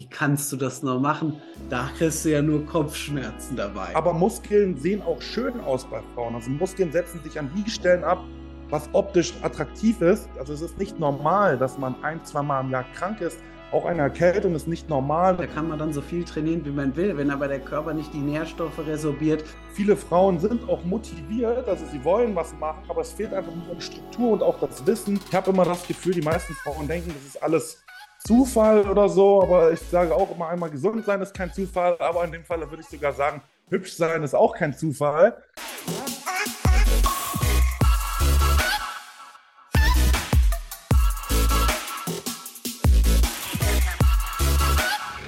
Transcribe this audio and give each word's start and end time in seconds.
Wie 0.00 0.06
kannst 0.06 0.52
du 0.52 0.56
das 0.56 0.84
nur 0.84 1.00
machen? 1.00 1.42
Da 1.70 1.90
kriegst 1.98 2.24
du 2.24 2.28
ja 2.28 2.40
nur 2.40 2.64
Kopfschmerzen 2.64 3.56
dabei. 3.56 3.96
Aber 3.96 4.12
Muskeln 4.12 4.76
sehen 4.76 5.02
auch 5.02 5.20
schön 5.20 5.60
aus 5.62 5.84
bei 5.86 6.00
Frauen. 6.14 6.36
Also 6.36 6.50
Muskeln 6.50 6.92
setzen 6.92 7.20
sich 7.24 7.36
an 7.36 7.50
die 7.56 7.68
Stellen 7.68 8.04
ab, 8.04 8.22
was 8.70 8.88
optisch 8.92 9.34
attraktiv 9.42 10.00
ist. 10.00 10.28
Also 10.38 10.52
es 10.52 10.60
ist 10.60 10.78
nicht 10.78 11.00
normal, 11.00 11.58
dass 11.58 11.78
man 11.78 11.96
ein, 12.04 12.24
zwei 12.24 12.42
Mal 12.42 12.60
im 12.60 12.70
Jahr 12.70 12.84
krank 12.94 13.20
ist. 13.20 13.40
Auch 13.72 13.86
eine 13.86 14.02
Erkältung 14.02 14.54
ist 14.54 14.68
nicht 14.68 14.88
normal. 14.88 15.36
Da 15.36 15.46
kann 15.46 15.66
man 15.66 15.80
dann 15.80 15.92
so 15.92 16.00
viel 16.00 16.22
trainieren, 16.22 16.64
wie 16.64 16.70
man 16.70 16.94
will, 16.94 17.16
wenn 17.16 17.32
aber 17.32 17.48
der 17.48 17.58
Körper 17.58 17.92
nicht 17.92 18.14
die 18.14 18.18
Nährstoffe 18.18 18.78
resorbiert. 18.78 19.42
Viele 19.72 19.96
Frauen 19.96 20.38
sind 20.38 20.68
auch 20.68 20.84
motiviert, 20.84 21.68
also 21.68 21.84
sie 21.90 22.04
wollen 22.04 22.36
was 22.36 22.54
machen, 22.60 22.84
aber 22.88 23.00
es 23.00 23.10
fehlt 23.10 23.34
einfach 23.34 23.52
nur 23.52 23.74
die 23.74 23.82
Struktur 23.82 24.30
und 24.30 24.42
auch 24.44 24.60
das 24.60 24.86
Wissen. 24.86 25.18
Ich 25.28 25.34
habe 25.34 25.50
immer 25.50 25.64
das 25.64 25.84
Gefühl, 25.88 26.14
die 26.14 26.22
meisten 26.22 26.54
Frauen 26.54 26.86
denken, 26.86 27.12
das 27.12 27.34
ist 27.34 27.42
alles 27.42 27.82
Zufall 28.28 28.86
oder 28.86 29.08
so, 29.08 29.42
aber 29.42 29.72
ich 29.72 29.80
sage 29.80 30.14
auch 30.14 30.30
immer 30.30 30.50
einmal, 30.50 30.68
gesund 30.68 31.02
sein 31.02 31.22
ist 31.22 31.32
kein 31.32 31.50
Zufall, 31.50 31.96
aber 31.98 32.22
in 32.26 32.32
dem 32.32 32.44
Fall 32.44 32.60
würde 32.68 32.82
ich 32.82 32.86
sogar 32.86 33.14
sagen, 33.14 33.40
hübsch 33.70 33.94
sein 33.94 34.22
ist 34.22 34.34
auch 34.34 34.54
kein 34.54 34.76
Zufall. 34.76 35.42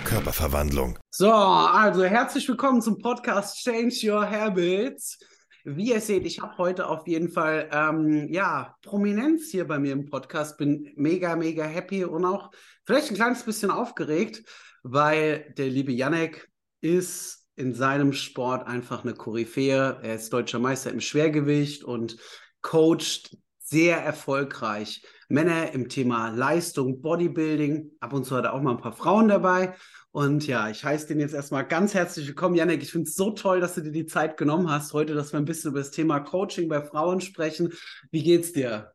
Körperverwandlung. 0.05 0.99
So, 1.11 1.33
also 1.33 2.05
herzlich 2.05 2.47
willkommen 2.47 2.83
zum 2.83 2.99
Podcast 2.99 3.57
Change 3.63 4.13
Your 4.13 4.31
Habits. 4.31 5.19
Wie 5.65 5.91
ihr 5.91 6.01
seht, 6.01 6.25
ich 6.25 6.41
habe 6.41 6.57
heute 6.59 6.89
auf 6.89 7.07
jeden 7.07 7.29
Fall 7.29 7.69
ähm, 7.73 8.29
ja 8.33 8.77
Prominenz 8.83 9.51
hier 9.51 9.67
bei 9.67 9.79
mir 9.79 9.93
im 9.93 10.07
Podcast. 10.07 10.57
Bin 10.57 10.91
mega, 10.97 11.37
mega 11.37 11.65
happy 11.65 12.05
und 12.05 12.25
auch 12.25 12.51
vielleicht 12.85 13.11
ein 13.11 13.17
kleines 13.17 13.43
bisschen 13.43 13.71
aufgeregt, 13.71 14.43
weil 14.83 15.53
der 15.59 15.69
liebe 15.69 15.93
Janek 15.93 16.51
ist 16.81 17.47
in 17.57 17.75
seinem 17.75 18.15
Sport 18.15 18.67
einfach 18.67 19.05
eine 19.05 19.13
Koryphäe. 19.13 20.01
Er 20.03 20.15
ist 20.15 20.33
deutscher 20.33 20.59
Meister 20.59 20.91
im 20.91 21.01
Schwergewicht 21.01 21.85
und 21.85 22.17
coacht 22.63 23.37
sehr 23.59 23.99
erfolgreich 23.99 25.05
Männer 25.29 25.73
im 25.73 25.89
Thema 25.89 26.31
Leistung, 26.31 27.03
Bodybuilding. 27.03 27.93
Ab 28.01 28.15
und 28.15 28.25
zu 28.25 28.35
hat 28.35 28.45
er 28.45 28.55
auch 28.55 28.63
mal 28.63 28.73
ein 28.73 28.81
paar 28.81 28.93
Frauen 28.97 29.29
dabei. 29.29 29.75
Und 30.13 30.45
ja, 30.47 30.69
ich 30.69 30.85
heiße 30.85 31.07
den 31.07 31.21
jetzt 31.21 31.35
erstmal 31.35 31.65
ganz 31.65 31.95
herzlich 31.95 32.27
willkommen. 32.27 32.57
Janek, 32.57 32.83
ich 32.83 32.91
finde 32.91 33.09
es 33.09 33.15
so 33.15 33.31
toll, 33.31 33.61
dass 33.61 33.77
du 33.77 33.81
dir 33.81 33.93
die 33.93 34.07
Zeit 34.07 34.37
genommen 34.37 34.69
hast, 34.69 34.93
heute, 34.93 35.15
dass 35.15 35.33
wir 35.33 35.39
ein 35.39 35.45
bisschen 35.45 35.71
über 35.71 35.79
das 35.79 35.93
Thema 35.93 36.19
Coaching 36.19 36.69
bei 36.69 36.83
Frauen 36.83 37.21
sprechen. 37.21 37.73
Wie 38.11 38.25
geht's 38.25 38.53
dir? 38.53 38.93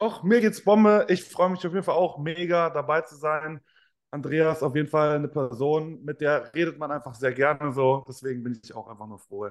Och, 0.00 0.22
mir 0.22 0.40
geht's 0.40 0.64
Bombe. 0.64 1.04
Ich 1.10 1.24
freue 1.24 1.50
mich 1.50 1.66
auf 1.66 1.74
jeden 1.74 1.84
Fall 1.84 1.96
auch 1.96 2.18
mega 2.18 2.70
dabei 2.70 3.02
zu 3.02 3.16
sein. 3.16 3.60
Andreas 4.10 4.62
auf 4.62 4.74
jeden 4.74 4.88
Fall 4.88 5.16
eine 5.16 5.28
Person, 5.28 6.02
mit 6.02 6.22
der 6.22 6.54
redet 6.54 6.78
man 6.78 6.90
einfach 6.92 7.14
sehr 7.14 7.32
gerne 7.32 7.74
so. 7.74 8.06
Deswegen 8.08 8.42
bin 8.42 8.58
ich 8.62 8.74
auch 8.74 8.88
einfach 8.88 9.06
nur 9.06 9.18
froh. 9.18 9.50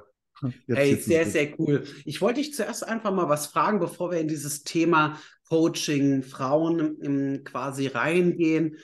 Jetzt 0.65 0.77
hey, 0.77 0.95
sehr, 0.95 1.25
sehr 1.27 1.59
cool. 1.59 1.83
Ich 2.05 2.21
wollte 2.21 2.41
dich 2.41 2.55
zuerst 2.55 2.87
einfach 2.87 3.13
mal 3.13 3.29
was 3.29 3.47
fragen, 3.47 3.79
bevor 3.79 4.09
wir 4.09 4.19
in 4.19 4.27
dieses 4.27 4.63
Thema 4.63 5.19
Coaching, 5.47 6.23
Frauen 6.23 7.43
quasi 7.43 7.85
reingehen. 7.85 8.77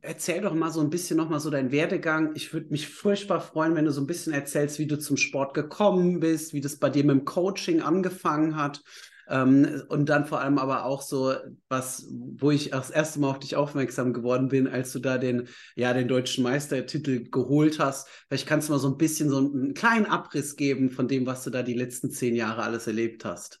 Erzähl 0.00 0.40
doch 0.40 0.54
mal 0.54 0.70
so 0.70 0.80
ein 0.80 0.88
bisschen 0.88 1.18
nochmal 1.18 1.40
so 1.40 1.50
deinen 1.50 1.70
Werdegang. 1.70 2.32
Ich 2.34 2.52
würde 2.54 2.70
mich 2.70 2.88
furchtbar 2.88 3.40
freuen, 3.42 3.74
wenn 3.74 3.84
du 3.84 3.92
so 3.92 4.00
ein 4.00 4.06
bisschen 4.06 4.32
erzählst, 4.32 4.78
wie 4.78 4.86
du 4.86 4.98
zum 4.98 5.18
Sport 5.18 5.52
gekommen 5.52 6.20
bist, 6.20 6.54
wie 6.54 6.62
das 6.62 6.76
bei 6.76 6.88
dir 6.88 7.04
mit 7.04 7.14
dem 7.14 7.24
Coaching 7.26 7.82
angefangen 7.82 8.56
hat. 8.56 8.82
Ähm, 9.28 9.82
und 9.88 10.08
dann 10.08 10.24
vor 10.24 10.40
allem 10.40 10.58
aber 10.58 10.84
auch 10.84 11.02
so, 11.02 11.34
was, 11.68 12.06
wo 12.10 12.50
ich 12.52 12.70
das 12.70 12.90
erste 12.90 13.20
Mal 13.20 13.30
auf 13.30 13.38
dich 13.40 13.56
aufmerksam 13.56 14.12
geworden 14.12 14.48
bin, 14.48 14.68
als 14.68 14.92
du 14.92 14.98
da 14.98 15.18
den, 15.18 15.48
ja, 15.74 15.92
den 15.92 16.08
deutschen 16.08 16.44
Meistertitel 16.44 17.28
geholt 17.28 17.78
hast. 17.78 18.08
Vielleicht 18.28 18.46
kannst 18.46 18.68
du 18.68 18.72
mal 18.72 18.78
so 18.78 18.88
ein 18.88 18.96
bisschen 18.96 19.28
so 19.28 19.38
einen 19.38 19.74
kleinen 19.74 20.06
Abriss 20.06 20.56
geben 20.56 20.90
von 20.90 21.08
dem, 21.08 21.26
was 21.26 21.44
du 21.44 21.50
da 21.50 21.62
die 21.62 21.74
letzten 21.74 22.10
zehn 22.10 22.34
Jahre 22.34 22.62
alles 22.62 22.86
erlebt 22.86 23.24
hast. 23.24 23.60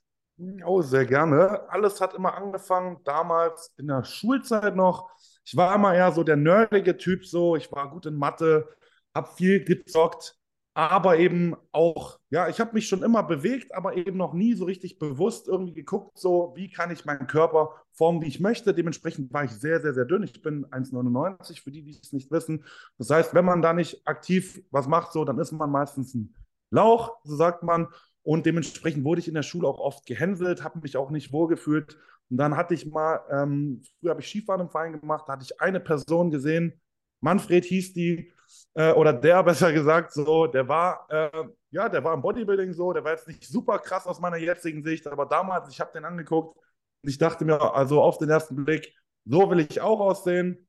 Oh, 0.64 0.82
sehr 0.82 1.06
gerne. 1.06 1.68
Alles 1.70 2.00
hat 2.00 2.14
immer 2.14 2.34
angefangen, 2.34 2.98
damals 3.04 3.72
in 3.78 3.86
der 3.86 4.04
Schulzeit 4.04 4.76
noch 4.76 5.10
ich 5.46 5.56
war 5.56 5.74
immer 5.74 5.94
eher 5.94 6.10
so 6.10 6.24
der 6.24 6.36
nerdige 6.36 6.96
Typ, 6.96 7.24
so. 7.24 7.54
Ich 7.54 7.70
war 7.70 7.88
gut 7.90 8.06
in 8.06 8.16
Mathe, 8.16 8.68
habe 9.14 9.30
viel 9.36 9.64
gezockt, 9.64 10.36
aber 10.74 11.18
eben 11.18 11.54
auch, 11.70 12.18
ja, 12.30 12.48
ich 12.48 12.58
habe 12.58 12.72
mich 12.74 12.88
schon 12.88 13.04
immer 13.04 13.22
bewegt, 13.22 13.72
aber 13.72 13.96
eben 13.96 14.16
noch 14.16 14.34
nie 14.34 14.54
so 14.54 14.64
richtig 14.64 14.98
bewusst 14.98 15.46
irgendwie 15.46 15.72
geguckt, 15.72 16.18
so, 16.18 16.52
wie 16.56 16.68
kann 16.68 16.90
ich 16.90 17.04
meinen 17.04 17.28
Körper 17.28 17.70
formen, 17.92 18.20
wie 18.22 18.26
ich 18.26 18.40
möchte. 18.40 18.74
Dementsprechend 18.74 19.32
war 19.32 19.44
ich 19.44 19.52
sehr, 19.52 19.80
sehr, 19.80 19.94
sehr 19.94 20.04
dünn. 20.04 20.24
Ich 20.24 20.42
bin 20.42 20.66
1,99 20.66 21.62
für 21.62 21.70
die, 21.70 21.82
die 21.82 21.92
es 21.92 22.12
nicht 22.12 22.32
wissen. 22.32 22.64
Das 22.98 23.08
heißt, 23.08 23.32
wenn 23.32 23.44
man 23.44 23.62
da 23.62 23.72
nicht 23.72 24.06
aktiv 24.06 24.60
was 24.72 24.88
macht, 24.88 25.12
so, 25.12 25.24
dann 25.24 25.38
ist 25.38 25.52
man 25.52 25.70
meistens 25.70 26.12
ein 26.14 26.34
Lauch, 26.70 27.18
so 27.22 27.36
sagt 27.36 27.62
man. 27.62 27.86
Und 28.22 28.44
dementsprechend 28.46 29.04
wurde 29.04 29.20
ich 29.20 29.28
in 29.28 29.34
der 29.34 29.44
Schule 29.44 29.68
auch 29.68 29.78
oft 29.78 30.04
gehänselt, 30.06 30.64
habe 30.64 30.80
mich 30.80 30.96
auch 30.96 31.10
nicht 31.10 31.32
wohlgefühlt. 31.32 31.96
Und 32.30 32.38
dann 32.38 32.56
hatte 32.56 32.74
ich 32.74 32.86
mal, 32.86 33.20
ähm, 33.30 33.82
früher 34.00 34.10
habe 34.10 34.20
ich 34.20 34.28
Skifahren 34.28 34.60
im 34.62 34.70
Verein 34.70 34.98
gemacht, 35.00 35.24
da 35.26 35.34
hatte 35.34 35.44
ich 35.44 35.60
eine 35.60 35.80
Person 35.80 36.30
gesehen, 36.30 36.80
Manfred 37.20 37.64
hieß 37.64 37.92
die, 37.94 38.32
äh, 38.74 38.92
oder 38.92 39.12
der 39.12 39.42
besser 39.44 39.72
gesagt, 39.72 40.12
so, 40.12 40.46
der 40.46 40.68
war, 40.68 41.06
äh, 41.10 41.44
ja, 41.70 41.88
der 41.88 42.02
war 42.04 42.14
im 42.14 42.22
Bodybuilding 42.22 42.72
so, 42.72 42.92
der 42.92 43.04
war 43.04 43.12
jetzt 43.12 43.28
nicht 43.28 43.46
super 43.46 43.78
krass 43.78 44.06
aus 44.06 44.20
meiner 44.20 44.36
jetzigen 44.38 44.82
Sicht, 44.82 45.06
aber 45.06 45.26
damals, 45.26 45.68
ich 45.70 45.80
habe 45.80 45.92
den 45.92 46.04
angeguckt 46.04 46.56
und 47.02 47.08
ich 47.08 47.18
dachte 47.18 47.44
mir, 47.44 47.60
also 47.74 48.02
auf 48.02 48.18
den 48.18 48.28
ersten 48.30 48.64
Blick, 48.64 48.92
so 49.24 49.50
will 49.50 49.60
ich 49.60 49.80
auch 49.80 50.00
aussehen. 50.00 50.68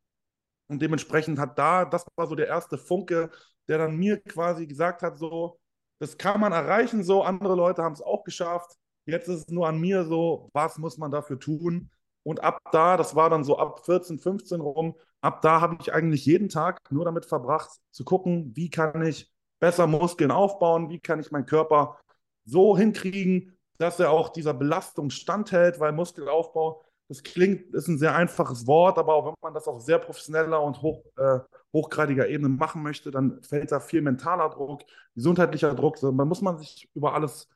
Und 0.68 0.82
dementsprechend 0.82 1.40
hat 1.40 1.58
da, 1.58 1.86
das 1.86 2.06
war 2.16 2.28
so 2.28 2.36
der 2.36 2.48
erste 2.48 2.78
Funke, 2.78 3.32
der 3.68 3.78
dann 3.78 3.96
mir 3.98 4.22
quasi 4.22 4.68
gesagt 4.68 5.02
hat, 5.02 5.18
so, 5.18 5.60
das 6.00 6.18
kann 6.18 6.40
man 6.40 6.52
erreichen, 6.52 7.04
so, 7.04 7.24
andere 7.24 7.56
Leute 7.56 7.84
haben 7.84 7.94
es 7.94 8.02
auch 8.02 8.24
geschafft. 8.24 8.78
Jetzt 9.08 9.30
ist 9.30 9.40
es 9.40 9.48
nur 9.48 9.68
an 9.68 9.80
mir 9.80 10.04
so, 10.04 10.50
was 10.54 10.78
muss 10.78 10.98
man 10.98 11.12
dafür 11.12 11.40
tun? 11.40 11.90
Und 12.24 12.44
ab 12.44 12.60
da, 12.74 12.98
das 12.98 13.16
war 13.16 13.30
dann 13.30 13.46
so 13.46 13.58
ab 13.58 13.86
14, 13.86 14.20
15 14.20 14.60
rum, 14.60 14.96
ab 15.22 15.42
da 15.42 15.62
habe 15.62 15.78
ich 15.80 15.94
eigentlich 15.94 16.26
jeden 16.26 16.50
Tag 16.50 16.80
nur 16.92 17.06
damit 17.06 17.26
verbracht, 17.26 17.72
zu 17.92 18.04
gucken, 18.04 18.52
wie 18.56 18.70
kann 18.70 19.02
ich 19.06 19.32
besser 19.60 19.88
Muskeln 19.88 20.30
aufbauen, 20.30 20.90
wie 20.90 21.00
kann 21.00 21.22
ich 21.22 21.32
meinen 21.32 21.46
Körper 21.46 21.98
so 22.44 22.78
hinkriegen, 22.78 23.58
dass 23.78 24.00
er 24.00 24.12
auch 24.12 24.30
dieser 24.30 24.54
Belastung 24.54 25.10
standhält, 25.10 25.80
weil 25.80 25.94
Muskelaufbau, 25.94 26.84
das 27.08 27.24
klingt, 27.24 27.74
ist 27.74 27.88
ein 27.88 27.98
sehr 27.98 28.14
einfaches 28.14 28.68
Wort, 28.68 28.98
aber 28.98 29.26
wenn 29.26 29.34
man 29.42 29.54
das 29.54 29.70
auf 29.70 29.82
sehr 29.82 30.00
professioneller 30.00 30.62
und 30.62 30.82
hoch, 30.82 31.06
äh, 31.16 31.40
hochgradiger 31.72 32.28
Ebene 32.28 32.50
machen 32.50 32.84
möchte, 32.84 33.10
dann 33.10 33.42
fällt 33.42 33.72
da 33.72 33.80
viel 33.80 34.02
mentaler 34.02 34.50
Druck, 34.50 34.82
gesundheitlicher 35.16 35.74
Druck. 35.76 35.98
Da 36.02 36.12
muss 36.12 36.42
man 36.42 36.58
sich 36.58 36.90
über 36.94 37.14
alles 37.14 37.48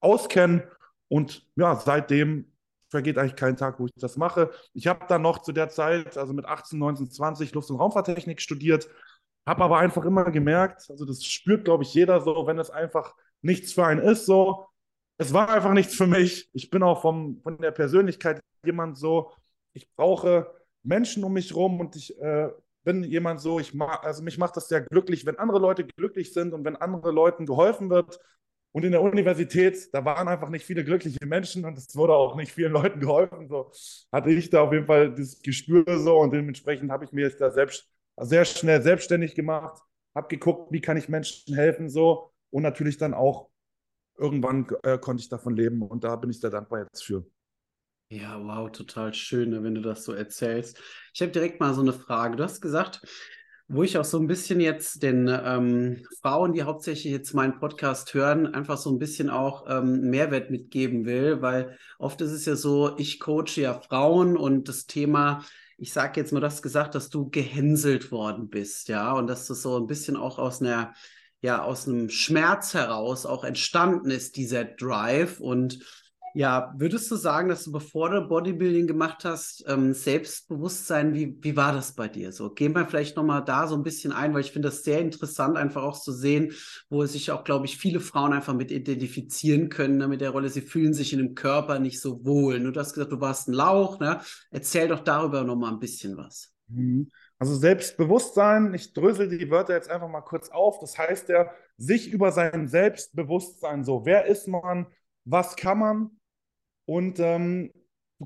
auskennen 0.00 0.62
und 1.12 1.46
ja, 1.56 1.76
seitdem 1.76 2.50
vergeht 2.88 3.18
eigentlich 3.18 3.36
kein 3.36 3.58
Tag, 3.58 3.78
wo 3.78 3.84
ich 3.84 3.92
das 3.96 4.16
mache. 4.16 4.50
Ich 4.72 4.86
habe 4.86 5.04
dann 5.08 5.20
noch 5.20 5.42
zu 5.42 5.52
der 5.52 5.68
Zeit, 5.68 6.16
also 6.16 6.32
mit 6.32 6.46
18, 6.46 6.78
19, 6.78 7.10
20, 7.10 7.52
Luft- 7.52 7.70
und 7.70 7.76
Raumfahrttechnik 7.76 8.40
studiert, 8.40 8.88
habe 9.46 9.62
aber 9.62 9.78
einfach 9.78 10.06
immer 10.06 10.30
gemerkt, 10.30 10.86
also 10.88 11.04
das 11.04 11.22
spürt, 11.22 11.66
glaube 11.66 11.82
ich, 11.84 11.92
jeder 11.92 12.22
so, 12.22 12.46
wenn 12.46 12.58
es 12.58 12.70
einfach 12.70 13.14
nichts 13.42 13.74
für 13.74 13.84
einen 13.84 14.00
ist, 14.00 14.24
so. 14.24 14.68
Es 15.18 15.34
war 15.34 15.50
einfach 15.50 15.74
nichts 15.74 15.94
für 15.94 16.06
mich. 16.06 16.48
Ich 16.54 16.70
bin 16.70 16.82
auch 16.82 17.02
vom, 17.02 17.42
von 17.42 17.58
der 17.58 17.72
Persönlichkeit 17.72 18.40
jemand 18.64 18.96
so, 18.96 19.32
ich 19.74 19.92
brauche 19.94 20.50
Menschen 20.82 21.24
um 21.24 21.34
mich 21.34 21.54
rum 21.54 21.78
und 21.78 21.94
ich 21.94 22.18
äh, 22.22 22.48
bin 22.84 23.04
jemand 23.04 23.42
so, 23.42 23.60
ich 23.60 23.74
mag, 23.74 24.02
also 24.02 24.22
mich 24.22 24.38
macht 24.38 24.56
das 24.56 24.66
sehr 24.66 24.80
glücklich, 24.80 25.26
wenn 25.26 25.38
andere 25.38 25.58
Leute 25.58 25.84
glücklich 25.84 26.32
sind 26.32 26.54
und 26.54 26.64
wenn 26.64 26.76
andere 26.76 27.12
Leuten 27.12 27.44
geholfen 27.44 27.90
wird. 27.90 28.18
Und 28.72 28.84
in 28.84 28.92
der 28.92 29.02
Universität, 29.02 29.92
da 29.92 30.04
waren 30.04 30.28
einfach 30.28 30.48
nicht 30.48 30.64
viele 30.64 30.82
glückliche 30.82 31.24
Menschen 31.26 31.64
und 31.66 31.76
es 31.76 31.94
wurde 31.94 32.14
auch 32.14 32.36
nicht 32.36 32.52
vielen 32.52 32.72
Leuten 32.72 33.00
geholfen. 33.00 33.48
So 33.48 33.70
hatte 34.10 34.30
ich 34.30 34.48
da 34.48 34.62
auf 34.62 34.72
jeden 34.72 34.86
Fall 34.86 35.14
das 35.14 35.40
Gespür 35.42 35.84
so 35.98 36.18
und 36.18 36.32
dementsprechend 36.32 36.90
habe 36.90 37.04
ich 37.04 37.12
mir 37.12 37.26
jetzt 37.26 37.40
da 37.40 37.50
selbst 37.50 37.86
sehr 38.18 38.44
schnell 38.44 38.82
selbstständig 38.82 39.34
gemacht, 39.34 39.82
habe 40.14 40.28
geguckt, 40.28 40.72
wie 40.72 40.80
kann 40.80 40.96
ich 40.96 41.08
Menschen 41.08 41.54
helfen 41.54 41.88
so 41.88 42.32
und 42.50 42.62
natürlich 42.62 42.96
dann 42.96 43.14
auch 43.14 43.50
irgendwann 44.16 44.66
äh, 44.82 44.98
konnte 44.98 45.22
ich 45.22 45.28
davon 45.28 45.56
leben 45.56 45.82
und 45.82 46.04
da 46.04 46.16
bin 46.16 46.30
ich 46.30 46.40
sehr 46.40 46.50
dankbar 46.50 46.80
jetzt 46.80 47.04
für. 47.04 47.26
Ja, 48.10 48.38
wow, 48.44 48.70
total 48.70 49.14
schön, 49.14 49.50
ne, 49.50 49.62
wenn 49.62 49.74
du 49.74 49.80
das 49.80 50.04
so 50.04 50.12
erzählst. 50.12 50.78
Ich 51.14 51.22
habe 51.22 51.32
direkt 51.32 51.60
mal 51.60 51.72
so 51.72 51.80
eine 51.80 51.94
Frage. 51.94 52.36
Du 52.36 52.44
hast 52.44 52.60
gesagt, 52.60 53.00
wo 53.68 53.82
ich 53.82 53.96
auch 53.96 54.04
so 54.04 54.18
ein 54.18 54.26
bisschen 54.26 54.60
jetzt 54.60 55.02
den 55.02 55.28
ähm, 55.28 56.06
Frauen, 56.20 56.52
die 56.52 56.62
hauptsächlich 56.62 57.12
jetzt 57.12 57.34
meinen 57.34 57.58
Podcast 57.58 58.12
hören, 58.14 58.46
einfach 58.54 58.76
so 58.76 58.90
ein 58.90 58.98
bisschen 58.98 59.30
auch 59.30 59.64
ähm, 59.68 60.10
Mehrwert 60.10 60.50
mitgeben 60.50 61.04
will, 61.04 61.40
weil 61.40 61.78
oft 61.98 62.20
ist 62.20 62.32
es 62.32 62.44
ja 62.44 62.56
so, 62.56 62.96
ich 62.98 63.20
coache 63.20 63.60
ja 63.60 63.80
Frauen 63.80 64.36
und 64.36 64.68
das 64.68 64.86
Thema, 64.86 65.44
ich 65.78 65.92
sage 65.92 66.20
jetzt 66.20 66.32
mal, 66.32 66.40
du 66.40 66.46
hast 66.46 66.62
gesagt, 66.62 66.94
dass 66.94 67.08
du 67.08 67.30
gehänselt 67.30 68.12
worden 68.12 68.48
bist, 68.48 68.88
ja, 68.88 69.12
und 69.12 69.26
dass 69.26 69.46
das 69.46 69.62
so 69.62 69.78
ein 69.78 69.86
bisschen 69.86 70.16
auch 70.16 70.38
aus 70.38 70.60
einer, 70.60 70.92
ja, 71.40 71.62
aus 71.62 71.88
einem 71.88 72.08
Schmerz 72.08 72.74
heraus 72.74 73.26
auch 73.26 73.42
entstanden 73.42 74.10
ist, 74.10 74.36
dieser 74.36 74.64
Drive 74.64 75.40
und 75.40 75.80
Ja, 76.34 76.72
würdest 76.78 77.10
du 77.10 77.16
sagen, 77.16 77.48
dass 77.48 77.64
du 77.64 77.72
bevor 77.72 78.08
du 78.08 78.22
Bodybuilding 78.22 78.86
gemacht 78.86 79.24
hast, 79.24 79.64
ähm, 79.68 79.92
Selbstbewusstsein, 79.92 81.12
wie, 81.12 81.36
wie 81.42 81.56
war 81.56 81.72
das 81.74 81.94
bei 81.94 82.08
dir? 82.08 82.32
So, 82.32 82.50
gehen 82.50 82.74
wir 82.74 82.86
vielleicht 82.86 83.16
nochmal 83.16 83.44
da 83.44 83.66
so 83.66 83.74
ein 83.74 83.82
bisschen 83.82 84.12
ein, 84.12 84.32
weil 84.32 84.40
ich 84.40 84.52
finde 84.52 84.68
das 84.68 84.82
sehr 84.82 85.00
interessant, 85.00 85.58
einfach 85.58 85.82
auch 85.82 86.00
zu 86.00 86.10
sehen, 86.10 86.52
wo 86.88 87.04
sich 87.04 87.30
auch, 87.32 87.44
glaube 87.44 87.66
ich, 87.66 87.76
viele 87.76 88.00
Frauen 88.00 88.32
einfach 88.32 88.54
mit 88.54 88.70
identifizieren 88.70 89.68
können, 89.68 89.98
ne, 89.98 90.08
mit 90.08 90.22
der 90.22 90.30
Rolle, 90.30 90.48
sie 90.48 90.62
fühlen 90.62 90.94
sich 90.94 91.12
in 91.12 91.18
dem 91.18 91.34
Körper 91.34 91.78
nicht 91.78 92.00
so 92.00 92.24
wohl. 92.24 92.58
Du 92.60 92.80
hast 92.80 92.94
gesagt, 92.94 93.12
du 93.12 93.20
warst 93.20 93.48
ein 93.48 93.52
Lauch, 93.52 94.00
ne? 94.00 94.20
Erzähl 94.50 94.88
doch 94.88 95.00
darüber 95.00 95.44
nochmal 95.44 95.72
ein 95.72 95.80
bisschen 95.80 96.16
was. 96.16 96.52
Mhm. 96.68 97.10
Also 97.38 97.56
Selbstbewusstsein, 97.56 98.72
ich 98.72 98.92
drösel 98.92 99.28
die 99.28 99.50
Wörter 99.50 99.74
jetzt 99.74 99.90
einfach 99.90 100.08
mal 100.08 100.20
kurz 100.22 100.48
auf. 100.48 100.78
Das 100.78 100.96
heißt 100.96 101.28
ja, 101.28 101.50
sich 101.76 102.10
über 102.10 102.32
sein 102.32 102.68
Selbstbewusstsein, 102.68 103.84
so, 103.84 104.06
wer 104.06 104.26
ist 104.26 104.48
man, 104.48 104.86
was 105.24 105.56
kann 105.56 105.78
man, 105.78 106.10
und 106.86 107.18
ähm, 107.20 107.72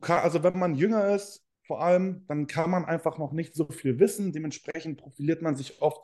kann, 0.00 0.20
also 0.20 0.42
wenn 0.42 0.58
man 0.58 0.74
jünger 0.74 1.14
ist, 1.14 1.44
vor 1.66 1.82
allem, 1.82 2.24
dann 2.28 2.46
kann 2.46 2.70
man 2.70 2.84
einfach 2.84 3.18
noch 3.18 3.32
nicht 3.32 3.54
so 3.54 3.66
viel 3.66 3.98
wissen. 3.98 4.32
Dementsprechend 4.32 4.98
profiliert 4.98 5.42
man 5.42 5.56
sich 5.56 5.82
oft 5.82 6.00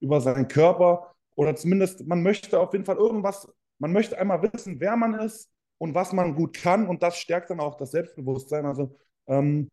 über 0.00 0.20
seinen 0.20 0.48
Körper 0.48 1.14
oder 1.34 1.56
zumindest 1.56 2.06
man 2.06 2.22
möchte 2.22 2.60
auf 2.60 2.72
jeden 2.72 2.84
Fall 2.84 2.96
irgendwas, 2.96 3.48
man 3.78 3.92
möchte 3.92 4.18
einmal 4.18 4.42
wissen, 4.42 4.80
wer 4.80 4.96
man 4.96 5.14
ist 5.14 5.50
und 5.78 5.94
was 5.94 6.12
man 6.12 6.34
gut 6.34 6.54
kann 6.54 6.86
und 6.86 7.02
das 7.02 7.18
stärkt 7.18 7.50
dann 7.50 7.60
auch 7.60 7.76
das 7.76 7.92
Selbstbewusstsein. 7.92 8.66
Also 8.66 8.96
ähm, 9.26 9.68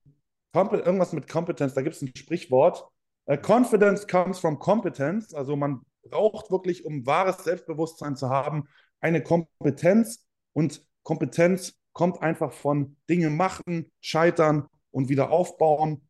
irgendwas 0.54 1.14
mit 1.14 1.28
Kompetenz, 1.28 1.74
da 1.74 1.82
gibt 1.82 1.96
es 1.96 2.02
ein 2.02 2.16
Sprichwort. 2.16 2.88
Uh, 3.26 3.38
confidence 3.38 4.06
comes 4.06 4.38
from 4.40 4.60
competence. 4.60 5.34
Also 5.34 5.56
man 5.56 5.82
braucht 6.04 6.52
wirklich, 6.52 6.86
um 6.86 7.06
wahres 7.06 7.44
Selbstbewusstsein 7.44 8.18
zu 8.18 8.30
haben, 8.30 8.68
eine 9.00 9.24
Kompetenz 9.24 10.26
und 10.52 10.86
Kompetenz 11.04 11.74
kommt 11.94 12.22
einfach 12.22 12.52
von 12.52 12.98
Dinge 13.10 13.30
machen, 13.30 13.92
scheitern 14.02 14.68
und 14.92 15.10
wieder 15.10 15.32
aufbauen. 15.32 16.08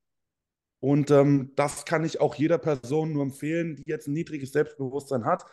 Und 0.80 1.12
ähm, 1.12 1.54
das 1.56 1.86
kann 1.86 2.04
ich 2.04 2.20
auch 2.20 2.36
jeder 2.36 2.58
Person 2.58 3.14
nur 3.14 3.24
empfehlen, 3.24 3.76
die 3.76 3.84
jetzt 3.86 4.08
ein 4.08 4.14
niedriges 4.14 4.52
Selbstbewusstsein 4.52 5.26
hat. 5.26 5.46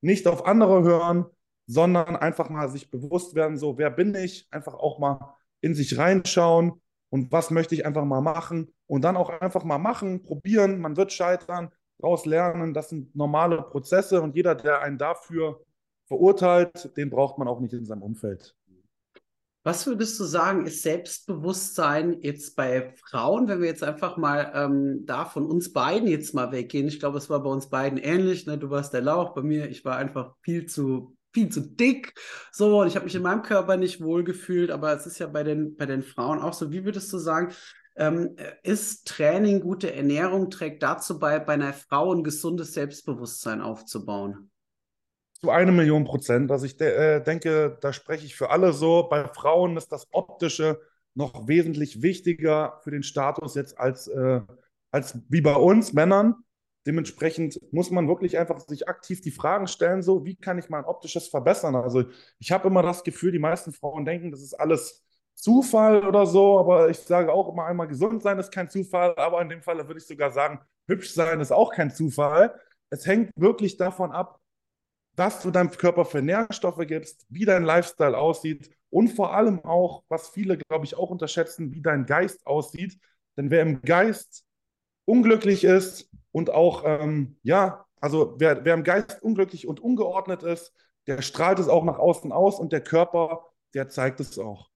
Nicht 0.00 0.26
auf 0.26 0.46
andere 0.46 0.82
hören, 0.82 1.26
sondern 1.66 2.16
einfach 2.16 2.48
mal 2.48 2.68
sich 2.68 2.90
bewusst 2.90 3.34
werden, 3.34 3.56
so 3.56 3.78
wer 3.78 3.90
bin 3.90 4.14
ich, 4.14 4.48
einfach 4.50 4.74
auch 4.74 4.98
mal 4.98 5.36
in 5.60 5.74
sich 5.74 5.96
reinschauen 5.96 6.80
und 7.08 7.30
was 7.30 7.50
möchte 7.50 7.74
ich 7.74 7.86
einfach 7.86 8.04
mal 8.04 8.20
machen 8.20 8.72
und 8.86 9.02
dann 9.02 9.16
auch 9.16 9.30
einfach 9.30 9.64
mal 9.64 9.78
machen, 9.78 10.22
probieren, 10.22 10.80
man 10.80 10.96
wird 10.96 11.12
scheitern, 11.12 11.70
daraus 11.98 12.26
lernen, 12.26 12.74
das 12.74 12.88
sind 12.88 13.14
normale 13.14 13.62
Prozesse 13.62 14.20
und 14.20 14.34
jeder, 14.34 14.54
der 14.54 14.80
einen 14.82 14.98
dafür 14.98 15.64
verurteilt, 16.06 16.96
den 16.96 17.10
braucht 17.10 17.38
man 17.38 17.48
auch 17.48 17.60
nicht 17.60 17.72
in 17.74 17.84
seinem 17.84 18.02
Umfeld. 18.02 18.56
Was 19.64 19.86
würdest 19.86 20.18
du 20.18 20.24
sagen, 20.24 20.66
ist 20.66 20.82
Selbstbewusstsein 20.82 22.20
jetzt 22.20 22.56
bei 22.56 22.94
Frauen, 23.08 23.46
wenn 23.46 23.60
wir 23.60 23.68
jetzt 23.68 23.84
einfach 23.84 24.16
mal 24.16 24.50
ähm, 24.54 25.06
da 25.06 25.24
von 25.24 25.46
uns 25.46 25.72
beiden 25.72 26.08
jetzt 26.08 26.34
mal 26.34 26.50
weggehen? 26.50 26.88
Ich 26.88 26.98
glaube, 26.98 27.18
es 27.18 27.30
war 27.30 27.42
bei 27.42 27.50
uns 27.50 27.68
beiden 27.68 27.98
ähnlich. 27.98 28.46
Ne? 28.46 28.58
Du 28.58 28.70
warst 28.70 28.92
der 28.92 29.02
Lauch, 29.02 29.34
bei 29.34 29.42
mir, 29.42 29.68
ich 29.68 29.84
war 29.84 29.96
einfach 29.96 30.34
viel 30.42 30.66
zu 30.66 31.16
viel 31.34 31.48
zu 31.48 31.60
dick. 31.60 32.14
So, 32.50 32.80
und 32.80 32.88
ich 32.88 32.96
habe 32.96 33.06
mich 33.06 33.14
in 33.14 33.22
meinem 33.22 33.42
Körper 33.42 33.76
nicht 33.76 34.02
wohl 34.02 34.22
gefühlt, 34.22 34.70
aber 34.70 34.92
es 34.92 35.06
ist 35.06 35.18
ja 35.18 35.26
bei 35.26 35.42
den, 35.42 35.76
bei 35.76 35.86
den 35.86 36.02
Frauen 36.02 36.40
auch 36.40 36.52
so. 36.52 36.70
Wie 36.70 36.84
würdest 36.84 37.12
du 37.12 37.18
sagen, 37.18 37.52
ähm, 37.96 38.36
ist 38.62 39.06
Training, 39.08 39.60
gute 39.60 39.94
Ernährung, 39.94 40.50
trägt 40.50 40.82
dazu 40.82 41.18
bei, 41.18 41.38
bei 41.38 41.54
einer 41.54 41.72
Frau 41.72 42.12
ein 42.12 42.24
gesundes 42.24 42.74
Selbstbewusstsein 42.74 43.60
aufzubauen? 43.60 44.51
Zu 45.42 45.50
eine 45.50 45.72
Million 45.72 46.04
Prozent. 46.04 46.50
Also 46.52 46.66
ich 46.66 46.76
de 46.76 47.16
äh, 47.16 47.22
denke, 47.22 47.76
da 47.80 47.92
spreche 47.92 48.24
ich 48.24 48.36
für 48.36 48.50
alle 48.50 48.72
so. 48.72 49.08
Bei 49.08 49.26
Frauen 49.28 49.76
ist 49.76 49.90
das 49.90 50.06
Optische 50.12 50.80
noch 51.14 51.48
wesentlich 51.48 52.00
wichtiger 52.00 52.80
für 52.84 52.90
den 52.92 53.02
Status 53.02 53.54
jetzt 53.54 53.78
als, 53.78 54.06
äh, 54.06 54.40
als 54.92 55.18
wie 55.28 55.40
bei 55.40 55.54
uns 55.56 55.92
Männern. 55.92 56.36
Dementsprechend 56.86 57.60
muss 57.72 57.90
man 57.90 58.08
wirklich 58.08 58.38
einfach 58.38 58.60
sich 58.60 58.88
aktiv 58.88 59.20
die 59.20 59.30
Fragen 59.30 59.66
stellen, 59.66 60.02
so 60.02 60.24
wie 60.24 60.36
kann 60.36 60.58
ich 60.58 60.68
mein 60.68 60.84
optisches 60.84 61.28
verbessern? 61.28 61.76
Also 61.76 62.04
ich 62.38 62.50
habe 62.52 62.68
immer 62.68 62.82
das 62.82 63.04
Gefühl, 63.04 63.32
die 63.32 63.38
meisten 63.38 63.72
Frauen 63.72 64.04
denken, 64.04 64.30
das 64.30 64.42
ist 64.42 64.54
alles 64.54 65.04
Zufall 65.34 66.06
oder 66.06 66.26
so, 66.26 66.58
aber 66.58 66.90
ich 66.90 66.98
sage 66.98 67.32
auch 67.32 67.48
immer 67.52 67.66
einmal, 67.66 67.88
gesund 67.88 68.22
sein 68.22 68.38
ist 68.38 68.52
kein 68.52 68.68
Zufall, 68.68 69.14
aber 69.16 69.40
in 69.42 69.48
dem 69.48 69.62
Fall 69.62 69.76
würde 69.86 69.98
ich 69.98 70.06
sogar 70.06 70.30
sagen, 70.30 70.60
hübsch 70.88 71.12
sein 71.12 71.40
ist 71.40 71.52
auch 71.52 71.72
kein 71.72 71.90
Zufall. 71.90 72.54
Es 72.90 73.06
hängt 73.06 73.30
wirklich 73.36 73.76
davon 73.76 74.10
ab, 74.12 74.41
was 75.16 75.42
du 75.42 75.50
deinem 75.50 75.70
Körper 75.70 76.04
für 76.04 76.22
Nährstoffe 76.22 76.86
gibst, 76.86 77.26
wie 77.28 77.44
dein 77.44 77.64
Lifestyle 77.64 78.16
aussieht 78.16 78.70
und 78.90 79.08
vor 79.08 79.34
allem 79.34 79.64
auch, 79.64 80.04
was 80.08 80.28
viele, 80.28 80.58
glaube 80.58 80.84
ich, 80.84 80.96
auch 80.96 81.10
unterschätzen, 81.10 81.72
wie 81.72 81.82
dein 81.82 82.06
Geist 82.06 82.46
aussieht. 82.46 82.98
Denn 83.36 83.50
wer 83.50 83.62
im 83.62 83.82
Geist 83.82 84.44
unglücklich 85.04 85.64
ist 85.64 86.10
und 86.30 86.50
auch, 86.50 86.84
ähm, 86.84 87.36
ja, 87.42 87.86
also 88.00 88.34
wer, 88.38 88.64
wer 88.64 88.74
im 88.74 88.84
Geist 88.84 89.22
unglücklich 89.22 89.66
und 89.66 89.80
ungeordnet 89.80 90.42
ist, 90.42 90.74
der 91.06 91.22
strahlt 91.22 91.58
es 91.58 91.68
auch 91.68 91.84
nach 91.84 91.98
außen 91.98 92.32
aus 92.32 92.58
und 92.58 92.72
der 92.72 92.82
Körper, 92.82 93.46
der 93.74 93.88
zeigt 93.88 94.20
es 94.20 94.38
auch. 94.38 94.70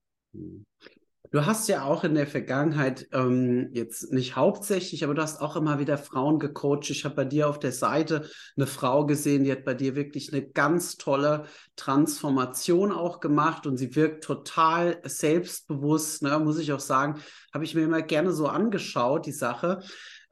Du 1.31 1.45
hast 1.45 1.69
ja 1.69 1.85
auch 1.85 2.05
in 2.05 2.15
der 2.15 2.27
Vergangenheit 2.27 3.09
ähm, 3.13 3.71
jetzt 3.73 4.13
nicht 4.13 4.37
hauptsächlich, 4.37 5.05
aber 5.05 5.15
du 5.15 5.23
hast 5.23 5.41
auch 5.41 5.57
immer 5.57 5.79
wieder 5.79 5.99
Frauen 5.99 6.39
gecoacht. 6.39 6.91
Ich 6.91 7.05
habe 7.05 7.15
bei 7.15 7.25
dir 7.25 7.49
auf 7.49 7.59
der 7.59 7.73
Seite 7.73 8.29
eine 8.57 8.67
Frau 8.67 9.07
gesehen, 9.07 9.45
die 9.45 9.53
hat 9.53 9.65
bei 9.65 9.75
dir 9.75 9.97
wirklich 9.97 10.33
eine 10.33 10.47
ganz 10.47 10.97
tolle 10.97 11.45
Transformation 11.77 12.93
auch 12.93 13.21
gemacht 13.21 13.67
und 13.67 13.77
sie 13.77 13.97
wirkt 13.97 14.25
total 14.25 15.01
selbstbewusst. 15.05 16.23
Ne? 16.23 16.39
Muss 16.39 16.59
ich 16.59 16.73
auch 16.73 16.81
sagen, 16.81 17.21
habe 17.53 17.65
ich 17.65 17.75
mir 17.75 17.83
immer 17.83 18.03
gerne 18.03 18.33
so 18.33 18.47
angeschaut, 18.47 19.27
die 19.27 19.33
Sache. 19.33 19.81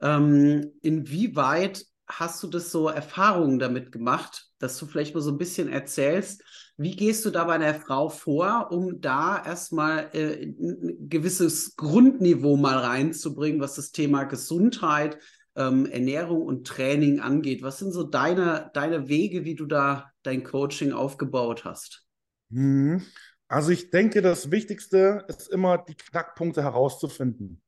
Ähm, 0.01 0.73
inwieweit 0.81 1.85
hast 2.07 2.43
du 2.43 2.47
das 2.47 2.71
so 2.71 2.87
Erfahrungen 2.87 3.59
damit 3.59 3.91
gemacht, 3.91 4.47
dass 4.65 4.77
du 4.77 4.85
vielleicht 4.85 5.15
mal 5.15 5.21
so 5.21 5.31
ein 5.31 5.37
bisschen 5.37 5.69
erzählst, 5.71 6.43
wie 6.77 6.95
gehst 6.95 7.23
du 7.25 7.29
da 7.29 7.45
bei 7.45 7.57
der 7.57 7.75
Frau 7.75 8.09
vor, 8.09 8.69
um 8.71 8.99
da 8.99 9.41
erstmal 9.43 10.09
äh, 10.13 10.45
ein 10.45 11.07
gewisses 11.09 11.75
Grundniveau 11.77 12.57
mal 12.57 12.77
reinzubringen, 12.77 13.61
was 13.61 13.75
das 13.75 13.91
Thema 13.91 14.25
Gesundheit, 14.25 15.17
ähm, 15.55 15.85
Ernährung 15.85 16.41
und 16.41 16.67
Training 16.67 17.21
angeht? 17.21 17.63
Was 17.63 17.79
sind 17.79 17.91
so 17.91 18.03
deine, 18.03 18.71
deine 18.73 19.07
Wege, 19.07 19.45
wie 19.45 19.55
du 19.55 19.65
da 19.65 20.11
dein 20.23 20.43
Coaching 20.43 20.91
aufgebaut 20.91 21.63
hast? 21.63 22.05
Mhm. 22.49 23.05
Also 23.47 23.71
ich 23.71 23.91
denke, 23.91 24.21
das 24.21 24.51
Wichtigste 24.51 25.23
ist 25.27 25.47
immer, 25.49 25.77
die 25.77 25.95
Knackpunkte 25.95 26.63
herauszufinden. 26.63 27.61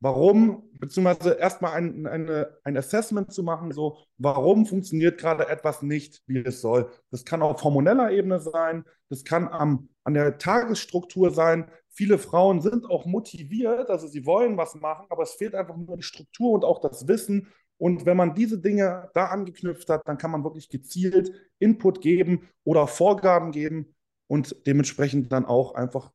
Warum, 0.00 0.64
beziehungsweise 0.78 1.34
erstmal 1.38 1.72
ein, 1.72 2.06
eine, 2.06 2.58
ein 2.64 2.76
Assessment 2.76 3.32
zu 3.32 3.42
machen, 3.42 3.72
so, 3.72 3.96
warum 4.18 4.66
funktioniert 4.66 5.18
gerade 5.18 5.48
etwas 5.48 5.80
nicht, 5.80 6.22
wie 6.26 6.38
es 6.38 6.60
soll. 6.60 6.90
Das 7.10 7.24
kann 7.24 7.40
auf 7.40 7.64
hormoneller 7.64 8.10
Ebene 8.10 8.38
sein, 8.38 8.84
das 9.08 9.24
kann 9.24 9.48
am, 9.48 9.88
an 10.04 10.14
der 10.14 10.36
Tagesstruktur 10.36 11.30
sein. 11.30 11.70
Viele 11.88 12.18
Frauen 12.18 12.60
sind 12.60 12.84
auch 12.90 13.06
motiviert, 13.06 13.88
also 13.88 14.06
sie 14.06 14.26
wollen 14.26 14.58
was 14.58 14.74
machen, 14.74 15.06
aber 15.08 15.22
es 15.22 15.32
fehlt 15.32 15.54
einfach 15.54 15.76
nur 15.76 15.96
die 15.96 16.02
Struktur 16.02 16.52
und 16.52 16.64
auch 16.64 16.80
das 16.80 17.08
Wissen. 17.08 17.48
Und 17.78 18.04
wenn 18.04 18.16
man 18.18 18.34
diese 18.34 18.58
Dinge 18.58 19.10
da 19.14 19.26
angeknüpft 19.26 19.88
hat, 19.88 20.06
dann 20.06 20.18
kann 20.18 20.30
man 20.30 20.44
wirklich 20.44 20.68
gezielt 20.68 21.32
Input 21.58 22.02
geben 22.02 22.48
oder 22.64 22.86
Vorgaben 22.86 23.50
geben 23.50 23.94
und 24.28 24.56
dementsprechend 24.66 25.32
dann 25.32 25.46
auch 25.46 25.74
einfach 25.74 26.10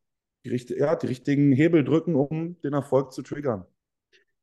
die, 0.45 0.50
ja, 0.77 0.95
die 0.95 1.07
richtigen 1.07 1.51
Hebel 1.51 1.83
drücken, 1.83 2.15
um 2.15 2.59
den 2.61 2.73
Erfolg 2.73 3.13
zu 3.13 3.21
triggern. 3.21 3.65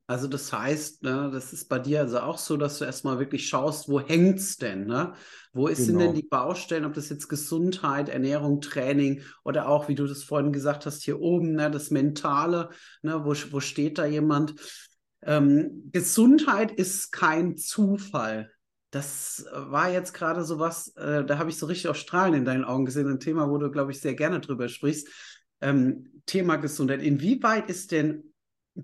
Also 0.08 0.26
das 0.26 0.50
heißt, 0.54 1.02
ne, 1.02 1.30
das 1.30 1.52
ist 1.52 1.68
bei 1.68 1.78
dir 1.78 2.00
also 2.00 2.20
auch 2.20 2.38
so, 2.38 2.56
dass 2.56 2.78
du 2.78 2.86
erstmal 2.86 3.18
wirklich 3.18 3.46
schaust, 3.46 3.90
wo 3.90 4.00
hängt 4.00 4.38
es 4.38 4.56
denn? 4.56 4.86
Ne? 4.86 5.12
Wo 5.52 5.68
ist, 5.68 5.86
genau. 5.86 5.86
sind 5.86 5.98
denn 5.98 6.14
die 6.14 6.26
Baustellen, 6.26 6.86
ob 6.86 6.94
das 6.94 7.10
jetzt 7.10 7.28
Gesundheit, 7.28 8.08
Ernährung, 8.08 8.62
Training 8.62 9.20
oder 9.44 9.68
auch, 9.68 9.88
wie 9.88 9.94
du 9.94 10.06
das 10.06 10.24
vorhin 10.24 10.50
gesagt 10.50 10.86
hast, 10.86 11.02
hier 11.02 11.20
oben, 11.20 11.52
ne, 11.52 11.70
das 11.70 11.90
Mentale, 11.90 12.70
ne, 13.02 13.22
wo, 13.22 13.34
wo 13.50 13.60
steht 13.60 13.98
da 13.98 14.06
jemand? 14.06 14.54
Ähm, 15.20 15.90
Gesundheit 15.92 16.72
ist 16.72 17.12
kein 17.12 17.58
Zufall. 17.58 18.50
Das 18.90 19.44
war 19.52 19.92
jetzt 19.92 20.14
gerade 20.14 20.42
so 20.42 20.58
was, 20.58 20.88
äh, 20.96 21.22
da 21.22 21.36
habe 21.36 21.50
ich 21.50 21.58
so 21.58 21.66
richtig 21.66 21.90
auch 21.90 21.94
Strahlen 21.94 22.32
in 22.32 22.44
deinen 22.46 22.64
Augen 22.64 22.86
gesehen, 22.86 23.10
ein 23.10 23.20
Thema, 23.20 23.50
wo 23.50 23.58
du, 23.58 23.70
glaube 23.70 23.90
ich, 23.90 24.00
sehr 24.00 24.14
gerne 24.14 24.40
drüber 24.40 24.70
sprichst. 24.70 25.06
Ähm, 25.60 26.22
Thema 26.24 26.56
Gesundheit. 26.56 27.02
Inwieweit 27.02 27.68
ist 27.68 27.92
denn 27.92 28.27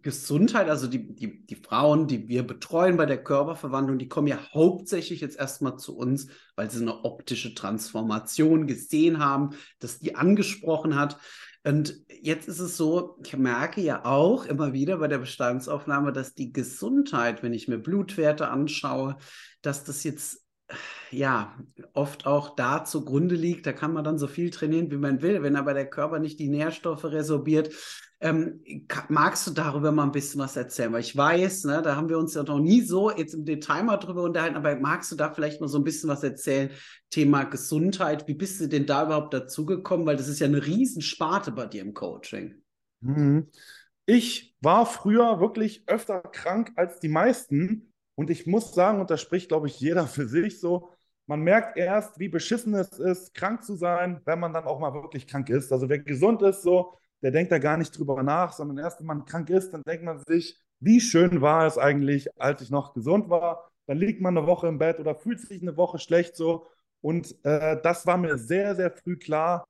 Gesundheit, 0.03 0.69
also 0.69 0.87
die, 0.87 1.15
die, 1.15 1.47
die 1.47 1.57
Frauen, 1.57 2.07
die 2.07 2.29
wir 2.29 2.43
betreuen 2.45 2.97
bei 2.97 3.07
der 3.07 3.23
Körperverwandlung, 3.23 3.99
die 3.99 4.09
kommen 4.09 4.27
ja 4.27 4.39
hauptsächlich 4.53 5.21
jetzt 5.21 5.39
erstmal 5.39 5.77
zu 5.79 5.97
uns, 5.97 6.29
weil 6.57 6.71
sie 6.71 6.81
eine 6.81 7.05
optische 7.05 7.55
Transformation 7.55 8.67
gesehen 8.67 9.19
haben, 9.19 9.51
dass 9.79 10.01
die 10.01 10.17
angesprochen 10.17 10.97
hat. 10.97 11.19
Und 11.63 12.03
jetzt 12.09 12.49
ist 12.49 12.61
es 12.61 12.77
so, 12.77 13.19
ich 13.25 13.37
merke 13.37 13.81
ja 13.81 14.05
auch 14.05 14.45
immer 14.45 14.73
wieder 14.73 14.99
bei 14.99 15.09
der 15.09 15.19
Bestandsaufnahme, 15.19 16.13
dass 16.13 16.35
die 16.35 16.53
Gesundheit, 16.53 17.43
wenn 17.43 17.55
ich 17.55 17.69
mir 17.69 17.79
Blutwerte 17.79 18.49
anschaue, 18.49 19.17
dass 19.63 19.85
das 19.85 20.05
jetzt 20.05 20.44
ja 21.11 21.57
oft 21.93 22.27
auch 22.27 22.57
da 22.57 22.85
zugrunde 22.85 23.35
liegt. 23.35 23.67
Da 23.67 23.73
kann 23.73 23.93
man 23.93 24.05
dann 24.05 24.19
so 24.19 24.27
viel 24.27 24.51
trainieren, 24.51 24.91
wie 24.91 24.97
man 24.97 25.23
will. 25.23 25.43
Wenn 25.43 25.57
aber 25.57 25.75
der 25.75 25.89
Körper 25.89 26.19
nicht 26.19 26.39
die 26.39 26.49
Nährstoffe 26.49 27.05
resorbiert, 27.05 27.71
ähm, 28.21 28.63
magst 29.09 29.47
du 29.47 29.51
darüber 29.51 29.93
mal 29.93 30.05
ein 30.05 30.13
bisschen 30.13 30.41
was 30.41 30.57
erzählen? 30.57 30.93
Weil 30.93 31.03
ich 31.03 31.15
weiß, 31.15 31.65
ne, 31.65 31.83
da 31.83 31.95
haben 31.95 32.09
wir 32.09 32.19
uns 32.19 32.35
ja 32.35 32.43
noch 32.43 32.59
nie 32.59 32.81
so 32.81 33.11
jetzt 33.11 33.35
im 33.35 33.45
Detail 33.45 33.83
mal 33.83 33.99
drüber 33.99 34.23
unterhalten, 34.23 34.57
aber 34.57 34.77
magst 34.77 35.13
du 35.13 35.17
da 35.17 35.31
vielleicht 35.31 35.61
mal 35.61 35.69
so 35.69 35.79
ein 35.79 35.85
bisschen 35.85 36.09
was 36.09 36.23
erzählen? 36.23 36.71
Thema 37.11 37.45
Gesundheit. 37.45 38.27
Wie 38.27 38.35
bist 38.35 38.61
du 38.61 38.67
denn 38.67 38.87
da 38.87 39.05
überhaupt 39.05 39.35
dazugekommen? 39.35 40.07
Weil 40.07 40.17
das 40.17 40.29
ist 40.29 40.41
ja 40.41 40.47
eine 40.47 40.65
Riesensparte 40.65 41.53
bei 41.53 41.67
dir 41.67 41.83
im 41.83 41.93
Coaching. 41.93 42.63
Mhm. 43.01 43.49
Ich 44.07 44.57
war 44.63 44.87
früher 44.87 45.41
wirklich 45.41 45.85
öfter 45.87 46.21
krank 46.21 46.73
als 46.77 47.01
die 47.01 47.09
meisten. 47.09 47.93
Und 48.15 48.31
ich 48.31 48.47
muss 48.47 48.75
sagen, 48.75 49.01
und 49.01 49.11
da 49.11 49.19
spricht, 49.19 49.49
glaube 49.49 49.67
ich, 49.67 49.79
jeder 49.81 50.07
für 50.07 50.27
sich 50.27 50.61
so, 50.61 50.94
man 51.27 51.41
merkt 51.41 51.77
erst, 51.77 52.19
wie 52.19 52.29
beschissen 52.29 52.75
es 52.75 52.99
ist, 52.99 53.35
krank 53.35 53.65
zu 53.65 53.77
sein, 53.77 54.21
wenn 54.25 54.41
man 54.41 54.53
dann 54.53 54.65
auch 54.65 54.79
mal 54.79 54.93
wirklich 54.95 55.27
krank 55.27 55.49
ist. 55.49 55.73
Also 55.73 55.89
wer 55.89 55.99
gesund 55.99 56.43
ist, 56.43 56.63
so, 56.63 56.99
der 57.23 57.31
denkt 57.31 57.53
da 57.53 57.59
gar 57.59 57.77
nicht 57.77 57.97
drüber 57.99 58.23
nach, 58.23 58.53
sondern 58.53 58.79
erst 58.79 59.01
wenn 59.01 59.07
man 59.07 59.25
krank 59.25 59.49
ist, 59.51 59.73
dann 59.73 59.83
denkt 59.83 60.05
man 60.05 60.23
sich, 60.27 60.59
wie 60.81 61.01
schön 61.01 61.41
war 61.41 61.67
es 61.67 61.79
eigentlich, 61.79 62.29
als 62.41 62.61
ich 62.61 62.71
noch 62.71 62.93
gesund 62.93 63.31
war. 63.31 63.71
Dann 63.87 63.97
liegt 63.99 64.21
man 64.21 64.37
eine 64.37 64.47
Woche 64.47 64.69
im 64.69 64.79
Bett 64.79 65.01
oder 65.01 65.15
fühlt 65.15 65.41
sich 65.41 65.63
eine 65.63 65.77
Woche 65.77 65.99
schlecht 65.99 66.37
so. 66.37 66.67
Und 67.01 67.35
äh, 67.45 67.81
das 67.83 68.07
war 68.07 68.17
mir 68.19 68.37
sehr, 68.39 68.75
sehr 68.75 68.91
früh 68.91 69.17
klar. 69.17 69.67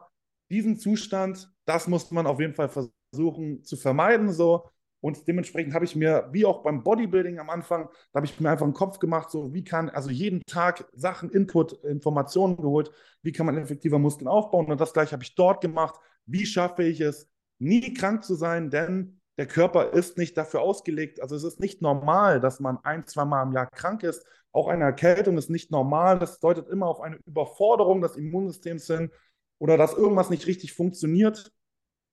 Diesen 0.51 0.79
Zustand, 0.79 1.51
das 1.65 1.89
muss 1.89 2.11
man 2.11 2.27
auf 2.27 2.41
jeden 2.41 2.55
Fall 2.55 2.69
versuchen 2.69 3.63
zu 3.65 3.77
vermeiden 3.77 4.33
so. 4.33 4.69
Und 5.05 5.29
dementsprechend 5.29 5.75
habe 5.75 5.85
ich 5.85 5.95
mir, 5.95 6.31
wie 6.33 6.47
auch 6.47 6.63
beim 6.63 6.83
Bodybuilding 6.83 7.39
am 7.39 7.51
Anfang, 7.51 7.91
da 8.13 8.17
habe 8.17 8.27
ich 8.27 8.41
mir 8.41 8.49
einfach 8.49 8.65
einen 8.65 8.73
Kopf 8.73 8.99
gemacht, 8.99 9.31
so 9.31 9.53
wie 9.53 9.63
kann, 9.63 9.91
also 9.91 10.09
jeden 10.09 10.41
Tag 10.47 10.89
Sachen, 10.95 11.29
Input, 11.29 11.75
Informationen 11.85 12.57
geholt, 12.57 12.91
wie 13.21 13.31
kann 13.31 13.45
man 13.45 13.59
effektiver 13.59 13.99
Muskeln 13.99 14.29
aufbauen. 14.29 14.65
Und 14.73 14.81
das 14.81 14.95
gleiche 14.95 15.13
habe 15.13 15.23
ich 15.23 15.35
dort 15.35 15.61
gemacht. 15.61 15.97
Wie 16.25 16.47
schaffe 16.47 16.85
ich 16.85 17.03
es, 17.03 17.29
nie 17.59 17.93
krank 17.93 18.25
zu 18.25 18.35
sein, 18.35 18.71
denn 18.71 19.21
der 19.37 19.45
Körper 19.45 19.93
ist 19.93 20.17
nicht 20.17 20.39
dafür 20.39 20.63
ausgelegt. 20.63 21.21
Also 21.21 21.37
es 21.37 21.45
ist 21.45 21.61
nicht 21.61 21.83
normal, 21.83 22.41
dass 22.41 22.59
man 22.59 22.79
ein, 22.83 23.07
zwei 23.07 23.27
Mal 23.27 23.43
im 23.43 23.53
Jahr 23.53 23.67
krank 23.67 24.05
ist. 24.05 24.25
Auch 24.53 24.69
eine 24.69 24.85
Erkältung 24.85 25.37
ist 25.37 25.51
nicht 25.51 25.71
normal. 25.71 26.19
Das 26.19 26.41
deutet 26.41 26.67
immer 26.71 26.87
auf 26.87 27.03
eine 27.03 27.19
Überforderung 27.27 28.01
des 28.01 28.17
Immunsystems 28.17 28.87
hin 28.87 29.11
oder 29.59 29.77
dass 29.77 29.93
irgendwas 29.93 30.31
nicht 30.31 30.47
richtig 30.47 30.73
funktioniert. 30.73 31.53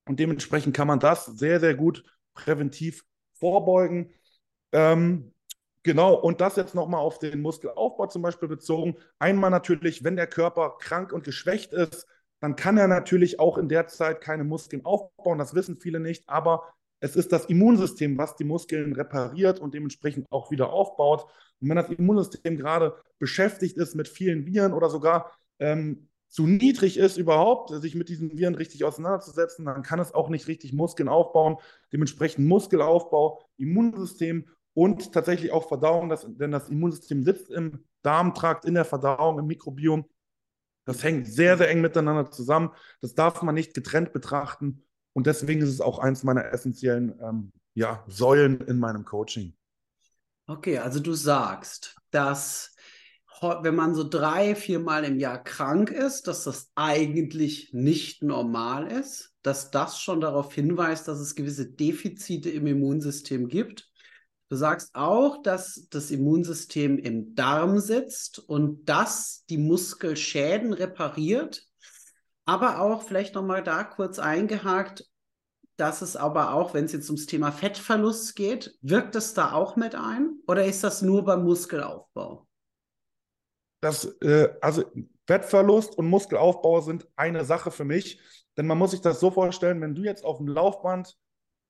Und 0.10 0.20
dementsprechend 0.20 0.76
kann 0.76 0.88
man 0.88 1.00
das 1.00 1.26
sehr, 1.28 1.62
sehr 1.62 1.76
gut 1.76 2.04
präventiv 2.34 3.04
vorbeugen. 3.34 4.14
Ähm, 4.72 5.34
genau, 5.84 6.16
und 6.16 6.42
das 6.42 6.56
jetzt 6.56 6.76
nochmal 6.76 7.02
auf 7.02 7.20
den 7.20 7.42
Muskelaufbau 7.42 8.08
zum 8.08 8.22
Beispiel 8.22 8.48
bezogen. 8.48 8.96
Einmal 9.20 9.50
natürlich, 9.50 10.04
wenn 10.04 10.16
der 10.16 10.28
Körper 10.28 10.78
krank 10.80 11.12
und 11.14 11.24
geschwächt 11.24 11.74
ist, 11.74 12.08
dann 12.40 12.56
kann 12.56 12.78
er 12.78 12.88
natürlich 12.88 13.40
auch 13.40 13.58
in 13.58 13.70
der 13.70 13.88
Zeit 13.88 14.22
keine 14.22 14.44
Muskeln 14.44 14.84
aufbauen. 14.86 15.38
Das 15.38 15.54
wissen 15.54 15.80
viele 15.80 16.00
nicht, 16.00 16.28
aber 16.28 16.74
es 17.00 17.16
ist 17.16 17.32
das 17.32 17.46
Immunsystem, 17.46 18.18
was 18.18 18.36
die 18.36 18.44
Muskeln 18.44 18.94
repariert 18.94 19.60
und 19.60 19.74
dementsprechend 19.74 20.32
auch 20.32 20.52
wieder 20.52 20.72
aufbaut. 20.72 21.26
Und 21.60 21.70
wenn 21.70 21.76
das 21.76 21.90
Immunsystem 21.90 22.58
gerade 22.58 22.96
beschäftigt 23.20 23.78
ist 23.78 23.96
mit 23.96 24.08
vielen 24.08 24.46
Viren 24.46 24.74
oder 24.74 24.90
sogar 24.90 25.32
ähm, 25.60 26.10
zu 26.32 26.48
niedrig 26.48 26.98
ist 26.98 27.18
überhaupt, 27.18 27.70
sich 27.70 27.94
mit 27.94 28.10
diesen 28.10 28.38
Viren 28.38 28.56
richtig 28.56 28.84
auseinanderzusetzen, 28.84 29.66
dann 29.66 29.84
kann 29.84 30.00
es 30.00 30.14
auch 30.14 30.30
nicht 30.30 30.48
richtig 30.48 30.74
Muskeln 30.74 31.10
aufbauen. 31.10 31.58
Dementsprechend 31.94 32.48
Muskelaufbau, 32.48 33.44
Immunsystem 33.58 34.48
und 34.74 35.12
tatsächlich 35.12 35.52
auch 35.52 35.68
Verdauung, 35.68 36.10
das, 36.10 36.26
denn 36.28 36.52
das 36.52 36.70
Immunsystem 36.70 37.24
sitzt 37.24 37.52
im 37.52 37.84
Darmtrakt, 38.02 38.66
in 38.66 38.74
der 38.74 38.86
Verdauung, 38.86 39.38
im 39.38 39.46
Mikrobiom 39.46 40.06
das 40.86 41.04
hängt 41.04 41.28
sehr, 41.28 41.58
sehr 41.58 41.70
eng 41.70 41.82
miteinander 41.82 42.32
zusammen. 42.32 42.72
Das 43.02 43.14
darf 43.14 43.42
man 43.42 43.56
nicht 43.56 43.74
getrennt 43.74 44.14
betrachten. 44.14 44.84
Und 45.14 45.28
deswegen 45.28 45.62
ist 45.62 45.70
es 45.70 45.82
auch 45.82 46.00
eins 46.00 46.24
meiner 46.24 46.46
essentiellen 46.52 47.20
ähm, 47.22 47.52
ja, 47.74 48.04
Säulen 48.08 48.62
in 48.62 48.80
meinem 48.80 49.06
Coaching. 49.06 49.56
Okay, 50.48 50.80
also 50.80 51.00
du 51.00 51.14
sagst, 51.14 51.96
dass 52.10 52.71
wenn 53.42 53.76
man 53.76 53.96
so 53.96 54.08
drei, 54.08 54.56
vier 54.56 54.80
Mal 54.80 55.04
im 55.04 55.20
Jahr 55.20 55.44
krank 55.44 55.90
ist, 55.90 56.28
dass 56.28 56.44
das 56.44 56.72
eigentlich 56.76 57.74
nicht 57.74 58.22
normal 58.24 58.92
ist, 58.92 59.34
dass 59.42 59.72
das 59.72 60.00
schon 60.00 60.22
darauf 60.22 60.54
hinweist, 60.54 61.08
dass 61.08 61.20
es 61.20 61.36
gewisse 61.36 61.70
Defizite 61.70 62.50
im 62.50 62.68
Immunsystem 62.68 63.48
gibt 63.48 63.92
Du 64.52 64.58
sagst 64.58 64.96
auch, 64.96 65.42
dass 65.42 65.88
das 65.92 66.12
Immunsystem 66.12 66.98
im 66.98 67.36
Darm 67.36 67.80
sitzt 67.80 68.38
und 68.38 68.84
das 68.84 69.46
die 69.50 69.58
Muskelschäden 69.58 70.74
repariert. 70.74 71.66
Aber 72.44 72.82
auch 72.82 73.04
vielleicht 73.04 73.34
nochmal 73.34 73.64
da 73.64 73.86
kurz 73.86 74.20
eingehakt, 74.20 75.06
dass 75.78 76.02
es 76.02 76.18
aber 76.18 76.54
auch, 76.54 76.74
wenn 76.74 76.84
es 76.84 76.92
jetzt 76.92 77.08
ums 77.08 77.28
Thema 77.28 77.54
Fettverlust 77.54 78.36
geht, 78.36 78.78
wirkt 78.82 79.16
es 79.16 79.34
da 79.34 79.54
auch 79.54 79.78
mit 79.78 79.96
ein 79.96 80.40
oder 80.48 80.66
ist 80.66 80.84
das 80.84 81.02
nur 81.02 81.24
beim 81.24 81.46
Muskelaufbau? 81.46 82.46
Das, 83.82 84.06
äh, 84.22 84.50
also 84.62 84.84
Fettverlust 85.28 85.98
und 85.98 86.08
Muskelaufbau 86.08 86.82
sind 86.82 87.08
eine 87.16 87.46
Sache 87.46 87.72
für 87.72 87.86
mich, 87.86 88.20
denn 88.58 88.68
man 88.68 88.78
muss 88.78 88.92
sich 88.92 89.02
das 89.02 89.20
so 89.20 89.32
vorstellen, 89.32 89.82
wenn 89.82 89.96
du 89.96 90.04
jetzt 90.04 90.24
auf 90.24 90.38
dem 90.38 90.48
Laufband 90.48 91.18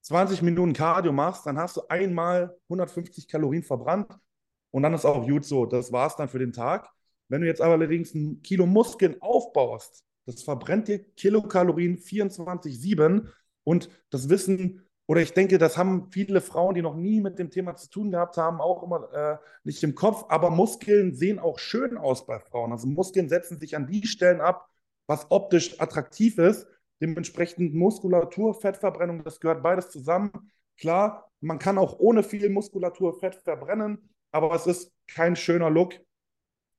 20 0.02 0.42
Minuten 0.42 0.74
Cardio 0.74 1.12
machst, 1.12 1.46
dann 1.46 1.58
hast 1.58 1.78
du 1.78 1.82
einmal 1.88 2.58
150 2.70 3.28
Kalorien 3.28 3.64
verbrannt 3.64 4.12
und 4.72 4.84
dann 4.84 4.94
ist 4.94 5.06
auch 5.06 5.26
gut 5.28 5.46
so. 5.46 5.66
Das 5.66 5.92
war 5.92 6.08
es 6.08 6.16
dann 6.16 6.30
für 6.30 6.40
den 6.40 6.54
Tag. 6.54 6.90
Wenn 7.30 7.42
du 7.42 7.48
jetzt 7.48 7.62
aber 7.62 7.74
allerdings 7.74 8.14
ein 8.14 8.42
Kilo 8.42 8.66
Muskeln 8.66 9.22
aufbaust, 9.22 10.04
das 10.26 10.44
verbrennt 10.44 10.88
dir 10.88 11.00
Kilokalorien 11.16 11.98
24-7 11.98 13.28
und 13.64 13.90
das 14.10 14.30
Wissen, 14.30 14.86
oder 15.12 15.20
ich 15.20 15.34
denke, 15.34 15.58
das 15.58 15.78
haben 15.78 16.10
viele 16.10 16.40
Frauen, 16.40 16.74
die 16.74 16.82
noch 16.82 16.96
nie 16.96 17.20
mit 17.20 17.38
dem 17.38 17.50
Thema 17.50 17.76
zu 17.76 17.90
tun 17.90 18.12
gehabt 18.12 18.38
haben, 18.38 18.62
auch 18.62 18.82
immer 18.82 19.12
äh, 19.12 19.38
nicht 19.66 19.84
im 19.84 19.94
Kopf. 19.94 20.24
Aber 20.30 20.50
Muskeln 20.50 21.14
sehen 21.14 21.38
auch 21.38 21.60
schön 21.60 21.98
aus 21.98 22.26
bei 22.26 22.40
Frauen. 22.40 22.72
Also 22.72 22.88
Muskeln 22.88 23.28
setzen 23.28 23.60
sich 23.60 23.76
an 23.76 23.88
die 23.88 24.08
Stellen 24.08 24.40
ab, 24.40 24.70
was 25.08 25.30
optisch 25.30 25.82
attraktiv 25.82 26.38
ist. 26.38 26.66
Dementsprechend 27.02 27.74
Muskulatur, 27.74 28.54
Fettverbrennung, 28.54 29.26
das 29.26 29.42
gehört 29.42 29.62
beides 29.62 29.90
zusammen. 29.90 30.32
Klar, 30.78 31.30
man 31.42 31.60
kann 31.60 31.78
auch 31.78 32.00
ohne 32.00 32.24
viel 32.24 32.50
Muskulatur 32.50 33.20
Fett 33.20 33.36
verbrennen, 33.36 34.10
aber 34.32 34.56
es 34.56 34.66
ist 34.66 34.94
kein 35.10 35.36
schöner 35.36 35.70
Look. 35.70 35.94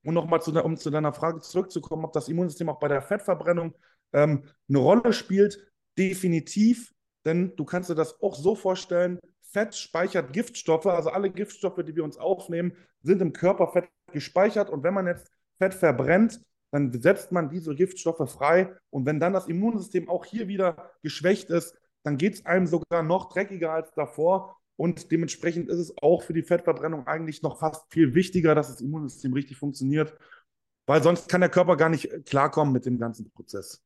Und 0.05 0.15
nochmal, 0.15 0.41
um 0.63 0.79
zu 0.79 0.89
deiner 0.89 1.13
Frage 1.13 1.41
zurückzukommen, 1.41 2.07
ob 2.07 2.15
das 2.15 2.31
Immunsystem 2.31 2.71
auch 2.71 2.81
bei 2.81 2.89
der 2.89 3.03
Fettverbrennung 3.03 3.75
ähm, 4.15 4.45
eine 4.71 4.79
Rolle 4.79 5.13
spielt, 5.13 5.71
definitiv, 5.99 6.95
denn 7.25 7.55
du 7.57 7.65
kannst 7.65 7.91
dir 7.91 7.95
das 7.95 8.21
auch 8.21 8.35
so 8.35 8.55
vorstellen, 8.55 9.19
Fett 9.43 9.75
speichert 9.75 10.33
Giftstoffe, 10.33 10.87
also 10.87 11.11
alle 11.11 11.31
Giftstoffe, 11.31 11.83
die 11.85 11.95
wir 11.95 12.05
uns 12.05 12.17
aufnehmen, 12.17 12.73
sind 13.03 13.21
im 13.21 13.33
Körper 13.33 13.69
Fett 13.69 13.89
gespeichert 14.13 14.71
und 14.71 14.83
wenn 14.83 14.95
man 14.95 15.07
jetzt 15.07 15.31
Fett 15.59 15.75
verbrennt, 15.75 16.41
dann 16.73 16.91
setzt 17.01 17.33
man 17.33 17.51
diese 17.51 17.75
Giftstoffe 17.75 18.31
frei. 18.33 18.75
Und 18.91 19.07
wenn 19.07 19.21
dann 19.21 19.35
das 19.35 19.47
Immunsystem 19.47 20.09
auch 20.09 20.25
hier 20.25 20.49
wieder 20.49 20.91
geschwächt 21.03 21.51
ist, 21.51 21.77
dann 22.03 22.17
geht 22.17 22.35
es 22.35 22.47
einem 22.47 22.67
sogar 22.67 23.03
noch 23.03 23.29
dreckiger 23.29 23.73
als 23.73 23.93
davor. 23.93 24.57
Und 24.77 25.13
dementsprechend 25.13 25.69
ist 25.69 25.79
es 25.79 25.95
auch 26.03 26.23
für 26.23 26.33
die 26.33 26.43
Fettverbrennung 26.43 27.07
eigentlich 27.07 27.43
noch 27.43 27.59
fast 27.59 27.85
viel 27.93 28.15
wichtiger, 28.15 28.55
dass 28.55 28.69
das 28.69 28.81
Immunsystem 28.81 29.35
richtig 29.35 29.59
funktioniert, 29.59 30.17
weil 30.87 31.03
sonst 31.03 31.29
kann 31.29 31.43
der 31.43 31.51
Körper 31.51 31.77
gar 31.77 31.91
nicht 31.91 32.25
klarkommen 32.25 32.73
mit 32.73 32.87
dem 32.87 32.99
ganzen 32.99 33.31
Prozess. 33.31 33.85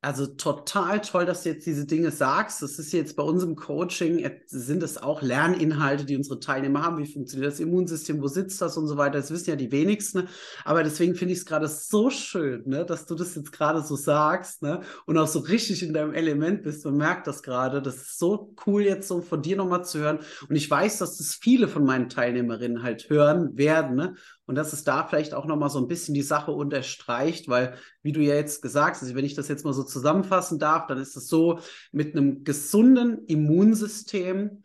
Also 0.00 0.26
total 0.26 1.00
toll, 1.00 1.26
dass 1.26 1.42
du 1.42 1.48
jetzt 1.48 1.66
diese 1.66 1.84
Dinge 1.84 2.12
sagst. 2.12 2.62
Das 2.62 2.78
ist 2.78 2.92
jetzt 2.92 3.16
bei 3.16 3.24
unserem 3.24 3.56
Coaching, 3.56 4.30
sind 4.46 4.84
es 4.84 4.96
auch 4.96 5.22
Lerninhalte, 5.22 6.04
die 6.04 6.16
unsere 6.16 6.38
Teilnehmer 6.38 6.82
haben. 6.82 6.98
Wie 6.98 7.12
funktioniert 7.12 7.50
das 7.50 7.58
Immunsystem? 7.58 8.22
Wo 8.22 8.28
sitzt 8.28 8.62
das 8.62 8.76
und 8.76 8.86
so 8.86 8.96
weiter? 8.96 9.18
Das 9.18 9.32
wissen 9.32 9.50
ja 9.50 9.56
die 9.56 9.72
wenigsten. 9.72 10.28
Aber 10.64 10.84
deswegen 10.84 11.16
finde 11.16 11.32
ich 11.32 11.40
es 11.40 11.46
gerade 11.46 11.66
so 11.66 12.10
schön, 12.10 12.62
ne, 12.66 12.86
dass 12.86 13.06
du 13.06 13.16
das 13.16 13.34
jetzt 13.34 13.50
gerade 13.50 13.82
so 13.82 13.96
sagst 13.96 14.62
ne, 14.62 14.82
und 15.06 15.18
auch 15.18 15.26
so 15.26 15.40
richtig 15.40 15.82
in 15.82 15.92
deinem 15.92 16.14
Element 16.14 16.62
bist. 16.62 16.84
Man 16.84 16.96
merkt 16.96 17.26
das 17.26 17.42
gerade. 17.42 17.82
Das 17.82 17.96
ist 17.96 18.20
so 18.20 18.54
cool, 18.66 18.82
jetzt 18.82 19.08
so 19.08 19.20
von 19.20 19.42
dir 19.42 19.56
nochmal 19.56 19.84
zu 19.84 19.98
hören. 19.98 20.20
Und 20.48 20.54
ich 20.54 20.70
weiß, 20.70 20.98
dass 20.98 21.16
das 21.16 21.34
viele 21.34 21.66
von 21.66 21.84
meinen 21.84 22.08
Teilnehmerinnen 22.08 22.84
halt 22.84 23.10
hören 23.10 23.58
werden. 23.58 23.96
Ne? 23.96 24.14
Und 24.46 24.54
dass 24.54 24.72
es 24.72 24.82
da 24.82 25.06
vielleicht 25.06 25.34
auch 25.34 25.44
nochmal 25.44 25.70
so 25.70 25.78
ein 25.78 25.88
bisschen 25.88 26.14
die 26.14 26.22
Sache 26.22 26.52
unterstreicht, 26.52 27.48
weil, 27.48 27.74
wie 28.08 28.12
du 28.12 28.22
ja 28.22 28.34
jetzt 28.34 28.62
gesagt 28.62 29.02
hast, 29.02 29.14
wenn 29.14 29.24
ich 29.26 29.34
das 29.34 29.48
jetzt 29.48 29.66
mal 29.66 29.74
so 29.74 29.82
zusammenfassen 29.82 30.58
darf, 30.58 30.86
dann 30.86 30.96
ist 30.96 31.14
es 31.14 31.28
so, 31.28 31.60
mit 31.92 32.16
einem 32.16 32.42
gesunden 32.42 33.26
Immunsystem 33.26 34.62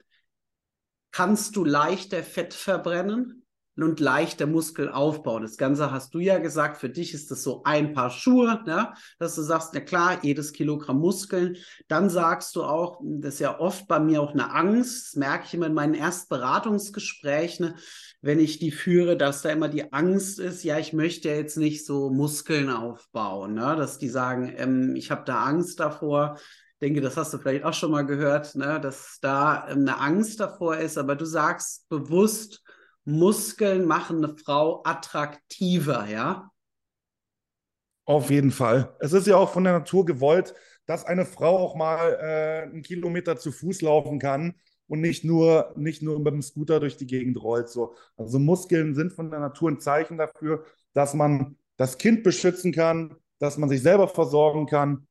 kannst 1.12 1.58
du 1.58 1.66
leichter 1.66 2.24
Fett 2.24 2.54
verbrennen, 2.54 3.44
und 3.76 4.00
leichter 4.00 4.46
Muskelaufbau. 4.46 5.40
Das 5.40 5.58
Ganze 5.58 5.92
hast 5.92 6.14
du 6.14 6.20
ja 6.20 6.38
gesagt, 6.38 6.78
für 6.78 6.90
dich 6.90 7.14
ist 7.14 7.32
das 7.32 7.44
so 7.44 7.64
ein 7.64 7.94
Paar 7.94 8.12
Schuhe, 8.12 8.62
ne? 8.66 8.94
dass 9.18 9.36
du 9.36 9.42
sagst, 9.42 9.72
na 9.74 9.80
klar, 9.80 10.20
jedes 10.24 10.54
Kilogramm 10.54 11.00
Muskeln. 11.00 11.58
Dann 11.88 12.10
sagst 12.10 12.56
du 12.56 12.64
auch, 12.64 13.02
das 13.04 13.36
ist 13.36 13.40
ja 13.40 13.60
oft 13.60 13.88
bei 13.88 14.00
mir 14.00 14.22
auch 14.22 14.34
eine 14.34 14.54
Angst, 14.54 15.08
das 15.08 15.16
merke 15.16 15.46
ich 15.48 15.54
immer 15.54 15.68
in 15.68 15.74
meinen 15.74 15.96
Erstberatungsgesprächen, 15.96 17.68
ne? 17.68 17.76
Wenn 18.24 18.40
ich 18.40 18.58
die 18.58 18.72
führe, 18.72 19.18
dass 19.18 19.42
da 19.42 19.50
immer 19.50 19.68
die 19.68 19.92
Angst 19.92 20.40
ist, 20.40 20.64
ja, 20.64 20.80
ich 20.80 20.94
möchte 20.94 21.28
jetzt 21.28 21.58
nicht 21.58 21.86
so 21.86 22.10
Muskeln 22.10 22.70
aufbauen, 22.70 23.54
ne? 23.54 23.76
dass 23.76 23.98
die 23.98 24.08
sagen, 24.08 24.54
ähm, 24.56 24.96
ich 24.96 25.12
habe 25.12 25.24
da 25.26 25.44
Angst 25.44 25.82
davor, 25.82 26.40
denke, 26.82 27.02
das 27.02 27.18
hast 27.18 27.34
du 27.34 27.38
vielleicht 27.38 27.66
auch 27.66 27.74
schon 27.74 27.92
mal 27.92 28.06
gehört, 28.06 28.56
ne, 28.56 28.80
dass 28.80 29.20
da 29.22 29.68
ähm, 29.70 29.80
eine 29.80 30.00
Angst 30.00 30.40
davor 30.40 30.78
ist, 30.78 30.98
aber 30.98 31.16
du 31.16 31.26
sagst 31.26 31.88
bewusst, 31.90 32.64
Muskeln 33.04 33.86
machen 33.86 34.24
eine 34.24 34.38
Frau 34.38 34.82
attraktiver, 34.86 36.08
ja? 36.10 36.50
Auf 38.06 38.30
jeden 38.30 38.52
Fall. 38.52 38.96
Es 39.00 39.12
ist 39.12 39.28
ja 39.28 39.36
auch 39.36 39.52
von 39.52 39.66
der 39.66 39.74
Natur 39.74 40.06
gewollt, 40.06 40.54
dass 40.86 41.06
eine 41.06 41.26
Frau 41.26 41.58
auch 41.58 41.76
mal 41.76 42.18
äh, 42.22 42.62
einen 42.64 42.84
Kilometer 42.84 43.38
zu 43.38 43.52
Fuß 43.52 43.82
laufen 43.82 44.20
kann 44.20 44.56
und 44.88 45.02
nicht 45.02 45.24
nur, 45.24 45.74
nicht 45.76 46.02
nur 46.02 46.20
mit 46.20 46.34
dem 46.34 46.42
Scooter 46.42 46.80
durch 46.80 46.98
die 46.98 47.08
Gegend 47.08 47.42
rollt. 47.42 47.70
So. 47.70 47.96
Also 48.18 48.40
Muskeln 48.40 48.96
sind 48.96 49.14
von 49.14 49.30
der 49.30 49.40
Natur 49.40 49.72
ein 49.72 49.80
Zeichen 49.80 50.18
dafür, 50.18 50.66
dass 50.94 51.14
man 51.14 51.58
das 51.78 51.98
Kind 51.98 52.24
beschützen 52.24 52.72
kann, 52.72 53.16
dass 53.40 53.58
man 53.58 53.70
sich 53.70 53.82
selber 53.82 54.08
versorgen 54.08 54.66
kann. 54.66 55.08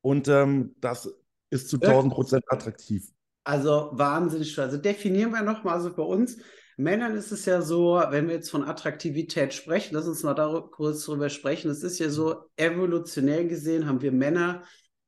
Und 0.00 0.28
ähm, 0.28 0.74
das 0.80 1.12
ist 1.50 1.68
zu 1.68 1.80
1000 1.80 2.12
Prozent 2.12 2.44
attraktiv. 2.48 3.08
Also 3.44 3.90
wahnsinnig. 3.92 4.58
Also 4.58 4.76
definieren 4.76 5.30
wir 5.30 5.42
nochmal, 5.42 5.74
also 5.74 5.94
bei 5.94 6.02
uns 6.02 6.38
Männern 6.76 7.16
ist 7.16 7.32
es 7.32 7.46
ja 7.46 7.62
so, 7.62 8.02
wenn 8.10 8.28
wir 8.28 8.34
jetzt 8.34 8.50
von 8.50 8.62
Attraktivität 8.62 9.54
sprechen, 9.54 9.94
lass 9.94 10.06
uns 10.06 10.22
mal 10.22 10.34
da 10.34 10.60
kurz 10.70 11.04
drüber 11.04 11.30
sprechen. 11.30 11.70
Es 11.70 11.82
ist 11.82 11.98
ja 11.98 12.10
so, 12.10 12.44
evolutionär 12.56 13.44
gesehen 13.44 13.86
haben 13.86 14.02
wir 14.02 14.12
Männer, 14.12 14.62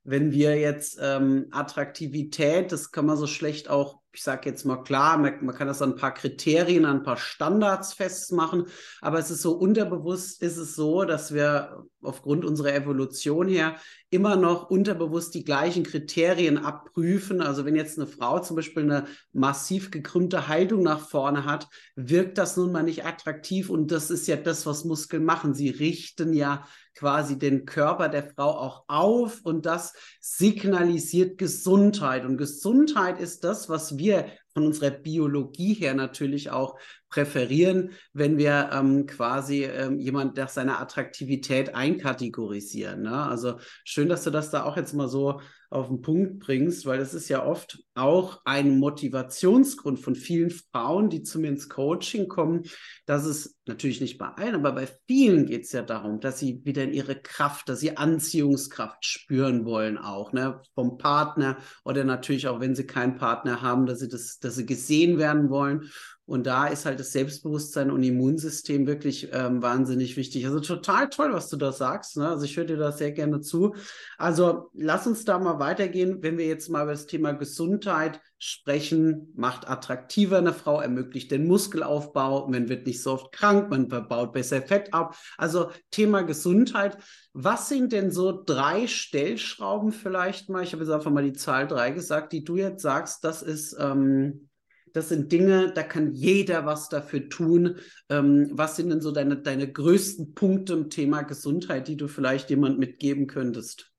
wenn 0.08 0.32
wir 0.32 0.56
jetzt 0.56 0.98
ähm, 1.00 1.46
Attraktivität, 1.50 2.72
das 2.72 2.92
kann 2.92 3.06
man 3.06 3.16
so 3.16 3.26
schlecht 3.26 3.68
auch 3.68 4.00
ich 4.18 4.24
sage 4.24 4.48
jetzt 4.48 4.64
mal 4.64 4.78
klar, 4.78 5.16
man, 5.16 5.44
man, 5.44 5.54
kann 5.54 5.68
das 5.68 5.80
an 5.80 5.92
ein 5.92 5.96
paar 5.96 6.12
Kriterien, 6.12 6.84
an 6.84 6.96
ein 6.96 7.02
paar 7.04 7.18
Standards 7.18 7.92
festmachen, 7.92 8.64
aber 9.00 9.20
es 9.20 9.30
ist 9.30 9.42
so 9.42 9.52
unterbewusst, 9.52 10.42
ist 10.42 10.56
es 10.56 10.74
so, 10.74 11.04
dass 11.04 11.32
wir 11.32 11.84
aufgrund 12.02 12.44
unserer 12.44 12.74
Evolution 12.74 13.46
her 13.46 13.76
immer 14.10 14.34
noch 14.34 14.70
unterbewusst 14.70 15.34
die 15.34 15.44
gleichen 15.44 15.84
Kriterien 15.84 16.58
abprüfen. 16.58 17.40
Also 17.40 17.64
wenn 17.64 17.76
jetzt 17.76 17.96
eine 17.96 18.08
Frau 18.08 18.40
zum 18.40 18.56
Beispiel 18.56 18.82
eine 18.84 19.04
massiv 19.32 19.92
gekrümmte 19.92 20.48
Haltung 20.48 20.82
nach 20.82 21.08
vorne 21.08 21.44
hat, 21.44 21.68
wirkt 21.94 22.38
das 22.38 22.56
nun 22.56 22.72
mal 22.72 22.82
nicht 22.82 23.04
attraktiv 23.04 23.70
und 23.70 23.92
das 23.92 24.10
ist 24.10 24.26
ja 24.26 24.34
das, 24.36 24.66
was 24.66 24.84
Muskeln 24.84 25.24
machen. 25.24 25.54
Sie 25.54 25.70
richten 25.70 26.32
ja 26.32 26.66
quasi 26.98 27.38
den 27.38 27.64
Körper 27.64 28.08
der 28.08 28.24
Frau 28.24 28.50
auch 28.50 28.84
auf 28.88 29.40
und 29.44 29.66
das 29.66 29.92
signalisiert 30.20 31.38
Gesundheit. 31.38 32.24
Und 32.24 32.38
Gesundheit 32.38 33.20
ist 33.20 33.44
das, 33.44 33.68
was 33.68 33.98
wir 33.98 34.26
von 34.52 34.66
unserer 34.66 34.90
Biologie 34.90 35.74
her 35.74 35.94
natürlich 35.94 36.50
auch 36.50 36.76
präferieren, 37.08 37.92
wenn 38.12 38.36
wir 38.36 38.70
ähm, 38.72 39.06
quasi 39.06 39.62
ähm, 39.62 40.00
jemand 40.00 40.36
nach 40.36 40.48
seiner 40.48 40.80
Attraktivität 40.80 41.72
einkategorisieren. 41.76 43.02
Ne? 43.02 43.22
Also 43.22 43.60
schön, 43.84 44.08
dass 44.08 44.24
du 44.24 44.30
das 44.30 44.50
da 44.50 44.64
auch 44.64 44.76
jetzt 44.76 44.92
mal 44.92 45.08
so 45.08 45.40
auf 45.70 45.88
den 45.88 46.00
Punkt 46.00 46.38
bringst, 46.38 46.86
weil 46.86 46.98
das 46.98 47.12
ist 47.12 47.28
ja 47.28 47.44
oft 47.44 47.82
auch 47.94 48.40
ein 48.44 48.78
Motivationsgrund 48.78 49.98
von 50.00 50.14
vielen 50.14 50.50
Frauen, 50.50 51.10
die 51.10 51.22
zu 51.22 51.38
mir 51.38 51.48
ins 51.48 51.68
Coaching 51.68 52.26
kommen, 52.26 52.62
dass 53.04 53.26
es 53.26 53.58
natürlich 53.66 54.00
nicht 54.00 54.16
bei 54.16 54.28
allen, 54.28 54.54
aber 54.54 54.72
bei 54.72 54.88
vielen 55.06 55.46
geht 55.46 55.64
es 55.64 55.72
ja 55.72 55.82
darum, 55.82 56.20
dass 56.20 56.38
sie 56.38 56.62
wieder 56.64 56.84
in 56.84 56.94
ihre 56.94 57.20
Kraft, 57.20 57.68
dass 57.68 57.80
sie 57.80 57.96
Anziehungskraft 57.96 59.04
spüren 59.04 59.66
wollen 59.66 59.98
auch, 59.98 60.32
ne, 60.32 60.60
vom 60.74 60.96
Partner 60.96 61.58
oder 61.84 62.04
natürlich 62.04 62.48
auch, 62.48 62.60
wenn 62.60 62.74
sie 62.74 62.86
keinen 62.86 63.16
Partner 63.16 63.60
haben, 63.60 63.84
dass 63.84 63.98
sie 63.98 64.08
das, 64.08 64.38
dass 64.38 64.56
sie 64.56 64.66
gesehen 64.66 65.18
werden 65.18 65.50
wollen. 65.50 65.90
Und 66.28 66.46
da 66.46 66.66
ist 66.66 66.84
halt 66.84 67.00
das 67.00 67.12
Selbstbewusstsein 67.12 67.90
und 67.90 68.02
Immunsystem 68.02 68.86
wirklich 68.86 69.30
ähm, 69.32 69.62
wahnsinnig 69.62 70.18
wichtig. 70.18 70.44
Also 70.44 70.60
total 70.60 71.08
toll, 71.08 71.32
was 71.32 71.48
du 71.48 71.56
da 71.56 71.72
sagst. 71.72 72.18
Ne? 72.18 72.28
Also 72.28 72.44
ich 72.44 72.54
höre 72.54 72.66
dir 72.66 72.76
da 72.76 72.92
sehr 72.92 73.12
gerne 73.12 73.40
zu. 73.40 73.74
Also 74.18 74.70
lass 74.74 75.06
uns 75.06 75.24
da 75.24 75.38
mal 75.38 75.58
weitergehen, 75.58 76.22
wenn 76.22 76.36
wir 76.36 76.46
jetzt 76.46 76.68
mal 76.68 76.82
über 76.82 76.92
das 76.92 77.06
Thema 77.06 77.32
Gesundheit 77.32 78.20
sprechen, 78.36 79.32
macht 79.36 79.70
attraktiver 79.70 80.36
eine 80.36 80.52
Frau, 80.52 80.82
ermöglicht 80.82 81.30
den 81.30 81.46
Muskelaufbau, 81.46 82.46
man 82.48 82.68
wird 82.68 82.86
nicht 82.86 83.02
so 83.02 83.12
oft 83.12 83.32
krank, 83.32 83.70
man 83.70 83.88
baut 83.88 84.34
besser 84.34 84.60
Fett 84.60 84.92
ab. 84.92 85.16
Also 85.38 85.70
Thema 85.90 86.20
Gesundheit. 86.24 86.98
Was 87.32 87.70
sind 87.70 87.90
denn 87.92 88.10
so 88.10 88.38
drei 88.44 88.86
Stellschrauben 88.86 89.92
vielleicht 89.92 90.50
mal? 90.50 90.62
Ich 90.62 90.74
habe 90.74 90.84
jetzt 90.84 90.92
einfach 90.92 91.10
mal 91.10 91.24
die 91.24 91.32
Zahl 91.32 91.66
drei 91.66 91.90
gesagt, 91.90 92.34
die 92.34 92.44
du 92.44 92.56
jetzt 92.56 92.82
sagst, 92.82 93.24
das 93.24 93.40
ist 93.40 93.74
ähm, 93.80 94.47
das 94.92 95.08
sind 95.08 95.32
Dinge, 95.32 95.72
da 95.72 95.82
kann 95.82 96.12
jeder 96.12 96.66
was 96.66 96.88
dafür 96.88 97.28
tun. 97.28 97.76
Ähm, 98.08 98.50
was 98.52 98.76
sind 98.76 98.90
denn 98.90 99.00
so 99.00 99.12
deine, 99.12 99.36
deine 99.36 99.70
größten 99.70 100.34
Punkte 100.34 100.74
im 100.74 100.90
Thema 100.90 101.22
Gesundheit, 101.22 101.88
die 101.88 101.96
du 101.96 102.08
vielleicht 102.08 102.50
jemand 102.50 102.78
mitgeben 102.78 103.26
könntest? 103.26 103.92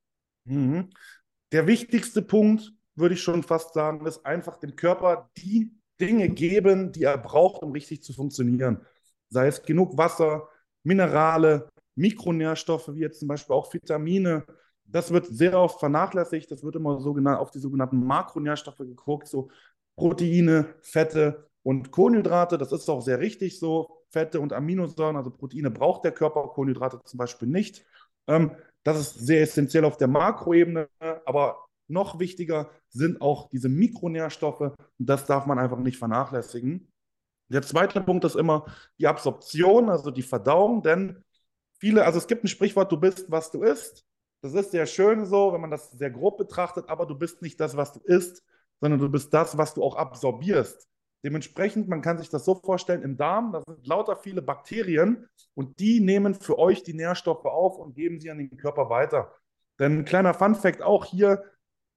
Mhm. 0.45 0.89
Der 1.51 1.67
wichtigste 1.67 2.21
Punkt, 2.21 2.71
würde 2.95 3.15
ich 3.15 3.23
schon 3.23 3.43
fast 3.43 3.73
sagen, 3.73 4.05
ist 4.05 4.25
einfach 4.25 4.57
dem 4.57 4.75
Körper 4.75 5.29
die 5.37 5.71
Dinge 5.99 6.29
geben, 6.29 6.91
die 6.91 7.03
er 7.03 7.17
braucht, 7.17 7.61
um 7.61 7.71
richtig 7.71 8.03
zu 8.03 8.13
funktionieren. 8.13 8.85
Sei 9.29 9.47
es 9.47 9.63
genug 9.63 9.97
Wasser, 9.97 10.47
Minerale, 10.83 11.69
Mikronährstoffe, 11.95 12.93
wie 12.93 13.01
jetzt 13.01 13.19
zum 13.19 13.27
Beispiel 13.27 13.55
auch 13.55 13.73
Vitamine. 13.73 14.45
Das 14.85 15.11
wird 15.11 15.27
sehr 15.27 15.59
oft 15.59 15.79
vernachlässigt. 15.79 16.49
Das 16.49 16.63
wird 16.63 16.75
immer 16.75 16.99
so 16.99 17.13
genannt, 17.13 17.39
auf 17.39 17.51
die 17.51 17.59
sogenannten 17.59 18.05
Makronährstoffe 18.05 18.77
geguckt, 18.77 19.27
so 19.27 19.49
Proteine, 19.99 20.75
Fette 20.81 21.49
und 21.63 21.91
Kohlenhydrate. 21.91 22.57
Das 22.57 22.71
ist 22.71 22.89
auch 22.89 23.01
sehr 23.01 23.19
richtig 23.19 23.59
so. 23.59 23.97
Fette 24.09 24.39
und 24.39 24.53
Aminosäuren, 24.53 25.17
also 25.17 25.29
Proteine 25.29 25.69
braucht 25.69 26.03
der 26.03 26.11
Körper, 26.11 26.47
Kohlenhydrate 26.47 26.99
zum 27.05 27.17
Beispiel 27.19 27.47
nicht. 27.47 27.85
Ähm, 28.27 28.55
das 28.83 28.99
ist 28.99 29.19
sehr 29.19 29.41
essentiell 29.41 29.85
auf 29.85 29.97
der 29.97 30.07
Makroebene, 30.07 30.89
aber 31.25 31.65
noch 31.87 32.19
wichtiger 32.19 32.71
sind 32.89 33.21
auch 33.21 33.49
diese 33.49 33.69
Mikronährstoffe 33.69 34.73
das 34.99 35.25
darf 35.25 35.45
man 35.45 35.57
einfach 35.57 35.79
nicht 35.79 35.97
vernachlässigen. 35.97 36.91
Der 37.47 37.61
zweite 37.63 38.01
Punkt 38.01 38.25
ist 38.25 38.35
immer 38.35 38.65
die 38.99 39.07
Absorption, 39.07 39.89
also 39.89 40.11
die 40.11 40.21
Verdauung, 40.21 40.83
denn 40.83 41.23
viele, 41.79 42.05
also 42.05 42.19
es 42.19 42.27
gibt 42.27 42.43
ein 42.43 42.47
Sprichwort, 42.47 42.91
du 42.91 42.97
bist, 42.97 43.31
was 43.31 43.49
du 43.49 43.63
isst. 43.63 44.05
Das 44.41 44.53
ist 44.53 44.71
sehr 44.71 44.85
schön 44.85 45.25
so, 45.25 45.51
wenn 45.51 45.61
man 45.61 45.71
das 45.71 45.91
sehr 45.91 46.11
grob 46.11 46.37
betrachtet, 46.37 46.87
aber 46.89 47.05
du 47.05 47.17
bist 47.17 47.41
nicht 47.41 47.59
das, 47.59 47.75
was 47.75 47.93
du 47.93 47.99
isst, 48.01 48.43
sondern 48.81 48.99
du 48.99 49.09
bist 49.09 49.33
das, 49.33 49.57
was 49.57 49.73
du 49.73 49.83
auch 49.83 49.95
absorbierst. 49.95 50.87
Dementsprechend, 51.23 51.89
man 51.89 52.01
kann 52.01 52.17
sich 52.17 52.29
das 52.29 52.45
so 52.45 52.55
vorstellen, 52.55 53.01
im 53.01 53.17
Darm, 53.17 53.51
da 53.51 53.61
sind 53.61 53.85
lauter 53.85 54.15
viele 54.15 54.41
Bakterien 54.41 55.27
und 55.53 55.79
die 55.79 55.99
nehmen 55.99 56.33
für 56.33 56.57
euch 56.57 56.83
die 56.83 56.93
Nährstoffe 56.93 57.45
auf 57.45 57.77
und 57.77 57.93
geben 57.93 58.19
sie 58.19 58.31
an 58.31 58.37
den 58.37 58.55
Körper 58.55 58.89
weiter. 58.89 59.33
Denn 59.79 59.99
ein 59.99 60.05
kleiner 60.05 60.33
Fun-Fact 60.33 60.81
auch 60.81 61.05
hier, 61.05 61.43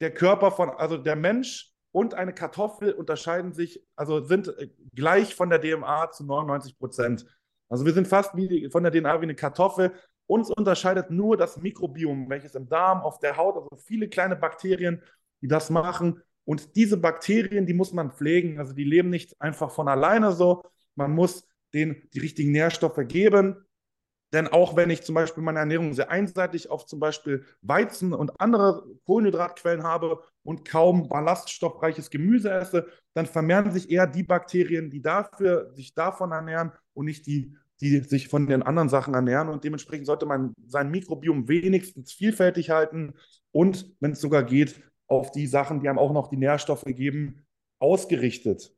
der 0.00 0.12
Körper 0.12 0.50
von, 0.50 0.70
also 0.70 0.96
der 0.96 1.14
Mensch 1.14 1.72
und 1.92 2.14
eine 2.14 2.32
Kartoffel 2.32 2.92
unterscheiden 2.92 3.52
sich, 3.52 3.84
also 3.94 4.24
sind 4.24 4.48
äh, 4.58 4.70
gleich 4.94 5.34
von 5.34 5.50
der 5.50 5.60
DMA 5.60 6.10
zu 6.10 6.24
99 6.24 6.78
Prozent. 6.78 7.26
Also 7.68 7.86
wir 7.86 7.92
sind 7.92 8.08
fast 8.08 8.36
wie 8.36 8.68
von 8.70 8.82
der 8.82 8.92
DNA 8.92 9.20
wie 9.20 9.24
eine 9.24 9.34
Kartoffel. 9.34 9.92
Uns 10.26 10.50
unterscheidet 10.50 11.10
nur 11.10 11.36
das 11.36 11.58
Mikrobiom, 11.58 12.28
welches 12.28 12.54
im 12.54 12.68
Darm, 12.68 13.02
auf 13.02 13.18
der 13.18 13.36
Haut, 13.36 13.56
also 13.56 13.76
viele 13.76 14.08
kleine 14.08 14.36
Bakterien, 14.36 15.02
die 15.40 15.48
das 15.48 15.70
machen. 15.70 16.22
Und 16.44 16.76
diese 16.76 16.96
Bakterien, 16.96 17.66
die 17.66 17.74
muss 17.74 17.92
man 17.92 18.12
pflegen. 18.12 18.58
Also 18.58 18.72
die 18.72 18.84
leben 18.84 19.10
nicht 19.10 19.40
einfach 19.40 19.70
von 19.70 19.88
alleine 19.88 20.32
so. 20.32 20.62
Man 20.94 21.12
muss 21.12 21.46
denen 21.72 22.02
die 22.12 22.20
richtigen 22.20 22.52
Nährstoffe 22.52 23.00
geben. 23.08 23.64
Denn 24.32 24.48
auch 24.48 24.76
wenn 24.76 24.88
ich 24.88 25.02
zum 25.02 25.14
Beispiel 25.14 25.42
meine 25.42 25.58
Ernährung 25.58 25.92
sehr 25.92 26.10
einseitig 26.10 26.70
auf 26.70 26.86
zum 26.86 27.00
Beispiel 27.00 27.44
Weizen 27.60 28.14
und 28.14 28.40
andere 28.40 28.86
Kohlenhydratquellen 29.04 29.82
habe 29.82 30.22
und 30.42 30.66
kaum 30.66 31.08
ballaststoffreiches 31.08 32.08
Gemüse 32.08 32.50
esse, 32.50 32.86
dann 33.12 33.26
vermehren 33.26 33.72
sich 33.72 33.90
eher 33.90 34.06
die 34.06 34.22
Bakterien, 34.22 34.90
die 34.90 35.02
dafür 35.02 35.70
sich 35.74 35.94
davon 35.94 36.32
ernähren 36.32 36.72
und 36.94 37.04
nicht 37.04 37.26
die, 37.26 37.54
die 37.82 38.00
sich 38.00 38.28
von 38.28 38.46
den 38.46 38.62
anderen 38.62 38.88
Sachen 38.88 39.12
ernähren. 39.12 39.50
Und 39.50 39.64
dementsprechend 39.64 40.06
sollte 40.06 40.24
man 40.24 40.54
sein 40.66 40.90
Mikrobiom 40.90 41.46
wenigstens 41.48 42.12
vielfältig 42.12 42.70
halten 42.70 43.12
und, 43.50 43.94
wenn 44.00 44.12
es 44.12 44.20
sogar 44.20 44.44
geht, 44.44 44.80
auf 45.12 45.30
die 45.30 45.46
Sachen, 45.46 45.80
die 45.80 45.88
einem 45.88 45.98
auch 45.98 46.12
noch 46.12 46.28
die 46.28 46.36
Nährstoffe 46.36 46.84
geben, 46.84 47.44
ausgerichtet. 47.78 48.74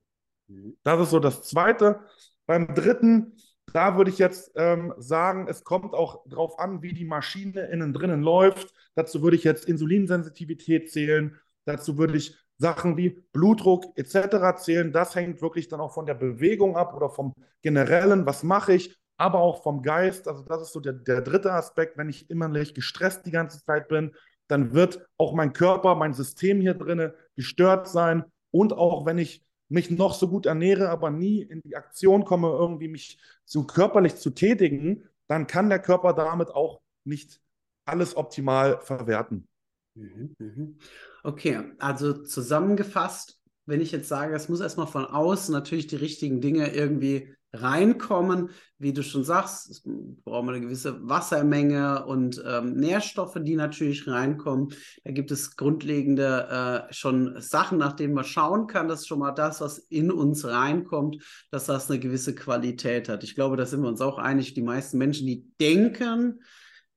Mhm. 0.49 0.77
Das 0.83 1.01
ist 1.01 1.11
so 1.11 1.20
das 1.20 1.42
Zweite. 1.42 2.01
Beim 2.47 2.75
Dritten, 2.75 3.37
da 3.73 3.97
würde 3.97 4.11
ich 4.11 4.18
jetzt 4.18 4.53
ähm, 4.57 4.92
sagen, 4.99 5.47
es 5.49 5.64
kommt 5.64 5.94
auch 5.94 6.25
darauf 6.27 6.59
an, 6.59 6.83
wie 6.83 6.92
die 6.92 7.05
Maschine 7.05 7.62
innen 7.66 7.92
drinnen 7.92 8.23
läuft. 8.23 8.75
Dazu 8.94 9.23
würde 9.23 9.37
ich 9.37 9.44
jetzt 9.44 9.66
Insulinsensitivität 9.66 10.90
zählen. 10.90 11.38
Dazu 11.64 11.97
würde 11.97 12.16
ich 12.16 12.37
Sachen 12.59 12.97
wie 12.97 13.11
Blutdruck 13.33 13.97
etc. 13.97 14.57
zählen. 14.62 14.92
Das 14.92 15.14
hängt 15.14 15.40
wirklich 15.42 15.68
dann 15.68 15.81
auch 15.81 15.92
von 15.92 16.07
der 16.07 16.14
Bewegung 16.14 16.77
ab 16.77 16.94
oder 16.94 17.09
vom 17.09 17.33
generellen, 17.62 18.27
was 18.27 18.42
mache 18.42 18.75
ich, 18.75 18.97
aber 19.16 19.40
auch 19.40 19.62
vom 19.62 19.83
Geist. 19.83 20.29
Also 20.29 20.42
das 20.42 20.62
ist 20.62 20.73
so 20.73 20.81
der, 20.81 20.92
der 20.92 21.23
dritte 21.23 21.53
Aspekt. 21.53 21.97
Wenn 21.97 22.09
ich 22.09 22.31
innerlich 22.31 22.75
gestresst 22.75 23.27
die 23.27 23.31
ganze 23.31 23.64
Zeit 23.64 23.88
bin, 23.88 24.14
dann 24.49 24.75
wird 24.75 25.07
auch 25.17 25.35
mein 25.35 25.53
Körper, 25.53 25.95
mein 25.95 26.15
System 26.15 26.61
hier 26.61 26.75
drin 26.75 27.13
gestört 27.37 27.89
sein. 27.89 28.25
Und 28.51 28.73
auch 28.73 29.07
wenn 29.07 29.19
ich 29.19 29.45
mich 29.69 29.91
noch 29.91 30.15
so 30.15 30.29
gut 30.29 30.47
ernähre, 30.47 30.89
aber 30.89 31.11
nie 31.11 31.43
in 31.43 31.63
die 31.63 31.77
Aktion 31.77 32.25
komme, 32.25 32.49
irgendwie 32.49 32.89
mich 32.89 33.19
so 33.45 33.65
körperlich 33.65 34.17
zu 34.17 34.31
tätigen, 34.31 35.09
dann 35.27 35.47
kann 35.47 35.69
der 35.69 35.81
Körper 35.81 36.13
damit 36.13 36.51
auch 36.51 36.81
nicht 37.05 37.41
alles 37.87 38.17
optimal 38.17 38.81
verwerten. 38.81 39.49
Mhm, 39.95 40.35
mhm. 40.39 40.79
Okay, 41.23 41.73
also 41.79 42.13
zusammengefasst, 42.13 43.41
wenn 43.67 43.81
ich 43.81 43.93
jetzt 43.93 44.09
sage, 44.09 44.35
es 44.35 44.49
muss 44.49 44.61
erstmal 44.61 44.87
von 44.87 45.07
außen 45.07 45.53
natürlich 45.53 45.87
die 45.87 45.97
richtigen 45.97 46.41
Dinge 46.41 46.75
irgendwie 46.75 47.35
reinkommen. 47.55 48.51
Wie 48.79 48.93
du 48.93 49.03
schon 49.03 49.25
sagst, 49.25 49.85
brauchen 50.25 50.47
wir 50.47 50.53
eine 50.53 50.61
gewisse 50.61 51.09
Wassermenge 51.09 52.05
und 52.05 52.43
ähm, 52.47 52.75
Nährstoffe, 52.75 53.38
die 53.40 53.57
natürlich 53.57 54.07
reinkommen. 54.07 54.75
Da 55.05 55.12
gibt 55.12 55.31
es 55.31 55.57
grundlegende 55.57 56.88
äh, 56.90 56.93
schon 56.93 57.40
Sachen, 57.40 57.79
nach 57.79 57.93
denen 57.93 58.14
man 58.14 58.25
schauen 58.25 58.67
kann, 58.67 58.88
dass 58.88 59.07
schon 59.07 59.21
mal 59.21 59.33
das, 59.33 59.61
was 59.61 59.79
in 59.79 60.11
uns 60.11 60.45
reinkommt, 60.45 61.23
dass 61.51 61.67
das 61.67 61.90
eine 61.90 62.01
gewisse 62.01 62.35
Qualität 62.35 63.09
hat. 63.09 63.25
Ich 63.25 63.35
glaube, 63.35 63.57
da 63.57 63.64
sind 63.64 63.83
wir 63.83 63.88
uns 63.88 64.01
auch 64.01 64.19
einig. 64.19 64.55
Die 64.55 64.62
meisten 64.62 64.99
Menschen, 64.99 65.27
die 65.27 65.47
denken, 65.61 66.43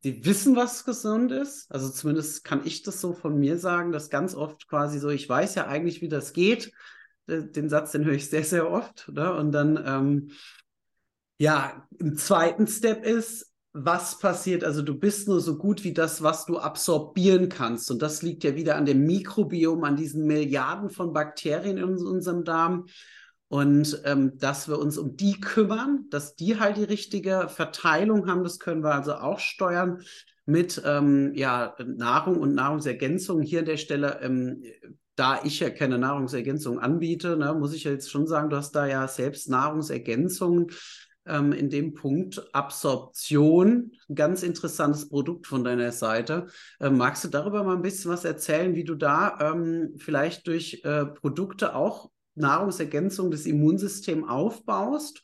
die 0.04 0.26
wissen, 0.26 0.56
was 0.56 0.86
gesund 0.86 1.32
ist. 1.32 1.72
Also 1.72 1.89
zumindest 1.89 2.43
kann 2.43 2.62
ich 2.65 2.84
das 2.84 3.02
so 3.02 3.13
von 3.13 3.39
mir 3.39 3.58
sagen, 3.58 3.91
dass 3.91 4.10
ganz 4.10 4.36
oft 4.36 4.67
quasi 4.67 5.00
so, 5.00 5.10
ich 5.10 5.28
weiß 5.28 5.56
ja 5.56 5.67
eigentlich, 5.67 6.02
wie 6.02 6.10
das 6.10 6.34
geht 6.34 6.72
den 7.28 7.70
Satz, 7.70 7.92
den 7.92 8.06
höre 8.06 8.13
ich 8.13 8.30
sehr, 8.30 8.44
sehr 8.44 8.70
oft. 8.70 9.10
Oder? 9.10 9.38
Und 9.38 9.52
dann, 9.52 9.82
ähm, 9.86 10.32
ja, 11.40 11.88
im 12.00 12.16
zweiten 12.18 12.68
Step 12.68 13.06
ist, 13.06 13.54
was 13.74 14.18
passiert? 14.18 14.63
Also 14.63 14.82
du 14.82 14.96
bist 14.96 15.28
nur 15.28 15.40
so 15.40 15.58
gut 15.58 15.84
wie 15.84 15.94
das, 15.94 16.24
was 16.24 16.46
du 16.46 16.58
absorbieren 16.58 17.48
kannst. 17.48 17.92
Und 17.92 18.02
das 18.02 18.24
liegt 18.24 18.44
ja 18.44 18.56
wieder 18.56 18.76
an 18.76 18.86
dem 18.86 19.06
Mikrobiom, 19.06 19.84
an 19.84 19.96
diesen 19.96 20.26
Milliarden 20.26 20.90
von 20.90 21.13
Bakterien 21.13 21.78
in 21.78 21.84
unserem 21.84 22.44
Darm. 22.44 22.88
Und 23.50 24.02
ähm, 24.04 24.38
dass 24.38 24.68
wir 24.68 24.80
uns 24.80 24.98
um 24.98 25.16
die 25.16 25.40
kümmern, 25.40 26.06
dass 26.10 26.36
die 26.36 26.60
halt 26.60 26.78
die 26.78 26.84
richtige 26.84 27.48
Verteilung 27.50 28.28
haben, 28.28 28.44
das 28.44 28.60
können 28.60 28.84
wir 28.84 28.94
also 28.94 29.13
auch 29.13 29.40
steuern 29.40 30.02
mit 30.46 30.82
ähm, 30.86 31.34
ja, 31.36 31.76
Nahrung 31.86 32.40
und 32.40 32.56
Nahrungsergänzung. 32.56 33.42
Hier 33.42 33.60
an 33.60 33.66
der 33.66 33.78
Stelle 33.78 34.20
ähm, 34.22 34.63
da 35.17 35.41
ich 35.43 35.60
ja 35.60 35.69
keine 35.71 35.97
Nahrungsergänzung 35.97 36.80
anbiete, 36.80 37.38
ne, 37.38 37.53
muss 37.53 37.73
ich 37.73 37.84
jetzt 37.84 38.10
schon 38.12 38.27
sagen, 38.27 38.49
du 38.49 38.56
hast 38.56 38.71
da 38.73 38.86
ja 38.86 39.08
selbst 39.08 39.49
Nahrungsergänzungen 39.49 40.67
ähm, 41.25 41.53
in 41.53 41.71
dem 41.71 41.95
Punkt 41.95 42.47
Absorption, 42.53 43.91
ein 44.08 44.15
ganz 44.15 44.43
interessantes 44.43 45.10
Produkt 45.10 45.47
von 45.47 45.63
deiner 45.63 45.91
Seite. 45.91 46.47
Ähm, 46.80 46.97
magst 46.97 47.23
du 47.23 47.30
darüber 47.30 47.63
mal 47.63 47.75
ein 47.75 47.82
bisschen 47.82 48.12
was 48.12 48.25
erzählen, 48.25 48.75
wie 48.75 48.84
du 48.84 48.93
da 48.93 49.38
ähm, 49.41 49.95
vielleicht 49.97 50.45
durch 50.47 50.82
äh, 50.84 51.08
Produkte 51.08 51.75
auch 51.75 52.12
Nahrungsergänzung 52.36 53.32
des 53.32 53.47
Immunsystems 53.47 54.30
aufbaust? 54.30 55.23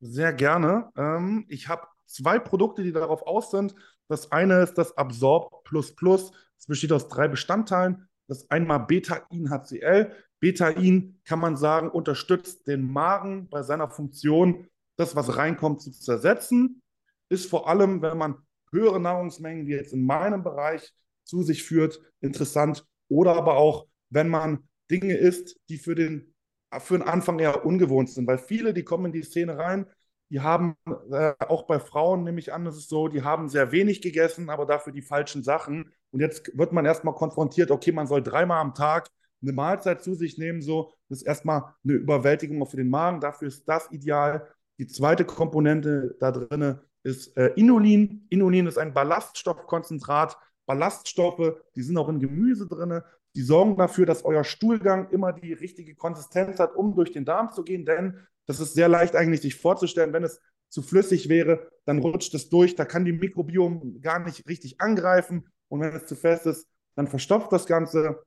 Sehr 0.00 0.32
gerne. 0.32 0.90
Ähm, 0.96 1.46
ich 1.48 1.68
habe 1.68 1.86
zwei 2.06 2.40
Produkte, 2.40 2.82
die 2.82 2.92
darauf 2.92 3.22
aus 3.22 3.52
sind. 3.52 3.76
Das 4.08 4.32
eine 4.32 4.60
ist 4.62 4.74
das 4.74 4.98
Absorb 4.98 5.62
Plus 5.62 5.94
Plus. 5.94 6.32
Es 6.58 6.66
besteht 6.66 6.92
aus 6.92 7.08
drei 7.08 7.28
Bestandteilen. 7.28 8.08
Das 8.26 8.42
ist 8.42 8.50
einmal 8.50 8.80
Betain-HCl. 8.80 10.12
Betain, 10.40 11.20
kann 11.24 11.38
man 11.38 11.56
sagen, 11.56 11.88
unterstützt 11.88 12.66
den 12.66 12.90
Magen 12.90 13.48
bei 13.48 13.62
seiner 13.62 13.88
Funktion, 13.90 14.66
das, 14.96 15.16
was 15.16 15.36
reinkommt, 15.36 15.82
zu 15.82 15.90
zersetzen. 15.90 16.82
Ist 17.28 17.48
vor 17.48 17.68
allem, 17.68 18.02
wenn 18.02 18.18
man 18.18 18.36
höhere 18.70 19.00
Nahrungsmengen, 19.00 19.66
wie 19.66 19.72
jetzt 19.72 19.92
in 19.92 20.04
meinem 20.04 20.42
Bereich, 20.42 20.92
zu 21.24 21.42
sich 21.42 21.62
führt, 21.62 22.00
interessant. 22.20 22.86
Oder 23.08 23.36
aber 23.36 23.56
auch, 23.56 23.86
wenn 24.10 24.28
man 24.28 24.68
Dinge 24.90 25.16
isst, 25.16 25.56
die 25.68 25.78
für 25.78 25.94
den, 25.94 26.34
für 26.78 26.98
den 26.98 27.08
Anfang 27.08 27.38
eher 27.38 27.64
ungewohnt 27.64 28.10
sind. 28.10 28.26
Weil 28.26 28.38
viele, 28.38 28.74
die 28.74 28.84
kommen 28.84 29.06
in 29.06 29.12
die 29.12 29.22
Szene 29.22 29.56
rein, 29.56 29.86
die 30.30 30.40
haben, 30.40 30.76
äh, 31.10 31.34
auch 31.38 31.66
bei 31.66 31.78
Frauen 31.78 32.24
nehme 32.24 32.40
ich 32.40 32.52
an, 32.52 32.64
das 32.64 32.76
ist 32.76 32.88
so, 32.88 33.08
die 33.08 33.22
haben 33.22 33.48
sehr 33.48 33.72
wenig 33.72 34.02
gegessen, 34.02 34.50
aber 34.50 34.66
dafür 34.66 34.92
die 34.92 35.02
falschen 35.02 35.42
Sachen. 35.42 35.92
Und 36.14 36.20
jetzt 36.20 36.56
wird 36.56 36.72
man 36.72 36.84
erstmal 36.86 37.12
konfrontiert, 37.12 37.72
okay, 37.72 37.90
man 37.90 38.06
soll 38.06 38.22
dreimal 38.22 38.60
am 38.60 38.72
Tag 38.72 39.08
eine 39.42 39.52
Mahlzeit 39.52 40.00
zu 40.00 40.14
sich 40.14 40.38
nehmen, 40.38 40.62
so. 40.62 40.92
Das 41.08 41.18
ist 41.18 41.26
erstmal 41.26 41.74
eine 41.82 41.94
Überwältigung 41.94 42.64
für 42.66 42.76
den 42.76 42.88
Magen. 42.88 43.20
Dafür 43.20 43.48
ist 43.48 43.68
das 43.68 43.90
ideal. 43.90 44.48
Die 44.78 44.86
zweite 44.86 45.24
Komponente 45.24 46.16
da 46.20 46.30
drin 46.30 46.78
ist 47.02 47.36
äh, 47.36 47.48
Inulin. 47.56 48.28
Inulin 48.30 48.68
ist 48.68 48.78
ein 48.78 48.94
Ballaststoffkonzentrat. 48.94 50.38
Ballaststoffe, 50.66 51.56
die 51.74 51.82
sind 51.82 51.98
auch 51.98 52.08
in 52.08 52.20
Gemüse 52.20 52.68
drin. 52.68 53.02
Die 53.34 53.42
sorgen 53.42 53.76
dafür, 53.76 54.06
dass 54.06 54.24
euer 54.24 54.44
Stuhlgang 54.44 55.10
immer 55.10 55.32
die 55.32 55.52
richtige 55.52 55.96
Konsistenz 55.96 56.60
hat, 56.60 56.76
um 56.76 56.94
durch 56.94 57.10
den 57.10 57.24
Darm 57.24 57.50
zu 57.50 57.64
gehen. 57.64 57.84
Denn 57.84 58.20
das 58.46 58.60
ist 58.60 58.74
sehr 58.74 58.88
leicht 58.88 59.16
eigentlich 59.16 59.40
sich 59.40 59.56
vorzustellen, 59.56 60.12
wenn 60.12 60.22
es 60.22 60.40
zu 60.68 60.80
flüssig 60.80 61.28
wäre, 61.28 61.68
dann 61.86 61.98
rutscht 61.98 62.34
es 62.34 62.48
durch. 62.50 62.76
Da 62.76 62.84
kann 62.84 63.04
die 63.04 63.12
Mikrobiom 63.12 64.00
gar 64.00 64.20
nicht 64.20 64.48
richtig 64.48 64.80
angreifen. 64.80 65.46
Und 65.74 65.80
wenn 65.80 65.92
es 65.92 66.06
zu 66.06 66.14
fest 66.14 66.46
ist, 66.46 66.68
dann 66.94 67.08
verstopft 67.08 67.50
das 67.50 67.66
Ganze 67.66 68.22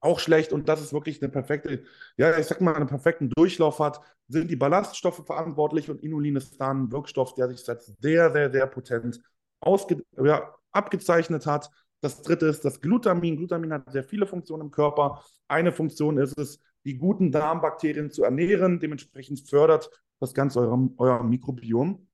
auch 0.00 0.18
schlecht. 0.18 0.52
Und 0.52 0.68
das 0.68 0.82
ist 0.82 0.92
wirklich 0.92 1.22
eine 1.22 1.30
perfekte, 1.30 1.84
ja, 2.16 2.36
ich 2.36 2.46
sag 2.46 2.60
mal, 2.60 2.74
einen 2.74 2.88
perfekten 2.88 3.30
Durchlauf 3.30 3.78
hat, 3.78 4.00
sind 4.26 4.50
die 4.50 4.56
Ballaststoffe 4.56 5.24
verantwortlich 5.24 5.88
und 5.88 6.02
Inulin 6.02 6.34
ist 6.34 6.60
dann 6.60 6.86
ein 6.86 6.92
Wirkstoff, 6.92 7.34
der 7.34 7.48
sich 7.48 7.68
als 7.68 7.94
sehr, 8.00 8.32
sehr, 8.32 8.50
sehr 8.50 8.66
potent 8.66 9.20
ausge 9.60 10.02
ja, 10.20 10.52
abgezeichnet 10.72 11.46
hat. 11.46 11.70
Das 12.00 12.22
dritte 12.22 12.46
ist 12.46 12.64
das 12.64 12.80
Glutamin. 12.80 13.36
Glutamin 13.36 13.72
hat 13.72 13.92
sehr 13.92 14.02
viele 14.02 14.26
Funktionen 14.26 14.64
im 14.64 14.70
Körper. 14.72 15.22
Eine 15.46 15.70
Funktion 15.70 16.18
ist 16.18 16.36
es, 16.40 16.58
die 16.84 16.98
guten 16.98 17.30
Darmbakterien 17.30 18.10
zu 18.10 18.24
ernähren. 18.24 18.80
Dementsprechend 18.80 19.48
fördert 19.48 19.90
das 20.18 20.34
Ganze 20.34 20.58
euer, 20.58 20.88
euer 20.96 21.22
Mikrobiom 21.22 22.08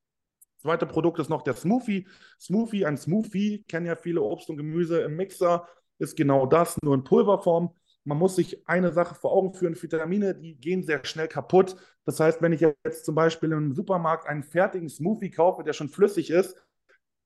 zweite 0.67 0.87
Produkt 0.87 1.19
ist 1.19 1.31
noch 1.31 1.43
der 1.43 1.55
Smoothie. 1.55 2.07
Smoothie, 2.41 2.85
ein 2.87 2.97
Smoothie, 2.97 3.65
kennen 3.69 3.87
ja 3.87 3.97
viele 3.97 4.21
Obst 4.23 4.51
und 4.51 4.57
Gemüse 4.57 5.01
im 5.01 5.17
Mixer, 5.17 5.67
ist 5.99 6.17
genau 6.17 6.47
das, 6.47 6.77
nur 6.83 6.95
in 6.95 7.05
Pulverform. 7.05 7.71
Man 8.05 8.19
muss 8.19 8.37
sich 8.37 8.69
eine 8.69 8.93
Sache 8.93 9.15
vor 9.15 9.33
Augen 9.33 9.53
führen, 9.53 9.81
Vitamine, 9.81 10.35
die 10.35 10.57
gehen 10.57 10.85
sehr 10.85 11.05
schnell 11.05 11.27
kaputt. 11.27 11.77
Das 12.05 12.21
heißt, 12.21 12.41
wenn 12.41 12.53
ich 12.53 12.61
jetzt 12.61 13.05
zum 13.05 13.15
Beispiel 13.15 13.51
im 13.51 13.73
Supermarkt 13.73 14.29
einen 14.29 14.45
fertigen 14.45 14.89
Smoothie 14.89 15.31
kaufe, 15.31 15.65
der 15.65 15.73
schon 15.73 15.89
flüssig 15.89 16.31
ist, 16.31 16.57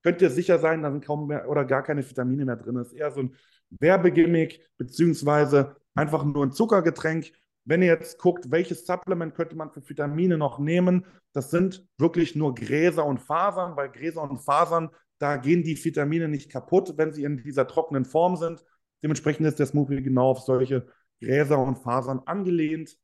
könnt 0.03 0.23
ihr 0.23 0.31
sicher 0.31 0.59
sein, 0.59 0.83
da 0.83 0.91
sind 0.91 1.05
kaum 1.05 1.27
mehr 1.27 1.49
oder 1.49 1.65
gar 1.65 1.83
keine 1.83 2.09
Vitamine 2.09 2.47
mehr 2.47 2.57
drin. 2.57 2.77
Das 2.77 2.89
ist 2.89 2.93
eher 2.95 3.11
so 3.11 3.21
ein 3.21 3.37
Werbegimmick, 3.71 4.69
beziehungsweise 4.79 5.77
einfach 5.95 6.25
nur 6.25 6.47
ein 6.47 6.53
Zuckergetränk. 6.53 7.33
Wenn 7.71 7.83
ihr 7.83 7.89
jetzt 7.89 8.19
guckt, 8.19 8.51
welches 8.51 8.85
Supplement 8.85 9.33
könnte 9.33 9.55
man 9.55 9.71
für 9.71 9.89
Vitamine 9.89 10.37
noch 10.37 10.59
nehmen, 10.59 11.07
das 11.33 11.53
sind 11.53 11.87
wirklich 11.99 12.35
nur 12.35 12.53
Gräser 12.53 13.07
und 13.07 13.21
Fasern. 13.21 13.77
Bei 13.77 13.87
Gräser 13.87 14.23
und 14.23 14.39
Fasern, 14.39 14.91
da 15.19 15.37
gehen 15.37 15.63
die 15.63 15.77
Vitamine 15.85 16.27
nicht 16.27 16.51
kaputt, 16.51 16.95
wenn 16.97 17.13
sie 17.13 17.23
in 17.23 17.37
dieser 17.37 17.69
trockenen 17.69 18.05
Form 18.05 18.35
sind. 18.35 18.65
Dementsprechend 19.05 19.47
ist 19.47 19.61
der 19.61 19.67
Smoothie 19.67 20.03
genau 20.03 20.31
auf 20.31 20.41
solche 20.41 20.89
Gräser 21.23 21.61
und 21.61 21.77
Fasern 21.77 22.19
angelehnt. 22.27 22.99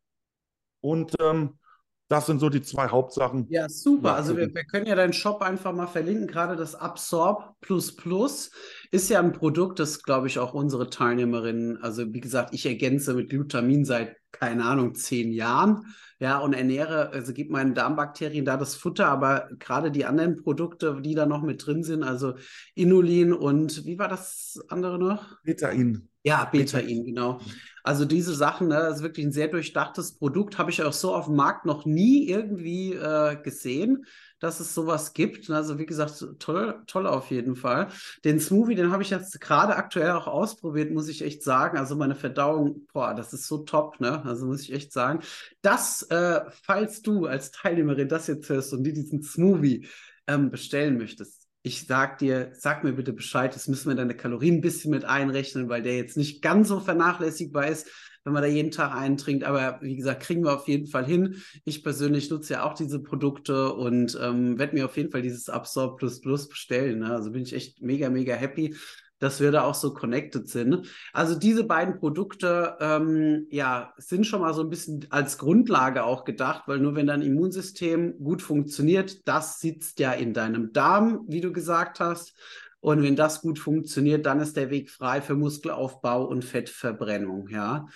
Und 0.80 1.14
ähm, 1.20 1.60
das 2.08 2.26
sind 2.26 2.38
so 2.38 2.48
die 2.48 2.62
zwei 2.62 2.88
Hauptsachen. 2.88 3.46
Ja, 3.48 3.68
super. 3.68 4.14
Also 4.14 4.36
wir, 4.36 4.54
wir, 4.54 4.64
können 4.64 4.86
ja 4.86 4.94
deinen 4.94 5.12
Shop 5.12 5.42
einfach 5.42 5.72
mal 5.72 5.88
verlinken. 5.88 6.28
Gerade 6.28 6.54
das 6.54 6.74
Absorb 6.74 7.54
Plus 7.60 7.96
Plus 7.96 8.50
ist 8.92 9.10
ja 9.10 9.18
ein 9.18 9.32
Produkt, 9.32 9.80
das, 9.80 10.02
glaube 10.02 10.28
ich, 10.28 10.38
auch 10.38 10.54
unsere 10.54 10.88
Teilnehmerinnen, 10.88 11.82
also 11.82 12.12
wie 12.12 12.20
gesagt, 12.20 12.54
ich 12.54 12.64
ergänze 12.66 13.14
mit 13.14 13.30
Glutamin 13.30 13.84
seit, 13.84 14.16
keine 14.30 14.64
Ahnung, 14.64 14.94
zehn 14.94 15.32
Jahren. 15.32 15.82
Ja, 16.18 16.38
und 16.38 16.54
ernähre, 16.54 17.10
also 17.10 17.34
gebe 17.34 17.52
meinen 17.52 17.74
Darmbakterien 17.74 18.46
da 18.46 18.56
das 18.56 18.74
Futter, 18.74 19.06
aber 19.08 19.50
gerade 19.58 19.90
die 19.90 20.06
anderen 20.06 20.36
Produkte, 20.36 21.02
die 21.02 21.14
da 21.14 21.26
noch 21.26 21.42
mit 21.42 21.66
drin 21.66 21.82
sind, 21.82 22.04
also 22.04 22.36
Inulin 22.74 23.34
und 23.34 23.84
wie 23.84 23.98
war 23.98 24.08
das 24.08 24.58
andere 24.68 24.98
noch? 24.98 25.36
Betain. 25.42 26.08
Ja, 26.22 26.46
Betain, 26.46 27.04
genau. 27.04 27.40
Also 27.86 28.04
diese 28.04 28.34
Sachen, 28.34 28.66
ne, 28.66 28.74
das 28.74 28.96
ist 28.96 29.02
wirklich 29.04 29.24
ein 29.24 29.32
sehr 29.32 29.46
durchdachtes 29.46 30.18
Produkt, 30.18 30.58
habe 30.58 30.72
ich 30.72 30.82
auch 30.82 30.92
so 30.92 31.14
auf 31.14 31.26
dem 31.26 31.36
Markt 31.36 31.66
noch 31.66 31.86
nie 31.86 32.28
irgendwie 32.28 32.94
äh, 32.94 33.36
gesehen, 33.40 34.06
dass 34.40 34.58
es 34.58 34.74
sowas 34.74 35.12
gibt. 35.12 35.48
Also 35.50 35.78
wie 35.78 35.86
gesagt, 35.86 36.26
toll, 36.40 36.82
toll 36.88 37.06
auf 37.06 37.30
jeden 37.30 37.54
Fall. 37.54 37.86
Den 38.24 38.40
Smoothie, 38.40 38.74
den 38.74 38.90
habe 38.90 39.04
ich 39.04 39.10
jetzt 39.10 39.40
gerade 39.40 39.76
aktuell 39.76 40.10
auch 40.10 40.26
ausprobiert, 40.26 40.90
muss 40.90 41.06
ich 41.08 41.22
echt 41.22 41.44
sagen. 41.44 41.78
Also 41.78 41.94
meine 41.94 42.16
Verdauung, 42.16 42.88
boah, 42.92 43.14
das 43.14 43.32
ist 43.32 43.46
so 43.46 43.58
top, 43.58 44.00
ne? 44.00 44.20
Also 44.24 44.46
muss 44.46 44.62
ich 44.62 44.72
echt 44.72 44.92
sagen. 44.92 45.20
Das, 45.62 46.02
äh, 46.10 46.40
falls 46.64 47.02
du 47.02 47.26
als 47.26 47.52
Teilnehmerin 47.52 48.08
das 48.08 48.26
jetzt 48.26 48.48
hörst 48.48 48.72
und 48.72 48.82
dir 48.82 48.94
diesen 48.94 49.22
Smoothie 49.22 49.86
ähm, 50.26 50.50
bestellen 50.50 50.98
möchtest, 50.98 51.35
ich 51.66 51.84
sag 51.84 52.18
dir, 52.18 52.52
sag 52.52 52.84
mir 52.84 52.92
bitte 52.92 53.12
Bescheid, 53.12 53.52
das 53.52 53.66
müssen 53.66 53.88
wir 53.88 53.96
deine 53.96 54.14
Kalorien 54.14 54.58
ein 54.58 54.60
bisschen 54.60 54.92
mit 54.92 55.04
einrechnen, 55.04 55.68
weil 55.68 55.82
der 55.82 55.96
jetzt 55.96 56.16
nicht 56.16 56.40
ganz 56.40 56.68
so 56.68 56.78
vernachlässigbar 56.78 57.66
ist. 57.66 57.88
wenn 58.22 58.32
man 58.32 58.42
da 58.42 58.48
jeden 58.48 58.70
Tag 58.70 58.92
einen 58.94 59.16
trinkt. 59.16 59.42
Aber 59.44 59.80
wie 59.82 59.96
gesagt, 59.96 60.22
kriegen 60.22 60.44
wir 60.44 60.54
auf 60.54 60.68
jeden 60.68 60.86
Fall 60.86 61.04
hin. 61.04 61.42
Ich 61.64 61.82
persönlich 61.82 62.30
nutze 62.30 62.54
ja 62.54 62.64
auch 62.64 62.74
diese 62.74 63.00
Produkte 63.00 63.72
und 63.72 64.16
ähm, 64.20 64.58
werde 64.58 64.74
mir 64.74 64.84
auf 64.84 64.96
jeden 64.96 65.10
Fall 65.10 65.22
dieses 65.22 65.48
Absorb 65.48 65.98
Plus 65.98 66.20
Plus 66.20 66.48
bestellen. 66.48 67.00
Ne? 67.00 67.10
Also 67.12 67.32
bin 67.32 67.42
ich 67.42 67.52
echt 67.52 67.82
mega, 67.82 68.10
mega 68.10 68.34
happy 68.34 68.76
dass 69.18 69.40
wir 69.40 69.50
da 69.50 69.62
auch 69.62 69.74
so 69.74 69.94
connected 69.94 70.48
sind. 70.48 70.88
Also 71.12 71.38
diese 71.38 71.64
beiden 71.64 71.98
Produkte 71.98 72.76
ähm, 72.80 73.46
ja, 73.50 73.92
sind 73.96 74.26
schon 74.26 74.40
mal 74.40 74.54
so 74.54 74.62
ein 74.62 74.70
bisschen 74.70 75.06
als 75.10 75.38
Grundlage 75.38 76.04
auch 76.04 76.24
gedacht, 76.24 76.64
weil 76.66 76.78
nur 76.78 76.94
wenn 76.94 77.06
dein 77.06 77.22
Immunsystem 77.22 78.18
gut 78.18 78.42
funktioniert, 78.42 79.26
das 79.26 79.60
sitzt 79.60 79.98
ja 80.00 80.12
in 80.12 80.34
deinem 80.34 80.72
Darm, 80.72 81.24
wie 81.28 81.40
du 81.40 81.52
gesagt 81.52 82.00
hast. 82.00 82.34
Und 82.80 83.02
wenn 83.02 83.16
das 83.16 83.40
gut 83.40 83.58
funktioniert, 83.58 84.26
dann 84.26 84.38
ist 84.38 84.56
der 84.56 84.70
Weg 84.70 84.90
frei 84.90 85.20
für 85.20 85.34
Muskelaufbau 85.34 86.24
und 86.24 86.44
Fettverbrennung. 86.44 87.48
Ja, 87.48 87.86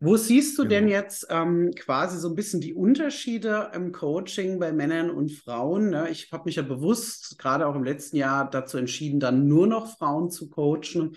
wo 0.00 0.16
siehst 0.16 0.58
du 0.58 0.62
genau. 0.62 0.74
denn 0.74 0.88
jetzt 0.88 1.26
ähm, 1.30 1.70
quasi 1.78 2.18
so 2.18 2.28
ein 2.28 2.34
bisschen 2.34 2.60
die 2.60 2.74
Unterschiede 2.74 3.70
im 3.74 3.92
Coaching 3.92 4.58
bei 4.58 4.72
Männern 4.72 5.10
und 5.10 5.32
Frauen? 5.32 5.90
Ne? 5.90 6.08
Ich 6.10 6.32
habe 6.32 6.44
mich 6.46 6.56
ja 6.56 6.62
bewusst 6.62 7.38
gerade 7.38 7.66
auch 7.66 7.74
im 7.74 7.84
letzten 7.84 8.16
Jahr 8.16 8.50
dazu 8.50 8.78
entschieden, 8.78 9.20
dann 9.20 9.48
nur 9.48 9.66
noch 9.66 9.96
Frauen 9.96 10.30
zu 10.30 10.50
coachen. 10.50 11.16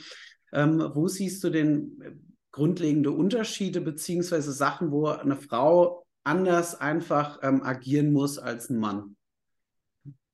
Ähm, 0.54 0.92
wo 0.94 1.08
siehst 1.08 1.44
du 1.44 1.50
denn 1.50 2.02
äh, 2.02 2.12
grundlegende 2.52 3.12
Unterschiede 3.12 3.82
beziehungsweise 3.82 4.52
Sachen, 4.52 4.92
wo 4.92 5.08
eine 5.08 5.36
Frau 5.36 6.06
anders 6.24 6.80
einfach 6.80 7.40
ähm, 7.44 7.62
agieren 7.64 8.12
muss 8.12 8.38
als 8.38 8.70
ein 8.70 8.80
Mann? 8.80 9.16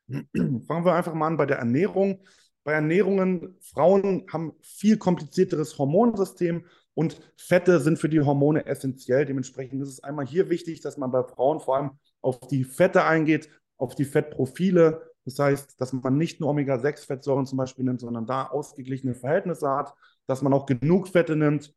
Fangen 0.07 0.85
wir 0.85 0.93
einfach 0.93 1.13
mal 1.13 1.27
an 1.27 1.37
bei 1.37 1.45
der 1.45 1.57
Ernährung. 1.57 2.23
Bei 2.63 2.73
Ernährungen, 2.73 3.57
Frauen 3.59 4.25
haben 4.31 4.53
viel 4.61 4.97
komplizierteres 4.97 5.77
Hormonsystem 5.77 6.65
und 6.95 7.21
Fette 7.37 7.79
sind 7.79 7.99
für 7.99 8.09
die 8.09 8.21
Hormone 8.21 8.65
essentiell. 8.65 9.25
Dementsprechend 9.25 9.81
ist 9.81 9.89
es 9.89 10.03
einmal 10.03 10.25
hier 10.25 10.49
wichtig, 10.49 10.81
dass 10.81 10.97
man 10.97 11.11
bei 11.11 11.23
Frauen 11.23 11.59
vor 11.59 11.75
allem 11.75 11.91
auf 12.21 12.39
die 12.39 12.63
Fette 12.63 13.03
eingeht, 13.03 13.49
auf 13.77 13.95
die 13.95 14.05
Fettprofile. 14.05 15.11
Das 15.25 15.37
heißt, 15.37 15.79
dass 15.79 15.91
man 15.91 16.17
nicht 16.17 16.39
nur 16.39 16.49
Omega-6-Fettsäuren 16.49 17.45
zum 17.45 17.57
Beispiel 17.57 17.83
nimmt, 17.83 17.99
sondern 17.99 18.25
da 18.25 18.47
ausgeglichene 18.47 19.13
Verhältnisse 19.13 19.69
hat, 19.69 19.93
dass 20.25 20.41
man 20.41 20.53
auch 20.53 20.65
genug 20.65 21.09
Fette 21.09 21.35
nimmt 21.35 21.73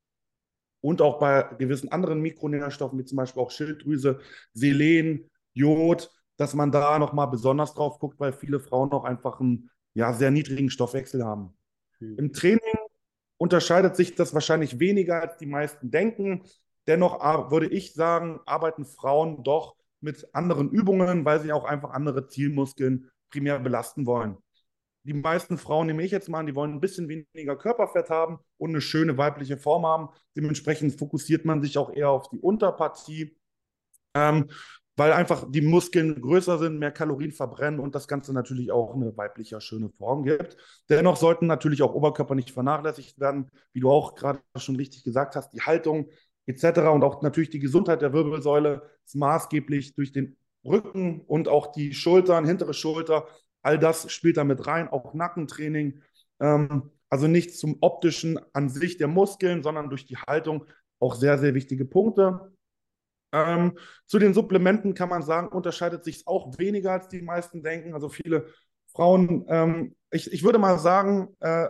und 0.81 1.03
auch 1.03 1.19
bei 1.19 1.43
gewissen 1.59 1.91
anderen 1.91 2.21
Mikronährstoffen, 2.21 2.99
wie 2.99 3.05
zum 3.05 3.17
Beispiel 3.17 3.43
auch 3.43 3.51
Schilddrüse, 3.51 4.21
Selen, 4.53 5.29
Jod, 5.53 6.13
dass 6.37 6.55
man 6.55 6.71
da 6.71 6.99
nochmal 7.01 7.27
besonders 7.27 7.75
drauf 7.75 7.99
guckt, 7.99 8.21
weil 8.21 8.33
viele 8.33 8.61
Frauen 8.61 8.93
auch 8.93 9.05
einfach 9.05 9.41
einen 9.41 9.71
ja, 9.95 10.13
sehr 10.13 10.31
niedrigen 10.31 10.71
Stoffwechsel 10.71 11.25
haben. 11.25 11.57
Mhm. 11.99 12.19
Im 12.19 12.33
Training 12.33 12.78
unterscheidet 13.39 13.97
sich 13.97 14.15
das 14.15 14.35
wahrscheinlich 14.35 14.79
weniger, 14.79 15.23
als 15.23 15.37
die 15.39 15.47
meisten 15.47 15.91
denken. 15.91 16.43
Dennoch 16.87 17.21
würde 17.51 17.69
ich 17.69 17.95
sagen, 17.95 18.41
arbeiten 18.45 18.85
Frauen 18.85 19.43
doch 19.43 19.77
mit 20.01 20.29
anderen 20.35 20.71
Übungen, 20.71 21.25
weil 21.25 21.41
sie 21.41 21.53
auch 21.53 21.65
einfach 21.65 21.91
andere 21.91 22.29
Zielmuskeln 22.29 23.11
primär 23.31 23.59
belasten 23.59 24.07
wollen. 24.07 24.37
Die 25.05 25.15
meisten 25.15 25.57
Frauen 25.57 25.87
nehme 25.87 26.03
ich 26.03 26.11
jetzt 26.11 26.29
mal 26.29 26.41
an, 26.41 26.47
die 26.47 26.55
wollen 26.55 26.73
ein 26.73 26.81
bisschen 26.81 27.09
weniger 27.09 27.57
Körperfett 27.57 28.11
haben 28.11 28.39
und 28.59 28.71
eine 28.71 28.81
schöne 28.81 29.17
weibliche 29.17 29.57
Form 29.57 29.87
haben. 29.87 30.09
Dementsprechend 30.37 30.99
fokussiert 30.99 31.45
man 31.45 31.63
sich 31.63 31.79
auch 31.79 31.91
eher 31.91 32.11
auf 32.11 32.29
die 32.29 32.39
Unterpartie. 32.39 33.37
Ähm, 34.15 34.51
weil 34.99 35.13
einfach 35.13 35.47
die 35.49 35.61
Muskeln 35.61 36.21
größer 36.21 36.59
sind, 36.59 36.79
mehr 36.79 36.91
Kalorien 36.91 37.31
verbrennen 37.31 37.79
und 37.79 37.95
das 37.95 38.09
Ganze 38.09 38.33
natürlich 38.33 38.73
auch 38.73 38.95
eine 38.95 39.17
weibliche 39.17 39.61
schöne 39.61 39.91
Form 39.91 40.25
gibt. 40.25 40.57
Dennoch 40.89 41.17
sollten 41.17 41.47
natürlich 41.47 41.83
auch 41.83 41.95
Oberkörper 41.95 42.35
nicht 42.35 42.51
vernachlässigt 42.51 43.21
werden, 43.21 43.49
wie 43.73 43.81
du 43.81 43.91
auch 43.91 44.17
gerade 44.17 44.41
schon 44.57 44.75
richtig 44.75 45.05
gesagt 45.05 45.37
hast, 45.37 45.53
die 45.53 45.61
Haltung 45.61 46.09
etc. 46.47 46.81
und 46.93 47.05
auch 47.05 47.23
natürlich 47.23 47.51
die 47.51 47.61
Gesundheit 47.61 48.03
der 48.03 48.13
Wirbelsäule 48.13 48.83
ist 49.05 49.15
maßgeblich 49.15 49.95
durch 49.95 50.11
den 50.11 50.37
Rücken 50.65 51.21
und 51.21 51.47
auch 51.47 51.71
die 51.71 51.95
Schultern, 51.95 52.45
hintere 52.45 52.75
Schulter, 52.75 53.29
all 53.63 53.79
das 53.79 54.11
spielt 54.11 54.37
da 54.37 54.43
mit 54.43 54.67
rein, 54.67 54.89
auch 54.89 55.15
Nackentraining. 55.15 56.03
Ähm, 56.41 56.91
also 57.09 57.29
nicht 57.29 57.57
zum 57.57 57.77
optischen 57.81 58.39
an 58.53 58.69
sich 58.69 58.99
der 58.99 59.09
Muskeln, 59.09 59.63
sondern 59.63 59.91
durch 59.91 60.07
die 60.07 60.17
Haltung 60.17 60.65
auch 60.99 61.15
sehr, 61.15 61.39
sehr 61.39 61.55
wichtige 61.55 61.85
Punkte. 61.85 62.53
Ähm, 63.33 63.79
zu 64.07 64.19
den 64.19 64.35
Supplementen 64.35 64.95
kann 64.95 65.09
man 65.09 65.23
sagen, 65.23 65.49
unterscheidet 65.49 66.05
sich 66.05 66.27
auch 66.27 66.59
weniger, 66.59 66.93
als 66.93 67.09
die 67.09 67.23
meisten 67.23 67.63
denken. 67.63 67.95
Also 67.95 68.09
viele 68.09 68.47
Frauen, 68.93 69.45
ähm, 69.49 69.97
ich, 70.11 70.33
ich 70.33 70.43
würde 70.43 70.59
mal 70.59 70.79
sagen, 70.79 71.37
äh, 71.41 71.69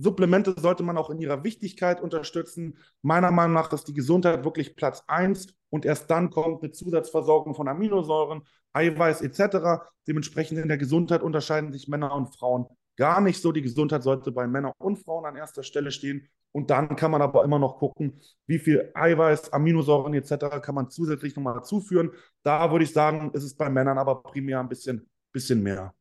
Supplemente 0.00 0.54
sollte 0.58 0.84
man 0.84 0.96
auch 0.96 1.10
in 1.10 1.18
ihrer 1.18 1.42
Wichtigkeit 1.42 2.00
unterstützen. 2.00 2.78
Meiner 3.02 3.32
Meinung 3.32 3.54
nach 3.54 3.72
ist 3.72 3.88
die 3.88 3.94
Gesundheit 3.94 4.44
wirklich 4.44 4.76
Platz 4.76 5.02
1 5.08 5.54
und 5.70 5.84
erst 5.84 6.08
dann 6.10 6.30
kommt 6.30 6.62
eine 6.62 6.70
Zusatzversorgung 6.70 7.54
von 7.54 7.66
Aminosäuren, 7.66 8.42
Eiweiß 8.72 9.22
etc. 9.22 9.82
Dementsprechend 10.06 10.58
in 10.58 10.68
der 10.68 10.78
Gesundheit 10.78 11.22
unterscheiden 11.22 11.72
sich 11.72 11.88
Männer 11.88 12.14
und 12.14 12.28
Frauen 12.28 12.66
gar 12.96 13.20
nicht 13.20 13.42
so. 13.42 13.50
Die 13.50 13.62
Gesundheit 13.62 14.04
sollte 14.04 14.30
bei 14.30 14.46
Männern 14.46 14.72
und 14.78 14.98
Frauen 14.98 15.24
an 15.24 15.36
erster 15.36 15.64
Stelle 15.64 15.90
stehen 15.90 16.28
und 16.52 16.70
dann 16.70 16.96
kann 16.96 17.10
man 17.10 17.22
aber 17.22 17.44
immer 17.44 17.58
noch 17.58 17.78
gucken, 17.78 18.20
wie 18.46 18.58
viel 18.58 18.90
Eiweiß, 18.94 19.52
Aminosäuren 19.52 20.14
etc. 20.14 20.60
kann 20.62 20.74
man 20.74 20.90
zusätzlich 20.90 21.36
nochmal 21.36 21.62
zuführen. 21.62 22.10
Da 22.42 22.70
würde 22.70 22.84
ich 22.84 22.92
sagen, 22.92 23.30
ist 23.34 23.44
es 23.44 23.54
bei 23.54 23.68
Männern 23.68 23.98
aber 23.98 24.22
primär 24.22 24.60
ein 24.60 24.68
bisschen, 24.68 25.08
bisschen 25.32 25.62
mehr. 25.62 25.94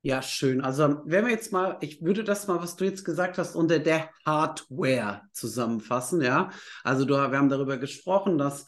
Ja, 0.00 0.22
schön. 0.22 0.60
Also, 0.60 1.00
wenn 1.04 1.24
wir 1.24 1.32
jetzt 1.32 1.52
mal, 1.52 1.76
ich 1.80 2.02
würde 2.02 2.22
das 2.22 2.46
mal, 2.46 2.62
was 2.62 2.76
du 2.76 2.84
jetzt 2.84 3.04
gesagt 3.04 3.36
hast, 3.36 3.56
unter 3.56 3.80
der 3.80 4.08
Hardware 4.24 5.22
zusammenfassen, 5.32 6.22
ja. 6.22 6.50
Also, 6.84 7.04
du, 7.04 7.14
wir 7.14 7.36
haben 7.36 7.48
darüber 7.48 7.76
gesprochen, 7.78 8.38
dass 8.38 8.66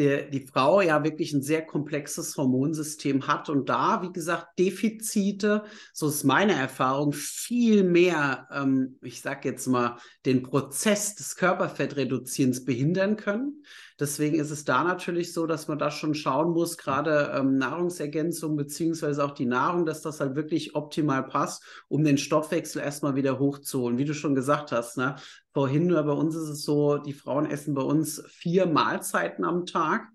der, 0.00 0.22
die 0.30 0.46
Frau 0.46 0.80
ja 0.80 1.04
wirklich 1.04 1.34
ein 1.34 1.42
sehr 1.42 1.60
komplexes 1.60 2.34
Hormonsystem 2.38 3.26
hat 3.26 3.50
und 3.50 3.68
da, 3.68 4.00
wie 4.02 4.12
gesagt, 4.12 4.58
Defizite, 4.58 5.64
so 5.92 6.08
ist 6.08 6.24
meine 6.24 6.54
Erfahrung, 6.54 7.12
viel 7.12 7.84
mehr, 7.84 8.48
ähm, 8.50 8.98
ich 9.02 9.20
sag 9.20 9.44
jetzt 9.44 9.66
mal, 9.66 9.98
den 10.24 10.42
Prozess 10.42 11.16
des 11.16 11.36
Körperfettreduzierens 11.36 12.64
behindern 12.64 13.16
können. 13.16 13.62
Deswegen 14.00 14.40
ist 14.40 14.50
es 14.50 14.64
da 14.64 14.82
natürlich 14.82 15.34
so, 15.34 15.46
dass 15.46 15.68
man 15.68 15.78
da 15.78 15.90
schon 15.90 16.14
schauen 16.14 16.52
muss, 16.52 16.78
gerade 16.78 17.32
ähm, 17.36 17.58
Nahrungsergänzung 17.58 18.56
beziehungsweise 18.56 19.22
auch 19.22 19.32
die 19.32 19.44
Nahrung, 19.44 19.84
dass 19.84 20.00
das 20.00 20.20
halt 20.20 20.34
wirklich 20.36 20.74
optimal 20.74 21.22
passt, 21.22 21.62
um 21.88 22.02
den 22.02 22.16
Stoffwechsel 22.16 22.80
erstmal 22.80 23.14
wieder 23.14 23.38
hochzuholen. 23.38 23.98
Wie 23.98 24.06
du 24.06 24.14
schon 24.14 24.34
gesagt 24.34 24.72
hast, 24.72 24.96
ne? 24.96 25.16
vorhin, 25.52 25.86
nur 25.86 26.02
bei 26.02 26.12
uns 26.12 26.34
ist 26.34 26.48
es 26.48 26.64
so, 26.64 26.96
die 26.96 27.12
Frauen 27.12 27.44
essen 27.44 27.74
bei 27.74 27.82
uns 27.82 28.22
vier 28.26 28.66
Mahlzeiten 28.66 29.44
am 29.44 29.66
Tag. 29.66 30.08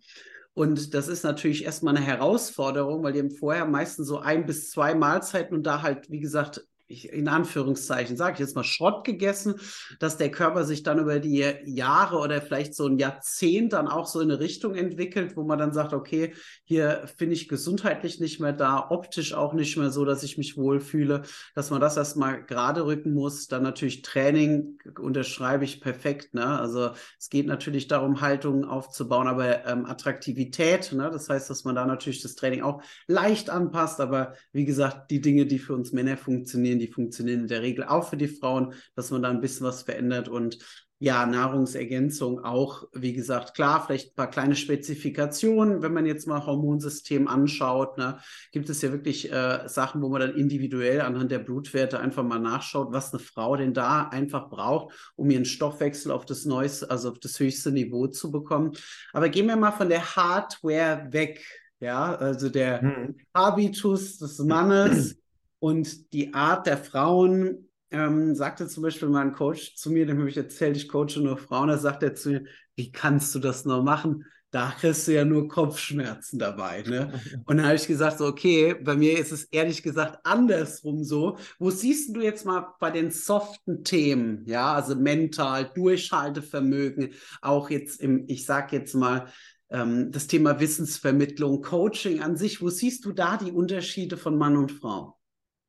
Und 0.56 0.94
das 0.94 1.08
ist 1.08 1.24
natürlich 1.24 1.66
erstmal 1.66 1.96
eine 1.96 2.06
Herausforderung, 2.06 3.04
weil 3.04 3.14
die 3.14 3.20
haben 3.20 3.32
vorher 3.32 3.66
meistens 3.66 4.08
so 4.08 4.20
ein 4.20 4.46
bis 4.46 4.72
zwei 4.72 4.96
Mahlzeiten 4.96 5.56
und 5.56 5.64
da 5.64 5.82
halt, 5.82 6.10
wie 6.10 6.22
gesagt, 6.22 6.66
ich, 6.88 7.10
in 7.12 7.28
Anführungszeichen, 7.28 8.16
sage 8.18 8.34
ich 8.34 8.40
jetzt 8.40 8.56
mal, 8.56 8.64
Schrott 8.64 9.04
gegessen, 9.04 9.56
dass 10.00 10.18
der 10.18 10.32
Körper 10.32 10.66
sich 10.66 10.84
dann 10.84 11.00
über 11.00 11.20
die 11.20 11.54
Jahre 11.66 12.18
oder 12.18 12.42
vielleicht 12.42 12.76
so 12.76 12.88
ein 12.88 13.00
Jahrzehnt 13.00 13.74
dann 13.74 13.88
auch 13.88 14.08
so 14.08 14.20
in 14.20 14.32
eine 14.32 14.40
Richtung 14.40 14.76
entwickelt, 14.76 15.36
wo 15.36 15.44
man 15.44 15.58
dann 15.58 15.74
sagt, 15.74 15.94
okay, 15.94 16.34
hier 16.64 17.08
finde 17.18 17.34
ich 17.34 17.48
gesundheitlich 17.48 18.20
nicht 18.20 18.40
mehr 18.40 18.54
da, 18.54 18.88
optisch 18.90 19.34
auch 19.34 19.54
nicht 19.54 19.78
mehr 19.78 19.90
so, 19.90 20.06
dass 20.06 20.24
ich 20.24 20.38
mich 20.38 20.58
wohlfühle, 20.58 21.24
dass 21.56 21.72
man 21.72 21.82
das 21.82 21.98
erstmal 21.98 22.44
gerade 22.44 22.86
rücken 22.86 23.14
muss. 23.14 23.48
Dann 23.48 23.64
natürlich 23.64 24.02
Training 24.02 24.78
unterschreibe 25.00 25.66
ich 25.66 25.82
perfekt. 25.82 26.34
Ne? 26.34 26.46
Also 26.46 26.92
es 27.20 27.30
geht 27.30 27.48
natürlich 27.48 27.88
darum, 27.88 28.22
Haltungen 28.22 28.66
aufzubauen, 28.66 29.28
aber 29.28 29.66
ähm, 29.66 29.86
Attraktivität, 29.86 30.92
ne? 30.94 31.10
das 31.12 31.30
heißt, 31.30 31.50
dass 31.50 31.64
man 31.64 31.76
da 31.76 31.86
natürlich 31.86 32.22
das 32.22 32.36
Training 32.36 32.62
auch 32.62 32.82
leicht 33.08 33.50
anpasst, 33.50 34.00
aber 34.00 34.34
wie 34.52 34.66
gesagt, 34.66 35.12
die 35.12 35.22
Dinge, 35.22 35.46
die 35.46 35.60
für 35.60 35.74
uns 35.74 35.92
Männer 35.92 36.18
funktionieren, 36.18 36.75
funktionieren. 36.76 36.80
Die 36.80 36.94
funktionieren 36.94 37.42
in 37.42 37.48
der 37.48 37.62
Regel 37.62 37.84
auch 37.86 38.10
für 38.10 38.18
die 38.18 38.28
Frauen, 38.28 38.74
dass 38.96 39.12
man 39.12 39.22
da 39.22 39.30
ein 39.30 39.42
bisschen 39.42 39.66
was 39.66 39.84
verändert 39.84 40.30
und 40.30 40.60
ja, 40.98 41.26
Nahrungsergänzung 41.26 42.46
auch, 42.46 42.88
wie 42.94 43.12
gesagt, 43.12 43.54
klar, 43.54 43.84
vielleicht 43.86 44.12
ein 44.12 44.16
paar 44.16 44.30
kleine 44.30 44.56
Spezifikationen, 44.56 45.82
wenn 45.82 45.92
man 45.92 46.06
jetzt 46.06 46.26
mal 46.26 46.46
Hormonsystem 46.46 47.28
anschaut, 47.28 47.98
ne, 47.98 48.18
gibt 48.54 48.70
es 48.70 48.82
ja 48.82 48.94
wirklich 48.94 49.30
äh, 49.30 49.68
Sachen, 49.68 50.02
wo 50.02 50.08
man 50.08 50.22
dann 50.22 50.36
individuell 50.36 51.02
anhand 51.02 51.32
der 51.32 51.40
Blutwerte 51.40 52.00
einfach 52.00 52.24
mal 52.24 52.40
nachschaut, 52.40 52.94
was 52.94 53.14
eine 53.14 53.22
Frau 53.22 53.58
denn 53.58 53.74
da 53.74 54.08
einfach 54.08 54.50
braucht, 54.50 54.96
um 55.18 55.30
ihren 55.30 55.44
Stoffwechsel 55.44 56.14
auf 56.14 56.26
das 56.26 56.46
neueste, 56.46 56.90
also 56.90 57.12
auf 57.12 57.20
das 57.20 57.38
höchste 57.42 57.74
Niveau 57.74 58.08
zu 58.08 58.32
bekommen. 58.32 58.72
Aber 59.12 59.28
gehen 59.28 59.48
wir 59.48 59.58
mal 59.58 59.74
von 59.74 59.90
der 59.90 60.16
Hardware 60.16 61.10
weg, 61.12 61.46
ja, 61.82 62.16
also 62.16 62.48
der 62.48 62.82
hm. 62.82 63.16
Habitus 63.34 64.18
des 64.18 64.40
Mannes 64.46 65.18
und 65.66 66.14
die 66.14 66.36
Art 66.36 66.68
der 66.68 66.78
Frauen, 66.78 67.70
ähm, 67.90 68.36
sagte 68.36 68.68
zum 68.68 68.84
Beispiel 68.84 69.10
mein 69.10 69.34
Coach 69.34 69.76
zu 69.76 69.90
mir, 69.90 70.06
dem 70.06 70.20
habe 70.20 70.30
ich 70.30 70.38
erzählt, 70.38 70.78
ich 70.78 70.88
coache 70.88 71.20
nur 71.20 71.38
Frauen, 71.38 71.70
da 71.70 71.80
sagt 71.80 72.04
er 72.04 72.14
zu 72.14 72.30
mir, 72.30 72.44
wie 72.76 72.92
kannst 72.92 73.34
du 73.34 73.40
das 73.40 73.66
nur 73.66 73.82
machen? 73.82 74.26
da 74.52 74.72
kriegst 74.80 75.06
du 75.06 75.14
ja 75.14 75.26
nur 75.26 75.50
Kopfschmerzen 75.50 76.40
dabei. 76.40 76.82
Ne? 76.84 77.12
Und 77.46 77.58
dann 77.58 77.66
habe 77.66 77.76
ich 77.76 77.88
gesagt, 77.88 78.20
so, 78.20 78.26
okay, 78.26 78.74
bei 78.74 78.96
mir 78.96 79.20
ist 79.20 79.34
es 79.34 79.44
ehrlich 79.46 79.84
gesagt 79.84 80.20
andersrum 80.24 81.04
so. 81.04 81.38
Wo 81.60 81.72
siehst 81.72 82.16
du 82.16 82.22
jetzt 82.22 82.46
mal 82.46 82.74
bei 82.80 82.90
den 82.90 83.12
soften 83.12 83.84
Themen, 83.84 84.46
ja, 84.46 84.74
also 84.74 84.96
mental, 84.96 85.70
Durchhaltevermögen, 85.76 87.16
auch 87.42 87.70
jetzt 87.70 88.00
im, 88.00 88.24
ich 88.28 88.46
sag 88.46 88.72
jetzt 88.72 88.94
mal, 88.94 89.28
ähm, 89.72 90.14
das 90.14 90.28
Thema 90.28 90.58
Wissensvermittlung, 90.62 91.62
Coaching 91.62 92.22
an 92.22 92.38
sich, 92.38 92.62
wo 92.62 92.70
siehst 92.70 93.04
du 93.04 93.12
da 93.12 93.36
die 93.36 93.52
Unterschiede 93.52 94.16
von 94.16 94.38
Mann 94.38 94.56
und 94.56 94.72
Frau? 94.72 95.18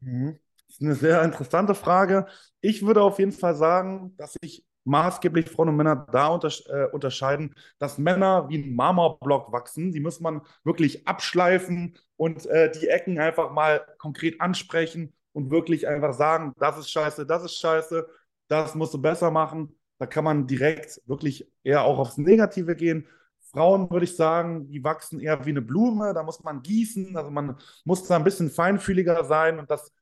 Mhm. 0.01 0.39
Das 0.69 0.77
ist 0.77 0.83
eine 0.83 0.95
sehr 0.95 1.23
interessante 1.23 1.75
Frage. 1.75 2.27
Ich 2.61 2.85
würde 2.85 3.03
auf 3.03 3.19
jeden 3.19 3.33
Fall 3.33 3.55
sagen, 3.55 4.15
dass 4.17 4.37
ich 4.41 4.65
maßgeblich 4.85 5.51
Frauen 5.51 5.71
und 5.71 5.77
Männer 5.77 6.07
da 6.13 6.39
äh, 6.69 6.87
unterscheiden, 6.93 7.55
dass 7.79 7.99
Männer 7.99 8.49
wie 8.49 8.59
ein 8.59 8.75
Marmorblock 8.75 9.53
wachsen. 9.53 9.93
Die 9.93 10.01
muss 10.01 10.21
man 10.21 10.43
wirklich 10.65 11.07
abschleifen 11.09 11.97
und 12.17 12.47
äh, 12.47 12.71
die 12.71 12.89
Ecken 12.89 13.19
einfach 13.19 13.53
mal 13.53 13.85
konkret 13.99 14.41
ansprechen 14.41 15.13
und 15.33 15.51
wirklich 15.51 15.89
einfach 15.89 16.13
sagen, 16.15 16.53
das 16.59 16.79
ist 16.79 16.91
scheiße, 16.91 17.27
das 17.27 17.45
ist 17.45 17.59
scheiße, 17.59 18.07
das 18.49 18.75
musst 18.75 18.95
du 18.95 19.01
besser 19.03 19.31
machen. 19.31 19.77
Da 19.99 20.07
kann 20.07 20.25
man 20.25 20.47
direkt 20.47 21.01
wirklich 21.07 21.51
eher 21.65 21.83
auch 21.85 21.99
aufs 21.99 22.19
Negative 22.19 22.77
gehen. 22.77 23.09
Frauen 23.57 23.91
würde 23.91 24.05
ich 24.05 24.15
sagen, 24.17 24.69
die 24.69 24.85
wachsen 24.85 25.19
eher 25.19 25.47
wie 25.47 25.51
eine 25.51 25.63
Blume, 25.63 26.13
da 26.13 26.23
muss 26.23 26.45
man 26.45 26.63
gießen, 26.63 27.17
also 27.17 27.31
man 27.31 27.57
muss 27.85 28.07
da 28.07 28.17
ein 28.17 28.25
bisschen 28.25 28.51
feinfühliger 28.51 29.25
sein. 29.25 29.59
Und 29.59 29.71
das 29.71 29.93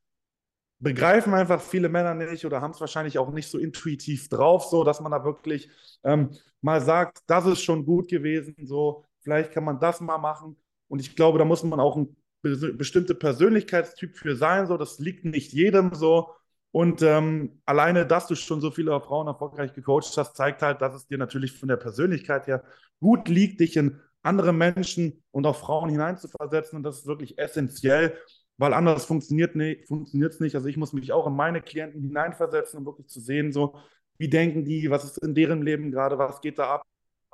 begreifen 0.79 1.33
einfach 1.33 1.61
viele 1.61 1.87
Männer 1.87 2.13
nicht 2.15 2.45
oder 2.45 2.59
haben 2.59 2.71
es 2.71 2.81
wahrscheinlich 2.81 3.17
auch 3.17 3.31
nicht 3.31 3.49
so 3.49 3.57
intuitiv 3.57 4.27
drauf, 4.27 4.65
so 4.65 4.83
dass 4.83 4.99
man 4.99 5.13
da 5.13 5.23
wirklich 5.23 5.69
ähm, 6.03 6.31
mal 6.59 6.81
sagt, 6.81 7.19
das 7.27 7.45
ist 7.45 7.61
schon 7.61 7.85
gut 7.85 8.09
gewesen, 8.09 8.55
so. 8.65 9.05
Vielleicht 9.21 9.53
kann 9.53 9.63
man 9.63 9.79
das 9.79 10.01
mal 10.01 10.17
machen. 10.17 10.57
Und 10.89 10.99
ich 10.99 11.15
glaube, 11.15 11.39
da 11.39 11.45
muss 11.45 11.63
man 11.63 11.79
auch 11.79 11.95
ein 11.95 12.15
be 12.41 12.73
bestimmter 12.73 13.13
Persönlichkeitstyp 13.13 14.17
für 14.17 14.35
sein, 14.35 14.67
so. 14.67 14.75
Das 14.75 14.99
liegt 14.99 15.23
nicht 15.23 15.53
jedem 15.53 15.93
so. 15.95 16.29
Und 16.75 17.01
ähm, 17.03 17.61
alleine, 17.65 18.05
dass 18.05 18.27
du 18.27 18.35
schon 18.35 18.59
so 18.59 18.69
viele 18.69 18.99
Frauen 18.99 19.27
erfolgreich 19.27 19.73
gecoacht 19.73 20.17
hast, 20.17 20.35
zeigt 20.35 20.61
halt, 20.61 20.81
dass 20.81 20.93
es 20.93 21.07
dir 21.07 21.17
natürlich 21.17 21.57
von 21.57 21.69
der 21.69 21.77
Persönlichkeit 21.77 22.47
her 22.47 22.63
gut 22.99 23.29
liegt, 23.29 23.61
dich 23.61 23.77
in 23.77 24.01
andere 24.23 24.51
Menschen 24.51 25.23
und 25.31 25.45
auch 25.47 25.55
Frauen 25.55 25.89
hineinzuversetzen. 25.89 26.77
Und 26.77 26.83
das 26.83 26.99
ist 26.99 27.05
wirklich 27.05 27.37
essentiell 27.37 28.17
weil 28.57 28.73
anders 28.73 29.05
funktioniert 29.05 29.55
es 29.55 30.39
nicht. 30.39 30.55
Also 30.55 30.67
ich 30.67 30.77
muss 30.77 30.93
mich 30.93 31.11
auch 31.11 31.27
in 31.27 31.35
meine 31.35 31.61
Klienten 31.61 32.01
hineinversetzen, 32.01 32.79
um 32.79 32.85
wirklich 32.85 33.07
zu 33.07 33.19
sehen, 33.19 33.51
so 33.51 33.77
wie 34.17 34.29
denken 34.29 34.63
die, 34.63 34.89
was 34.89 35.03
ist 35.03 35.17
in 35.17 35.35
deren 35.35 35.61
Leben 35.61 35.91
gerade, 35.91 36.17
was 36.17 36.41
geht 36.41 36.57
da 36.57 36.75
ab, 36.75 36.83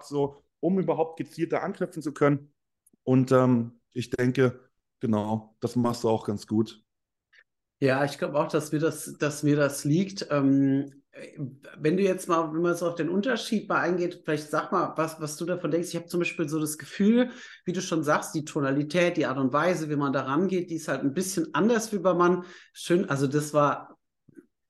so 0.02 0.44
um 0.60 0.80
überhaupt 0.80 1.18
gezielter 1.18 1.62
anknüpfen 1.64 2.02
zu 2.02 2.14
können. 2.14 2.54
Und 3.04 3.32
ähm, 3.32 3.80
ich 3.94 4.10
denke, 4.10 4.60
genau, 5.00 5.56
das 5.60 5.76
machst 5.76 6.04
du 6.04 6.10
auch 6.10 6.26
ganz 6.26 6.48
gut. 6.48 6.84
Ja, 7.82 8.06
ich 8.06 8.20
glaube 8.20 8.38
auch, 8.40 8.48
dass 8.48 8.72
mir 8.72 8.80
das, 8.80 9.16
dass 9.18 9.42
mir 9.42 9.56
das 9.56 9.86
liegt. 9.86 10.28
Ähm, 10.30 11.02
wenn 11.80 11.98
du 11.98 12.04
jetzt 12.04 12.30
mal, 12.30 12.54
wenn 12.54 12.62
man 12.62 12.76
so 12.76 12.88
auf 12.88 12.94
den 12.94 13.10
Unterschied 13.10 13.68
mal 13.68 13.82
eingeht, 13.82 14.22
vielleicht 14.24 14.52
sag 14.52 14.72
mal, 14.72 14.94
was, 14.98 15.20
was 15.20 15.36
du 15.36 15.46
davon 15.46 15.72
denkst. 15.72 15.90
Ich 15.90 15.96
habe 15.96 16.06
zum 16.06 16.20
Beispiel 16.20 16.48
so 16.48 16.60
das 16.60 16.78
Gefühl, 16.78 17.32
wie 17.66 17.74
du 17.74 17.82
schon 17.82 18.04
sagst, 18.04 18.36
die 18.36 18.46
Tonalität, 18.46 19.18
die 19.18 19.26
Art 19.26 19.40
und 19.40 19.52
Weise, 19.52 19.90
wie 19.90 19.96
man 19.96 20.14
da 20.14 20.22
rangeht, 20.22 20.70
die 20.70 20.76
ist 20.76 20.88
halt 20.88 21.02
ein 21.02 21.16
bisschen 21.16 21.54
anders 21.56 21.92
wie 21.92 21.98
bei 21.98 22.14
Mann. 22.14 22.46
Schön, 22.72 23.10
also 23.10 23.26
das 23.26 23.52
war 23.52 23.98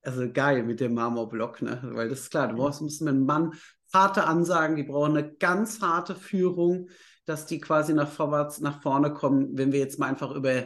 also 0.03 0.31
geil 0.31 0.63
mit 0.63 0.79
dem 0.79 0.93
Marmorblock, 0.93 1.61
ne? 1.61 1.81
Weil 1.91 2.07
das 2.07 2.21
ist 2.21 2.31
klar, 2.31 2.47
du 2.47 2.55
brauchst 2.55 2.81
musst 2.81 3.01
mit 3.01 3.13
einem 3.13 3.25
Mann 3.25 3.51
harte 3.93 4.23
Ansagen, 4.23 4.77
die 4.77 4.83
brauchen 4.83 5.17
eine 5.17 5.33
ganz 5.33 5.81
harte 5.81 6.15
Führung, 6.15 6.89
dass 7.25 7.45
die 7.45 7.59
quasi 7.59 7.93
nach 7.93 8.09
vorwärts, 8.09 8.61
nach 8.61 8.81
vorne 8.81 9.13
kommen, 9.13 9.57
wenn 9.57 9.73
wir 9.73 9.79
jetzt 9.79 9.99
mal 9.99 10.07
einfach 10.07 10.31
über 10.31 10.63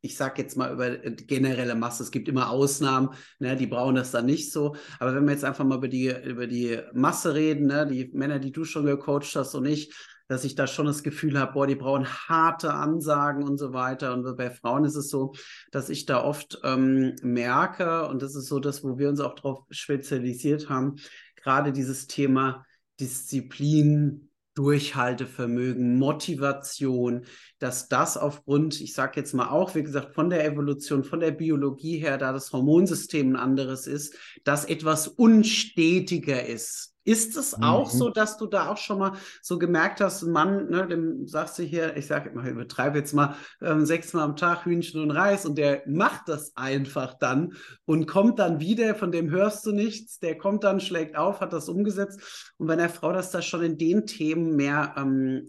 ich 0.00 0.16
sage 0.16 0.42
jetzt 0.42 0.56
mal 0.56 0.72
über 0.72 0.90
die 0.90 1.26
generelle 1.26 1.74
Masse, 1.74 2.02
es 2.02 2.10
gibt 2.10 2.28
immer 2.28 2.50
Ausnahmen, 2.50 3.10
ne, 3.38 3.56
die 3.56 3.66
brauchen 3.66 3.96
das 3.96 4.10
dann 4.10 4.26
nicht 4.26 4.52
so. 4.52 4.76
Aber 5.00 5.14
wenn 5.14 5.24
wir 5.24 5.32
jetzt 5.32 5.44
einfach 5.44 5.64
mal 5.64 5.78
über 5.78 5.88
die, 5.88 6.14
über 6.24 6.46
die 6.46 6.78
Masse 6.92 7.34
reden, 7.34 7.66
ne, 7.66 7.86
die 7.86 8.10
Männer, 8.14 8.38
die 8.38 8.52
du 8.52 8.64
schon 8.64 8.86
gecoacht 8.86 9.34
hast 9.34 9.54
und 9.54 9.66
ich, 9.66 9.92
dass 10.28 10.44
ich 10.44 10.54
da 10.54 10.66
schon 10.66 10.86
das 10.86 11.02
Gefühl 11.02 11.38
habe, 11.38 11.52
boah, 11.52 11.66
die 11.66 11.74
brauchen 11.74 12.06
harte 12.06 12.74
Ansagen 12.74 13.42
und 13.42 13.56
so 13.56 13.72
weiter. 13.72 14.12
Und 14.12 14.36
bei 14.36 14.50
Frauen 14.50 14.84
ist 14.84 14.94
es 14.94 15.08
so, 15.08 15.32
dass 15.72 15.88
ich 15.88 16.04
da 16.04 16.22
oft 16.22 16.60
ähm, 16.64 17.16
merke, 17.22 18.06
und 18.06 18.22
das 18.22 18.34
ist 18.36 18.46
so 18.46 18.60
das, 18.60 18.84
wo 18.84 18.98
wir 18.98 19.08
uns 19.08 19.20
auch 19.20 19.34
darauf 19.34 19.64
spezialisiert 19.70 20.68
haben, 20.68 20.96
gerade 21.34 21.72
dieses 21.72 22.06
Thema 22.06 22.66
Disziplin, 23.00 24.27
Durchhaltevermögen, 24.58 25.98
Motivation, 25.98 27.26
dass 27.60 27.88
das 27.88 28.16
aufgrund, 28.16 28.80
ich 28.80 28.92
sage 28.92 29.20
jetzt 29.20 29.32
mal 29.32 29.50
auch, 29.50 29.76
wie 29.76 29.84
gesagt, 29.84 30.16
von 30.16 30.30
der 30.30 30.44
Evolution, 30.44 31.04
von 31.04 31.20
der 31.20 31.30
Biologie 31.30 31.98
her, 31.98 32.18
da 32.18 32.32
das 32.32 32.52
Hormonsystem 32.52 33.34
ein 33.34 33.36
anderes 33.36 33.86
ist, 33.86 34.16
dass 34.42 34.64
etwas 34.64 35.06
unstetiger 35.06 36.44
ist. 36.44 36.96
Ist 37.08 37.38
es 37.38 37.54
auch 37.54 37.90
mhm. 37.90 37.98
so, 37.98 38.10
dass 38.10 38.36
du 38.36 38.44
da 38.44 38.68
auch 38.68 38.76
schon 38.76 38.98
mal 38.98 39.12
so 39.40 39.58
gemerkt 39.58 40.02
hast, 40.02 40.20
ein 40.20 40.30
Mann, 40.30 40.68
ne, 40.68 40.86
dem 40.86 41.26
sagst 41.26 41.58
du 41.58 41.62
hier, 41.62 41.96
ich 41.96 42.06
sage 42.06 42.28
immer, 42.28 42.44
ich 42.44 42.50
übertreibe 42.50 42.98
jetzt 42.98 43.14
mal 43.14 43.34
ähm, 43.62 43.86
sechsmal 43.86 44.24
am 44.24 44.36
Tag 44.36 44.66
Hühnchen 44.66 45.00
und 45.00 45.10
Reis 45.10 45.46
und 45.46 45.56
der 45.56 45.84
macht 45.86 46.28
das 46.28 46.54
einfach 46.54 47.14
dann 47.14 47.54
und 47.86 48.06
kommt 48.06 48.38
dann 48.38 48.60
wieder, 48.60 48.94
von 48.94 49.10
dem 49.10 49.30
hörst 49.30 49.64
du 49.64 49.72
nichts, 49.72 50.18
der 50.18 50.36
kommt 50.36 50.64
dann, 50.64 50.80
schlägt 50.80 51.16
auf, 51.16 51.40
hat 51.40 51.54
das 51.54 51.70
umgesetzt. 51.70 52.52
Und 52.58 52.66
bei 52.66 52.74
einer 52.74 52.90
Frau, 52.90 53.10
dass 53.10 53.30
da 53.30 53.40
schon 53.40 53.62
in 53.62 53.78
den 53.78 54.04
Themen 54.04 54.54
mehr 54.54 54.92
ähm, 54.98 55.48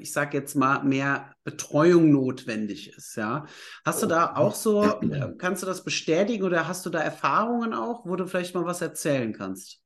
ich 0.00 0.10
sage 0.10 0.38
jetzt 0.38 0.54
mal, 0.54 0.82
mehr 0.84 1.34
Betreuung 1.44 2.10
notwendig 2.10 2.96
ist, 2.96 3.16
ja. 3.16 3.44
Hast 3.84 4.02
du 4.02 4.06
da 4.06 4.34
auch 4.36 4.54
so, 4.54 4.98
kannst 5.36 5.62
du 5.62 5.66
das 5.66 5.84
bestätigen 5.84 6.44
oder 6.44 6.66
hast 6.66 6.86
du 6.86 6.90
da 6.90 7.00
Erfahrungen 7.00 7.74
auch, 7.74 8.06
wo 8.06 8.16
du 8.16 8.26
vielleicht 8.26 8.54
mal 8.54 8.64
was 8.64 8.80
erzählen 8.80 9.34
kannst? 9.34 9.83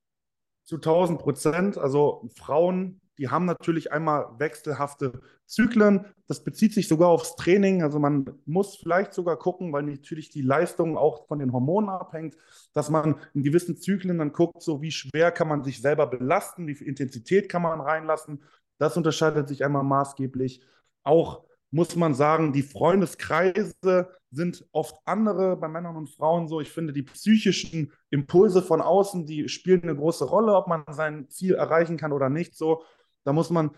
Zu 0.68 0.76
1000 0.76 1.18
Prozent. 1.18 1.78
Also 1.78 2.28
Frauen, 2.36 3.00
die 3.16 3.30
haben 3.30 3.46
natürlich 3.46 3.90
einmal 3.90 4.28
wechselhafte 4.38 5.12
Zyklen. 5.46 6.04
Das 6.26 6.44
bezieht 6.44 6.74
sich 6.74 6.88
sogar 6.88 7.08
aufs 7.08 7.36
Training. 7.36 7.82
Also 7.82 7.98
man 7.98 8.38
muss 8.44 8.76
vielleicht 8.76 9.14
sogar 9.14 9.38
gucken, 9.38 9.72
weil 9.72 9.84
natürlich 9.84 10.28
die 10.28 10.42
Leistung 10.42 10.98
auch 10.98 11.26
von 11.26 11.38
den 11.38 11.54
Hormonen 11.54 11.88
abhängt, 11.88 12.36
dass 12.74 12.90
man 12.90 13.16
in 13.32 13.42
gewissen 13.42 13.78
Zyklen 13.78 14.18
dann 14.18 14.32
guckt, 14.32 14.62
so 14.62 14.82
wie 14.82 14.90
schwer 14.90 15.32
kann 15.32 15.48
man 15.48 15.64
sich 15.64 15.80
selber 15.80 16.06
belasten, 16.06 16.66
wie 16.66 16.74
viel 16.74 16.86
Intensität 16.86 17.48
kann 17.48 17.62
man 17.62 17.80
reinlassen. 17.80 18.42
Das 18.76 18.94
unterscheidet 18.98 19.48
sich 19.48 19.64
einmal 19.64 19.84
maßgeblich. 19.84 20.60
Auch 21.02 21.47
muss 21.70 21.96
man 21.96 22.14
sagen, 22.14 22.52
die 22.52 22.62
Freundeskreise 22.62 24.08
sind 24.30 24.66
oft 24.72 24.96
andere 25.04 25.56
bei 25.56 25.68
Männern 25.68 25.96
und 25.96 26.10
Frauen 26.10 26.48
so. 26.48 26.60
Ich 26.60 26.70
finde, 26.70 26.92
die 26.92 27.02
psychischen 27.02 27.92
Impulse 28.10 28.62
von 28.62 28.80
außen, 28.80 29.26
die 29.26 29.48
spielen 29.48 29.82
eine 29.82 29.96
große 29.96 30.24
Rolle, 30.24 30.54
ob 30.54 30.66
man 30.66 30.84
sein 30.90 31.28
Ziel 31.28 31.54
erreichen 31.54 31.96
kann 31.96 32.12
oder 32.12 32.28
nicht. 32.28 32.54
So, 32.56 32.82
da 33.24 33.32
muss 33.32 33.50
man 33.50 33.70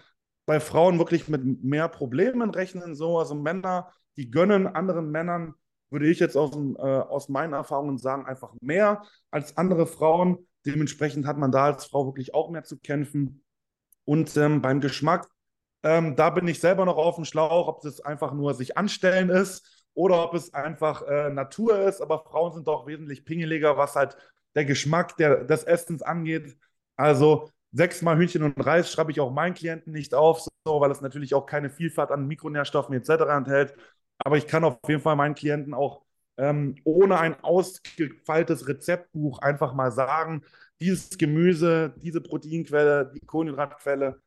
bei 0.46 0.60
Frauen 0.60 0.98
wirklich 0.98 1.28
mit 1.28 1.62
mehr 1.62 1.88
Problemen 1.88 2.50
rechnen. 2.50 2.94
So, 2.94 3.18
also 3.18 3.34
Männer, 3.34 3.92
die 4.16 4.30
gönnen 4.30 4.66
anderen 4.66 5.10
Männern, 5.10 5.54
würde 5.90 6.08
ich 6.08 6.20
jetzt 6.20 6.36
aus, 6.36 6.54
äh, 6.54 6.80
aus 6.80 7.28
meinen 7.28 7.52
Erfahrungen 7.52 7.98
sagen, 7.98 8.26
einfach 8.26 8.54
mehr 8.60 9.02
als 9.30 9.56
andere 9.56 9.86
Frauen. 9.86 10.46
Dementsprechend 10.64 11.26
hat 11.26 11.38
man 11.38 11.50
da 11.50 11.64
als 11.64 11.86
Frau 11.86 12.06
wirklich 12.06 12.34
auch 12.34 12.50
mehr 12.50 12.62
zu 12.62 12.78
kämpfen. 12.78 13.42
Und 14.04 14.36
ähm, 14.36 14.62
beim 14.62 14.80
Geschmack 14.80 15.28
ähm, 15.82 16.16
da 16.16 16.30
bin 16.30 16.46
ich 16.48 16.60
selber 16.60 16.84
noch 16.84 16.96
auf 16.96 17.16
dem 17.16 17.24
Schlauch, 17.24 17.68
ob 17.68 17.84
es 17.84 18.00
einfach 18.00 18.32
nur 18.32 18.54
sich 18.54 18.76
anstellen 18.76 19.30
ist 19.30 19.86
oder 19.94 20.24
ob 20.24 20.34
es 20.34 20.52
einfach 20.54 21.02
äh, 21.02 21.30
Natur 21.30 21.80
ist. 21.80 22.00
Aber 22.00 22.20
Frauen 22.24 22.52
sind 22.52 22.66
doch 22.68 22.86
wesentlich 22.86 23.24
pingeliger, 23.24 23.76
was 23.76 23.96
halt 23.96 24.16
der 24.54 24.64
Geschmack 24.64 25.16
der, 25.16 25.44
des 25.44 25.64
Essens 25.64 26.02
angeht. 26.02 26.56
Also 26.96 27.50
sechsmal 27.72 28.18
Hühnchen 28.18 28.42
und 28.42 28.58
Reis 28.64 28.92
schreibe 28.92 29.12
ich 29.12 29.20
auch 29.20 29.32
meinen 29.32 29.54
Klienten 29.54 29.92
nicht 29.92 30.14
auf, 30.14 30.40
so, 30.40 30.80
weil 30.80 30.90
es 30.90 31.00
natürlich 31.00 31.34
auch 31.34 31.46
keine 31.46 31.70
Vielfalt 31.70 32.10
an 32.10 32.26
Mikronährstoffen 32.26 32.94
etc. 32.94 33.24
enthält. 33.30 33.74
Aber 34.18 34.36
ich 34.36 34.46
kann 34.46 34.64
auf 34.64 34.78
jeden 34.86 35.00
Fall 35.00 35.16
meinen 35.16 35.34
Klienten 35.34 35.74
auch 35.74 36.02
ähm, 36.36 36.76
ohne 36.84 37.18
ein 37.18 37.42
ausgefeiltes 37.42 38.66
Rezeptbuch 38.68 39.38
einfach 39.40 39.74
mal 39.74 39.92
sagen, 39.92 40.42
dieses 40.80 41.18
Gemüse, 41.18 41.94
diese 41.98 42.20
Proteinquelle, 42.20 43.12
die 43.14 43.20
Kohlenhydratquelle, 43.20 44.20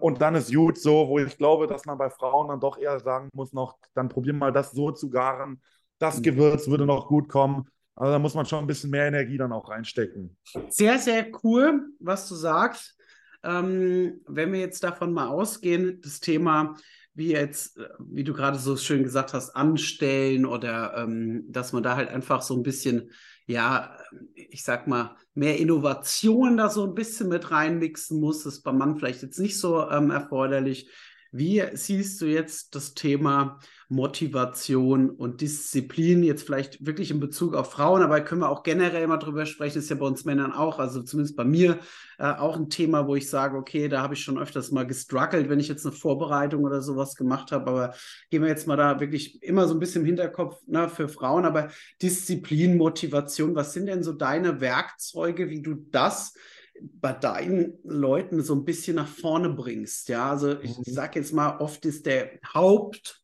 und 0.00 0.20
dann 0.20 0.34
ist 0.34 0.54
gut 0.54 0.78
so, 0.78 1.08
wo 1.08 1.18
ich 1.18 1.36
glaube, 1.36 1.66
dass 1.66 1.84
man 1.84 1.98
bei 1.98 2.10
Frauen 2.10 2.48
dann 2.48 2.60
doch 2.60 2.78
eher 2.78 3.00
sagen 3.00 3.28
muss, 3.32 3.52
noch, 3.52 3.76
dann 3.94 4.08
probier 4.08 4.32
mal 4.32 4.52
das 4.52 4.72
so 4.72 4.90
zu 4.92 5.10
garen. 5.10 5.60
Das 5.98 6.18
mhm. 6.18 6.22
Gewürz 6.22 6.68
würde 6.68 6.86
noch 6.86 7.08
gut 7.08 7.28
kommen. 7.28 7.68
Also 7.96 8.12
da 8.12 8.18
muss 8.18 8.34
man 8.34 8.46
schon 8.46 8.60
ein 8.60 8.66
bisschen 8.68 8.90
mehr 8.90 9.06
Energie 9.06 9.36
dann 9.36 9.52
auch 9.52 9.68
reinstecken. 9.68 10.36
Sehr, 10.68 10.98
sehr 10.98 11.26
cool, 11.42 11.88
was 11.98 12.28
du 12.28 12.36
sagst. 12.36 12.96
Ähm, 13.42 14.20
wenn 14.26 14.52
wir 14.52 14.60
jetzt 14.60 14.82
davon 14.84 15.12
mal 15.12 15.28
ausgehen, 15.28 16.00
das 16.02 16.20
Thema 16.20 16.76
wie 17.18 17.32
jetzt, 17.32 17.76
äh, 17.78 17.88
wie 17.98 18.24
du 18.24 18.32
gerade 18.32 18.58
so 18.58 18.76
schön 18.76 19.02
gesagt 19.02 19.34
hast, 19.34 19.50
anstellen 19.50 20.46
oder 20.46 20.96
ähm, 20.96 21.44
dass 21.48 21.72
man 21.72 21.82
da 21.82 21.96
halt 21.96 22.08
einfach 22.08 22.42
so 22.42 22.54
ein 22.54 22.62
bisschen, 22.62 23.10
ja, 23.48 23.96
ich 24.34 24.62
sag 24.62 24.86
mal, 24.86 25.16
mehr 25.34 25.58
Innovation 25.58 26.58
da 26.58 26.68
so 26.68 26.84
ein 26.84 26.94
bisschen 26.94 27.28
mit 27.28 27.50
reinmixen 27.50 28.20
muss. 28.20 28.44
Das 28.44 28.56
ist 28.56 28.62
beim 28.62 28.76
Mann 28.76 28.96
vielleicht 28.96 29.22
jetzt 29.22 29.38
nicht 29.38 29.58
so 29.58 29.88
ähm, 29.90 30.10
erforderlich. 30.10 30.90
Wie 31.32 31.62
siehst 31.74 32.20
du 32.20 32.26
jetzt 32.26 32.74
das 32.74 32.94
Thema 32.94 33.58
Motivation 33.90 35.08
und 35.08 35.40
Disziplin 35.40 36.22
jetzt 36.22 36.42
vielleicht 36.44 36.84
wirklich 36.84 37.10
in 37.10 37.20
Bezug 37.20 37.54
auf 37.54 37.72
Frauen, 37.72 38.02
aber 38.02 38.20
können 38.20 38.42
wir 38.42 38.50
auch 38.50 38.62
generell 38.62 39.06
mal 39.06 39.16
drüber 39.16 39.46
sprechen, 39.46 39.78
ist 39.78 39.88
ja 39.88 39.96
bei 39.96 40.06
uns 40.06 40.26
Männern 40.26 40.52
auch, 40.52 40.78
also 40.78 41.02
zumindest 41.02 41.36
bei 41.36 41.44
mir 41.44 41.78
äh, 42.18 42.32
auch 42.32 42.56
ein 42.56 42.68
Thema, 42.68 43.06
wo 43.06 43.16
ich 43.16 43.30
sage, 43.30 43.56
okay, 43.56 43.88
da 43.88 44.02
habe 44.02 44.12
ich 44.12 44.22
schon 44.22 44.38
öfters 44.38 44.70
mal 44.72 44.86
gestruggelt, 44.86 45.48
wenn 45.48 45.60
ich 45.60 45.68
jetzt 45.68 45.86
eine 45.86 45.94
Vorbereitung 45.94 46.64
oder 46.64 46.82
sowas 46.82 47.14
gemacht 47.14 47.50
habe, 47.50 47.70
aber 47.70 47.94
gehen 48.28 48.42
wir 48.42 48.48
jetzt 48.48 48.66
mal 48.66 48.76
da 48.76 49.00
wirklich 49.00 49.42
immer 49.42 49.66
so 49.66 49.74
ein 49.74 49.80
bisschen 49.80 50.02
im 50.02 50.06
Hinterkopf 50.06 50.60
ne, 50.66 50.90
für 50.90 51.08
Frauen, 51.08 51.46
aber 51.46 51.70
Disziplin, 52.02 52.76
Motivation, 52.76 53.54
was 53.54 53.72
sind 53.72 53.86
denn 53.86 54.02
so 54.02 54.12
deine 54.12 54.60
Werkzeuge, 54.60 55.48
wie 55.48 55.62
du 55.62 55.74
das 55.90 56.34
bei 56.80 57.12
deinen 57.12 57.78
Leuten 57.84 58.42
so 58.42 58.54
ein 58.54 58.64
bisschen 58.64 58.96
nach 58.96 59.08
vorne 59.08 59.50
bringst. 59.50 60.08
Ja, 60.08 60.30
also 60.30 60.60
ich 60.60 60.76
mhm. 60.76 60.84
sage 60.84 61.18
jetzt 61.18 61.32
mal, 61.32 61.58
oft 61.58 61.84
ist 61.84 62.06
der 62.06 62.38
Haupt, 62.54 63.22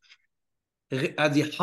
also 1.17 1.33
die 1.33 1.57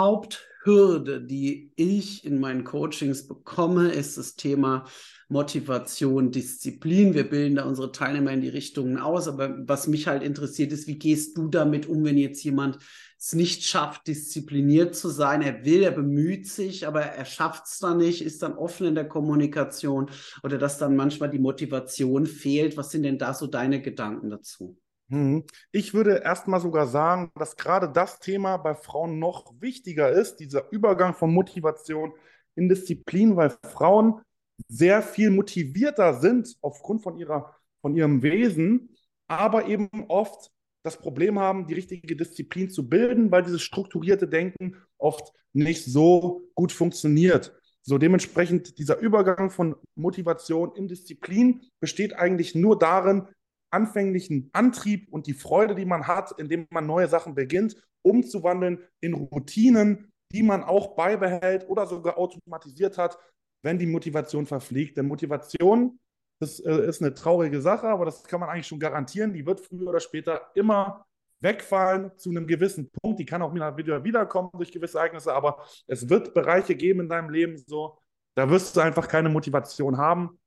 Haupthürde, 0.63 1.21
die 1.21 1.73
ich 1.77 2.25
in 2.25 2.41
meinen 2.41 2.65
Coachings 2.65 3.27
bekomme, 3.27 3.91
ist 3.91 4.17
das 4.19 4.37
Thema 4.37 4.85
Motivation, 5.29 6.31
Disziplin. 6.31 7.15
Wir 7.15 7.29
bilden 7.29 7.57
da 7.57 7.65
unsere 7.65 7.91
Teilnehmer 7.91 8.33
in 8.33 8.43
die 8.43 8.49
Richtungen 8.49 8.99
aus, 8.99 9.29
aber 9.29 9.57
was 9.67 9.87
mich 9.87 10.07
halt 10.07 10.23
interessiert 10.23 10.73
ist, 10.73 10.87
wie 10.87 10.99
gehst 10.99 11.37
du 11.37 11.49
damit 11.49 11.89
um, 11.89 12.05
wenn 12.05 12.19
jetzt 12.19 12.45
jemand 12.45 12.79
es 13.19 13.33
nicht 13.35 13.65
schafft, 13.65 14.07
diszipliniert 14.09 14.95
zu 14.95 15.09
sein. 15.09 15.43
Er 15.43 15.65
will, 15.65 15.83
er 15.83 15.93
bemüht 15.93 16.49
sich, 16.49 16.87
aber 16.87 17.03
er 17.03 17.25
schafft 17.25 17.67
es 17.67 17.79
dann 17.79 17.99
nicht, 17.99 18.23
ist 18.23 18.43
dann 18.43 18.55
offen 18.55 18.87
in 18.87 18.95
der 18.95 19.09
Kommunikation 19.09 20.11
oder 20.43 20.59
dass 20.59 20.79
dann 20.79 20.97
manchmal 20.97 21.31
die 21.31 21.39
Motivation 21.39 22.27
fehlt. 22.27 22.77
Was 22.77 22.91
sind 22.91 23.05
denn 23.05 23.19
da 23.19 23.33
so 23.33 23.47
deine 23.47 23.81
Gedanken 23.81 24.31
dazu? 24.31 24.77
Mhm. 25.13 25.45
Ich 25.73 25.93
würde 25.93 26.23
erstmal 26.25 26.61
sogar 26.61 26.87
sagen, 26.87 27.31
dass 27.35 27.57
gerade 27.57 27.89
das 27.91 28.19
Thema 28.19 28.57
bei 28.57 28.75
Frauen 28.75 29.19
noch 29.19 29.53
wichtiger 29.61 30.11
ist, 30.11 30.37
dieser 30.37 30.73
Übergang 30.73 31.15
von 31.15 31.33
Motivation 31.33 32.15
in 32.55 32.71
Disziplin, 32.71 33.37
weil 33.37 33.51
Frauen 33.63 34.23
sehr 34.69 35.03
viel 35.03 35.31
motivierter 35.31 36.15
sind 36.15 36.57
aufgrund 36.63 37.03
von, 37.03 37.19
ihrer, 37.19 37.55
von 37.83 37.95
ihrem 37.95 38.23
Wesen, 38.23 38.97
aber 39.29 39.67
eben 39.67 39.89
oft 40.09 40.51
das 40.83 40.97
Problem 40.97 41.39
haben, 41.39 41.67
die 41.67 41.75
richtige 41.75 42.17
Disziplin 42.17 42.71
zu 42.71 42.89
bilden, 42.89 43.31
weil 43.31 43.43
dieses 43.43 43.61
strukturierte 43.61 44.27
Denken 44.27 44.77
oft 44.97 45.33
nicht 45.53 45.85
so 45.85 46.49
gut 46.55 46.73
funktioniert. 46.73 47.55
So 47.83 47.99
dementsprechend 47.99 48.79
dieser 48.79 48.99
Übergang 48.99 49.51
von 49.51 49.77
Motivation 49.95 50.75
in 50.75 50.89
Disziplin 50.89 51.63
besteht 51.81 52.15
eigentlich 52.15 52.55
nur 52.55 52.79
darin, 52.79 53.27
anfänglichen 53.73 54.51
Antrieb 54.53 55.09
und 55.11 55.27
die 55.27 55.35
Freude, 55.35 55.75
die 55.75 55.85
man 55.85 56.07
hat, 56.07 56.33
indem 56.39 56.67
man 56.71 56.87
neue 56.87 57.09
Sachen 57.09 57.35
beginnt, 57.35 57.77
umzuwandeln 58.03 58.79
in 59.01 59.15
Routinen, 59.15 60.13
die 60.33 60.43
man 60.43 60.63
auch 60.63 60.95
beibehält 60.95 61.69
oder 61.69 61.87
sogar 61.87 62.19
automatisiert 62.19 62.99
hat, 62.99 63.19
wenn 63.63 63.79
die 63.79 63.87
Motivation 63.87 64.47
verfliegt. 64.47 64.97
Denn 64.97 65.07
Motivation 65.07 65.99
das 66.43 66.59
äh, 66.59 66.89
ist 66.89 67.01
eine 67.01 67.15
traurige 67.15 67.61
Sache, 67.61 67.87
aber 67.87 68.05
das 68.05 68.25
kann 68.25 68.41
man 68.41 68.49
eigentlich 68.49 68.67
schon 68.67 68.81
garantieren. 68.81 69.33
Die 69.33 69.47
wird 69.47 69.61
früher 69.61 69.89
oder 69.89 70.01
später 70.01 70.51
immer 70.55 71.07
wegfallen 71.39 72.11
zu 72.19 72.31
einem 72.31 72.49
gewissen 72.49 72.91
Punkt. 72.91 73.21
Die 73.21 73.25
kann 73.25 73.43
auch 73.43 73.55
wieder 73.55 74.03
wiederkommen 74.03 74.51
durch 74.55 74.73
gewisse 74.73 74.99
Ereignisse, 74.99 75.33
aber 75.33 75.65
es 75.87 76.09
wird 76.09 76.35
Bereiche 76.35 76.75
geben 76.75 76.99
in 76.99 77.09
deinem 77.09 77.31
Leben 77.31 77.57
so, 77.59 77.97
da 78.35 78.51
wirst 78.51 78.75
du 78.75 78.81
einfach 78.81 79.07
keine 79.07 79.29
Motivation 79.29 79.99
haben. 79.99 80.41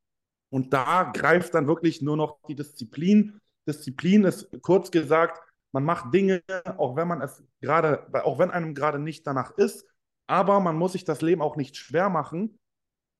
Und 0.56 0.72
da 0.72 1.12
greift 1.14 1.53
dann 1.53 1.68
wirklich 1.68 2.01
nur 2.01 2.16
noch 2.16 2.39
die 2.47 2.56
Disziplin. 2.56 3.41
Disziplin 3.68 4.24
ist 4.24 4.47
kurz 4.62 4.89
gesagt, 4.89 5.41
man 5.74 5.84
macht 5.84 6.14
Dinge, 6.14 6.41
auch 6.78 6.95
wenn 6.95 7.10
man 7.10 7.22
es 7.22 7.43
gerade, 7.60 8.08
auch 8.24 8.39
wenn 8.39 8.51
einem 8.51 8.74
gerade 8.74 8.97
nicht 8.97 9.28
danach 9.28 9.51
ist, 9.58 9.86
aber 10.28 10.62
man 10.62 10.78
muss 10.78 10.93
sich 10.93 11.03
das 11.03 11.22
Leben 11.22 11.41
auch 11.41 11.58
nicht 11.58 11.76
schwer 11.76 12.08
machen, 12.08 12.58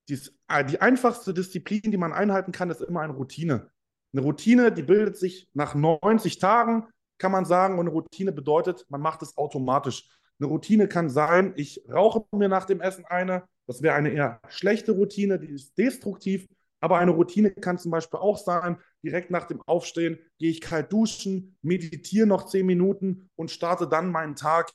dies, 0.07 0.33
äh, 0.47 0.63
die 0.63 0.79
einfachste 0.79 1.33
Disziplin, 1.33 1.81
die 1.81 1.97
man 1.97 2.13
einhalten 2.13 2.53
kann, 2.53 2.69
ist 2.69 2.79
immer 2.79 3.01
eine 3.01 3.11
Routine. 3.11 3.69
Eine 4.13 4.21
Routine, 4.21 4.71
die 4.71 4.83
bildet 4.83 5.17
sich 5.17 5.49
nach 5.53 5.75
90 5.75 6.39
Tagen, 6.39 6.88
kann 7.17 7.33
man 7.33 7.43
sagen, 7.43 7.79
und 7.79 7.88
eine 7.88 7.89
Routine 7.89 8.31
bedeutet, 8.31 8.86
man 8.88 9.01
macht 9.01 9.21
es 9.23 9.38
automatisch. 9.38 10.07
Eine 10.39 10.47
Routine 10.47 10.88
kann 10.88 11.09
sein, 11.09 11.51
ich 11.57 11.83
rauche 11.91 12.23
mir 12.31 12.47
nach 12.47 12.63
dem 12.63 12.79
Essen 12.79 13.03
eine, 13.03 13.43
das 13.67 13.81
wäre 13.81 13.95
eine 13.95 14.11
eher 14.11 14.39
schlechte 14.47 14.93
Routine, 14.93 15.38
die 15.38 15.47
ist 15.47 15.77
destruktiv, 15.77 16.47
aber 16.86 16.99
eine 16.99 17.09
Routine 17.09 17.49
kann 17.49 17.79
zum 17.79 17.89
Beispiel 17.89 18.19
auch 18.19 18.38
sein, 18.38 18.77
direkt 19.03 19.31
nach 19.31 19.45
dem 19.45 19.59
Aufstehen 19.63 20.19
gehe 20.38 20.51
ich 20.51 20.61
kalt 20.61 20.93
duschen, 20.93 21.57
meditiere 21.63 22.27
noch 22.27 22.45
10 22.45 22.63
Minuten 22.63 23.31
und 23.36 23.49
starte 23.49 23.88
dann 23.88 24.11
meinen 24.11 24.36
Tag 24.36 24.71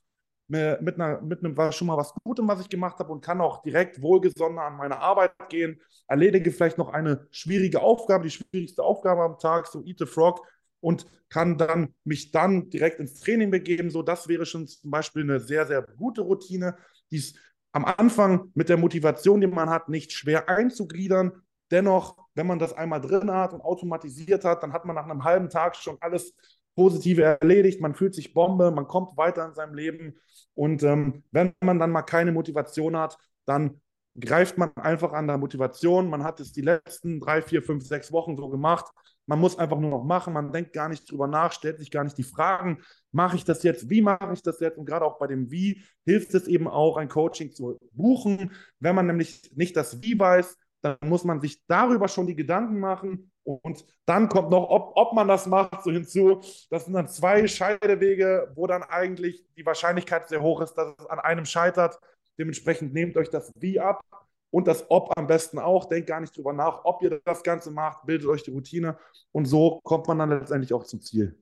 mit, 0.49 0.97
einer, 0.97 1.21
mit 1.21 1.45
einem 1.45 1.55
schon 1.71 1.87
mal 1.87 1.97
was 1.97 2.13
Gutem, 2.25 2.49
was 2.49 2.63
ich 2.63 2.69
gemacht 2.69 2.99
habe 2.99 3.13
und 3.13 3.21
kann 3.21 3.41
auch 3.41 3.63
direkt 3.63 4.03
wohlgesonnen 4.03 4.59
an 4.59 4.77
meine 4.77 4.99
Arbeit 4.99 5.31
gehen, 5.51 5.81
erledige 6.09 6.51
vielleicht 6.51 6.79
noch 6.79 6.89
eine 6.89 7.29
schwierige 7.31 7.81
Aufgabe, 7.81 8.25
die 8.25 8.31
schwierigste 8.33 8.83
Aufgabe 8.83 9.23
am 9.23 9.39
Tag, 9.39 9.69
so 9.69 9.81
Eat 9.85 10.01
the 10.01 10.07
Frog 10.07 10.45
und 10.81 11.07
kann 11.29 11.59
dann 11.59 11.95
mich 12.03 12.33
dann 12.33 12.71
direkt 12.71 12.99
ins 12.99 13.21
Training 13.21 13.53
begeben. 13.53 13.89
So, 13.89 14.03
das 14.03 14.27
wäre 14.27 14.47
schon 14.47 14.67
zum 14.67 14.91
Beispiel 14.91 15.23
eine 15.23 15.39
sehr, 15.39 15.65
sehr 15.65 15.83
gute 15.83 16.23
Routine, 16.23 16.77
die 17.13 17.19
ist 17.19 17.37
am 17.71 17.85
Anfang 17.85 18.51
mit 18.55 18.69
der 18.69 18.79
Motivation, 18.79 19.41
die 19.41 19.47
man 19.47 19.71
hat, 19.71 19.89
nicht 19.89 20.11
schwer 20.11 20.49
einzugliedern. 20.49 21.41
Dennoch, 21.71 22.17
wenn 22.35 22.47
man 22.47 22.59
das 22.59 22.73
einmal 22.73 23.01
drin 23.01 23.31
hat 23.31 23.53
und 23.53 23.61
automatisiert 23.61 24.45
hat, 24.45 24.63
dann 24.63 24.73
hat 24.73 24.85
man 24.85 24.97
nach 24.97 25.05
einem 25.05 25.25
halben 25.25 25.49
Tag 25.49 25.77
schon 25.77 25.97
alles 26.01 26.35
Positive 26.75 27.23
erledigt, 27.23 27.81
man 27.81 27.95
fühlt 27.95 28.15
sich 28.15 28.33
Bombe, 28.33 28.71
man 28.71 28.87
kommt 28.87 29.17
weiter 29.17 29.45
in 29.47 29.55
seinem 29.55 29.75
Leben. 29.75 30.15
Und 30.55 30.83
ähm, 30.83 31.25
wenn 31.31 31.53
man 31.63 31.79
dann 31.79 31.91
mal 31.91 32.03
keine 32.03 32.33
Motivation 32.33 32.97
hat, 32.97 33.19
dann 33.45 33.81
greift 34.19 34.59
man 34.59 34.75
einfach 34.77 35.13
an 35.13 35.27
der 35.27 35.39
Motivation. 35.39 36.09
Man 36.09 36.25
hat 36.25 36.41
es 36.41 36.53
die 36.53 36.63
letzten 36.63 37.21
drei, 37.21 37.43
vier, 37.43 37.63
fünf, 37.63 37.85
sechs 37.85 38.13
Wochen 38.13 38.37
so 38.37 38.49
gemacht. 38.49 38.87
Man 39.27 39.39
muss 39.39 39.59
einfach 39.59 39.79
nur 39.79 39.91
noch 39.91 40.05
machen. 40.05 40.33
Man 40.33 40.53
denkt 40.53 40.73
gar 40.73 40.89
nicht 40.89 41.11
drüber 41.11 41.27
nach, 41.27 41.53
stellt 41.53 41.79
sich 41.79 41.91
gar 41.91 42.05
nicht 42.05 42.19
die 42.19 42.25
Fragen, 42.25 42.83
mache 43.13 43.37
ich 43.37 43.45
das 43.45 43.63
jetzt? 43.63 43.89
Wie 43.89 44.03
mache 44.03 44.33
ich 44.33 44.43
das 44.43 44.61
jetzt? 44.61 44.79
Und 44.79 44.87
gerade 44.87 45.05
auch 45.05 45.19
bei 45.19 45.27
dem 45.27 45.51
Wie 45.51 45.83
hilft 46.05 46.35
es 46.35 46.49
eben 46.49 46.67
auch, 46.67 46.97
ein 46.97 47.09
Coaching 47.09 47.53
zu 47.53 47.79
buchen. 47.93 48.53
Wenn 48.81 48.95
man 48.95 49.07
nämlich 49.07 49.53
nicht 49.55 49.77
das 49.77 50.03
Wie 50.03 50.19
weiß, 50.19 50.57
dann 50.83 50.97
muss 51.05 51.25
man 51.25 51.41
sich 51.41 51.65
darüber 51.67 52.09
schon 52.09 52.27
die 52.27 52.37
Gedanken 52.37 52.81
machen 52.81 53.31
und 53.45 53.85
dann 54.07 54.29
kommt 54.29 54.51
noch, 54.51 54.69
ob, 54.71 54.93
ob 54.97 55.13
man 55.13 55.29
das 55.29 55.47
macht, 55.47 55.83
so 55.83 55.91
hinzu. 55.91 56.41
Das 56.71 56.85
sind 56.85 56.95
dann 56.95 57.09
zwei 57.09 57.47
Scheidewege, 57.47 58.53
wo 58.55 58.67
dann 58.67 58.83
eigentlich 58.83 59.45
die 59.57 59.67
Wahrscheinlichkeit 59.67 60.29
sehr 60.29 60.43
hoch 60.43 60.61
ist, 60.61 60.75
dass 60.75 60.95
es 60.99 61.07
an 61.07 61.19
einem 61.19 61.45
scheitert. 61.45 61.99
Dementsprechend 62.39 62.93
nehmt 62.93 63.17
euch 63.17 63.31
das 63.31 63.53
Wie 63.57 63.81
ab 63.81 64.03
und 64.51 64.67
das 64.67 64.91
Ob 64.91 65.17
am 65.19 65.27
besten 65.27 65.59
auch. 65.59 65.87
Denkt 65.87 66.09
gar 66.09 66.21
nicht 66.21 66.37
drüber 66.37 66.53
nach, 66.53 66.85
ob 66.85 67.03
ihr 67.03 67.21
das 67.25 67.43
Ganze 67.43 67.71
macht, 67.71 68.07
bildet 68.07 68.29
euch 68.29 68.43
die 68.43 68.51
Routine 68.51 68.99
und 69.33 69.47
so 69.47 69.81
kommt 69.85 70.09
man 70.09 70.19
dann 70.19 70.31
letztendlich 70.31 70.73
auch 70.73 70.85
zum 70.85 71.01
Ziel. 71.01 71.39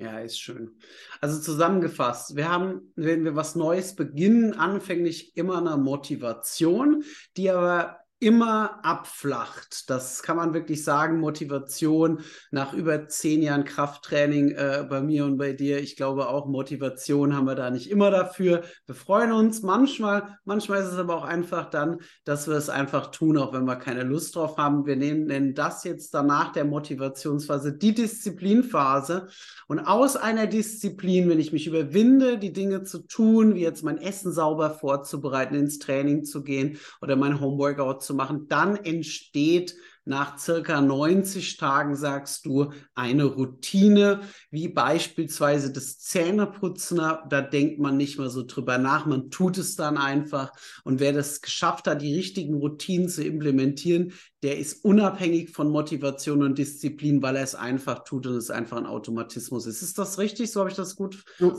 Ja, 0.00 0.18
ist 0.18 0.40
schön. 0.40 0.76
Also 1.20 1.40
zusammengefasst, 1.40 2.34
wir 2.34 2.50
haben, 2.50 2.92
wenn 2.96 3.24
wir 3.24 3.36
was 3.36 3.54
Neues 3.54 3.94
beginnen, 3.94 4.52
anfänglich 4.54 5.36
immer 5.36 5.58
eine 5.58 5.76
Motivation, 5.76 7.04
die 7.36 7.48
aber 7.48 8.03
immer 8.24 8.82
abflacht. 8.82 9.90
Das 9.90 10.22
kann 10.22 10.38
man 10.38 10.54
wirklich 10.54 10.82
sagen. 10.82 11.20
Motivation 11.20 12.20
nach 12.50 12.72
über 12.72 13.06
zehn 13.06 13.42
Jahren 13.42 13.64
Krafttraining 13.64 14.52
äh, 14.52 14.86
bei 14.88 15.02
mir 15.02 15.26
und 15.26 15.36
bei 15.36 15.52
dir. 15.52 15.78
Ich 15.80 15.94
glaube 15.94 16.28
auch 16.28 16.46
Motivation 16.46 17.36
haben 17.36 17.46
wir 17.46 17.54
da 17.54 17.70
nicht 17.70 17.90
immer 17.90 18.10
dafür. 18.10 18.62
Wir 18.86 18.94
freuen 18.94 19.32
uns 19.32 19.60
manchmal. 19.60 20.38
Manchmal 20.44 20.80
ist 20.80 20.92
es 20.92 20.98
aber 20.98 21.16
auch 21.16 21.24
einfach 21.24 21.68
dann, 21.68 21.98
dass 22.24 22.48
wir 22.48 22.54
es 22.54 22.70
einfach 22.70 23.10
tun, 23.10 23.36
auch 23.36 23.52
wenn 23.52 23.66
wir 23.66 23.76
keine 23.76 24.04
Lust 24.04 24.36
drauf 24.36 24.56
haben. 24.56 24.86
Wir 24.86 24.96
nehmen, 24.96 25.26
nennen 25.26 25.54
das 25.54 25.84
jetzt 25.84 26.14
danach 26.14 26.52
der 26.52 26.64
Motivationsphase 26.64 27.74
die 27.74 27.94
Disziplinphase. 27.94 29.26
Und 29.68 29.80
aus 29.80 30.16
einer 30.16 30.46
Disziplin, 30.46 31.28
wenn 31.28 31.40
ich 31.40 31.52
mich 31.52 31.66
überwinde, 31.66 32.38
die 32.38 32.54
Dinge 32.54 32.84
zu 32.84 33.00
tun, 33.00 33.54
wie 33.54 33.60
jetzt 33.60 33.84
mein 33.84 33.98
Essen 33.98 34.32
sauber 34.32 34.70
vorzubereiten, 34.70 35.54
ins 35.56 35.78
Training 35.78 36.24
zu 36.24 36.42
gehen 36.42 36.78
oder 37.02 37.16
mein 37.16 37.38
Homeworkout 37.38 38.00
zu 38.00 38.13
zu 38.14 38.16
machen, 38.16 38.46
dann 38.48 38.76
entsteht 38.76 39.74
nach 40.06 40.38
circa 40.38 40.82
90 40.82 41.56
Tagen, 41.56 41.96
sagst 41.96 42.44
du, 42.44 42.72
eine 42.94 43.24
Routine, 43.24 44.20
wie 44.50 44.68
beispielsweise 44.68 45.72
das 45.72 45.98
Zähneputzen. 45.98 46.98
Da 46.98 47.40
denkt 47.40 47.80
man 47.80 47.96
nicht 47.96 48.18
mehr 48.18 48.28
so 48.28 48.44
drüber 48.46 48.76
nach, 48.76 49.06
man 49.06 49.30
tut 49.30 49.56
es 49.56 49.76
dann 49.76 49.96
einfach. 49.96 50.52
Und 50.84 51.00
wer 51.00 51.14
das 51.14 51.40
geschafft 51.40 51.86
hat, 51.86 52.02
die 52.02 52.14
richtigen 52.14 52.54
Routinen 52.54 53.08
zu 53.08 53.24
implementieren, 53.24 54.12
der 54.42 54.58
ist 54.58 54.84
unabhängig 54.84 55.50
von 55.50 55.70
Motivation 55.70 56.42
und 56.42 56.58
Disziplin, 56.58 57.22
weil 57.22 57.36
er 57.36 57.44
es 57.44 57.54
einfach 57.54 58.04
tut 58.04 58.26
und 58.26 58.34
es 58.34 58.50
einfach 58.50 58.76
ein 58.76 58.86
Automatismus 58.86 59.64
ist. 59.66 59.80
Ist 59.80 59.96
das 59.96 60.18
richtig? 60.18 60.52
So 60.52 60.60
habe 60.60 60.70
ich 60.70 60.76
das 60.76 60.96
gut 60.96 61.24
so. 61.38 61.56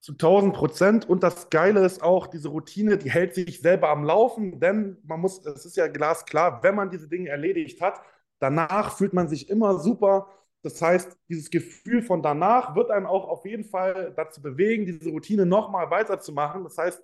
Zu 0.00 0.12
1000 0.12 0.54
Prozent. 0.54 1.08
Und 1.08 1.22
das 1.22 1.50
Geile 1.50 1.84
ist 1.84 2.02
auch, 2.02 2.26
diese 2.26 2.48
Routine, 2.48 2.96
die 2.98 3.10
hält 3.10 3.34
sich 3.34 3.60
selber 3.60 3.90
am 3.90 4.04
Laufen, 4.04 4.60
denn 4.60 4.96
man 5.04 5.20
muss, 5.20 5.44
es 5.44 5.66
ist 5.66 5.76
ja 5.76 5.88
glasklar, 5.88 6.62
wenn 6.62 6.74
man 6.74 6.90
diese 6.90 7.08
Dinge 7.08 7.28
erledigt 7.30 7.80
hat, 7.80 8.00
danach 8.38 8.96
fühlt 8.96 9.12
man 9.12 9.28
sich 9.28 9.50
immer 9.50 9.78
super. 9.78 10.28
Das 10.62 10.80
heißt, 10.80 11.16
dieses 11.28 11.50
Gefühl 11.50 12.02
von 12.02 12.22
danach 12.22 12.74
wird 12.76 12.90
einen 12.90 13.06
auch 13.06 13.28
auf 13.28 13.44
jeden 13.46 13.64
Fall 13.64 14.12
dazu 14.16 14.42
bewegen, 14.42 14.86
diese 14.86 15.10
Routine 15.10 15.46
nochmal 15.46 15.90
weiterzumachen. 15.90 16.64
Das 16.64 16.76
heißt, 16.78 17.02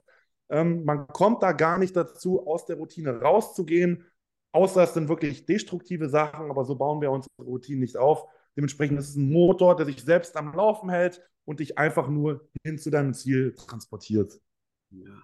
ähm, 0.51 0.85
man 0.85 1.07
kommt 1.09 1.43
da 1.43 1.53
gar 1.53 1.79
nicht 1.79 1.97
dazu, 1.97 2.47
aus 2.47 2.67
der 2.67 2.77
Routine 2.77 3.21
rauszugehen, 3.21 4.05
außer 4.53 4.83
es 4.83 4.95
sind 4.95 5.09
wirklich 5.09 5.47
destruktive 5.47 6.09
Sachen, 6.09 6.51
aber 6.51 6.65
so 6.65 6.77
bauen 6.77 7.01
wir 7.01 7.11
unsere 7.11 7.33
Routine 7.43 7.81
nicht 7.81 7.97
auf. 7.97 8.27
Dementsprechend 8.57 8.99
ist 8.99 9.11
es 9.11 9.17
ein 9.17 9.31
Motor, 9.31 9.77
der 9.77 9.87
sich 9.87 10.03
selbst 10.03 10.37
am 10.37 10.55
Laufen 10.55 10.89
hält 10.89 11.23
und 11.45 11.61
dich 11.61 11.79
einfach 11.79 12.09
nur 12.09 12.49
hin 12.65 12.79
zu 12.79 12.91
deinem 12.91 13.15
Ziel 13.15 13.55
transportiert. 13.55 14.41
Ja. 14.91 15.23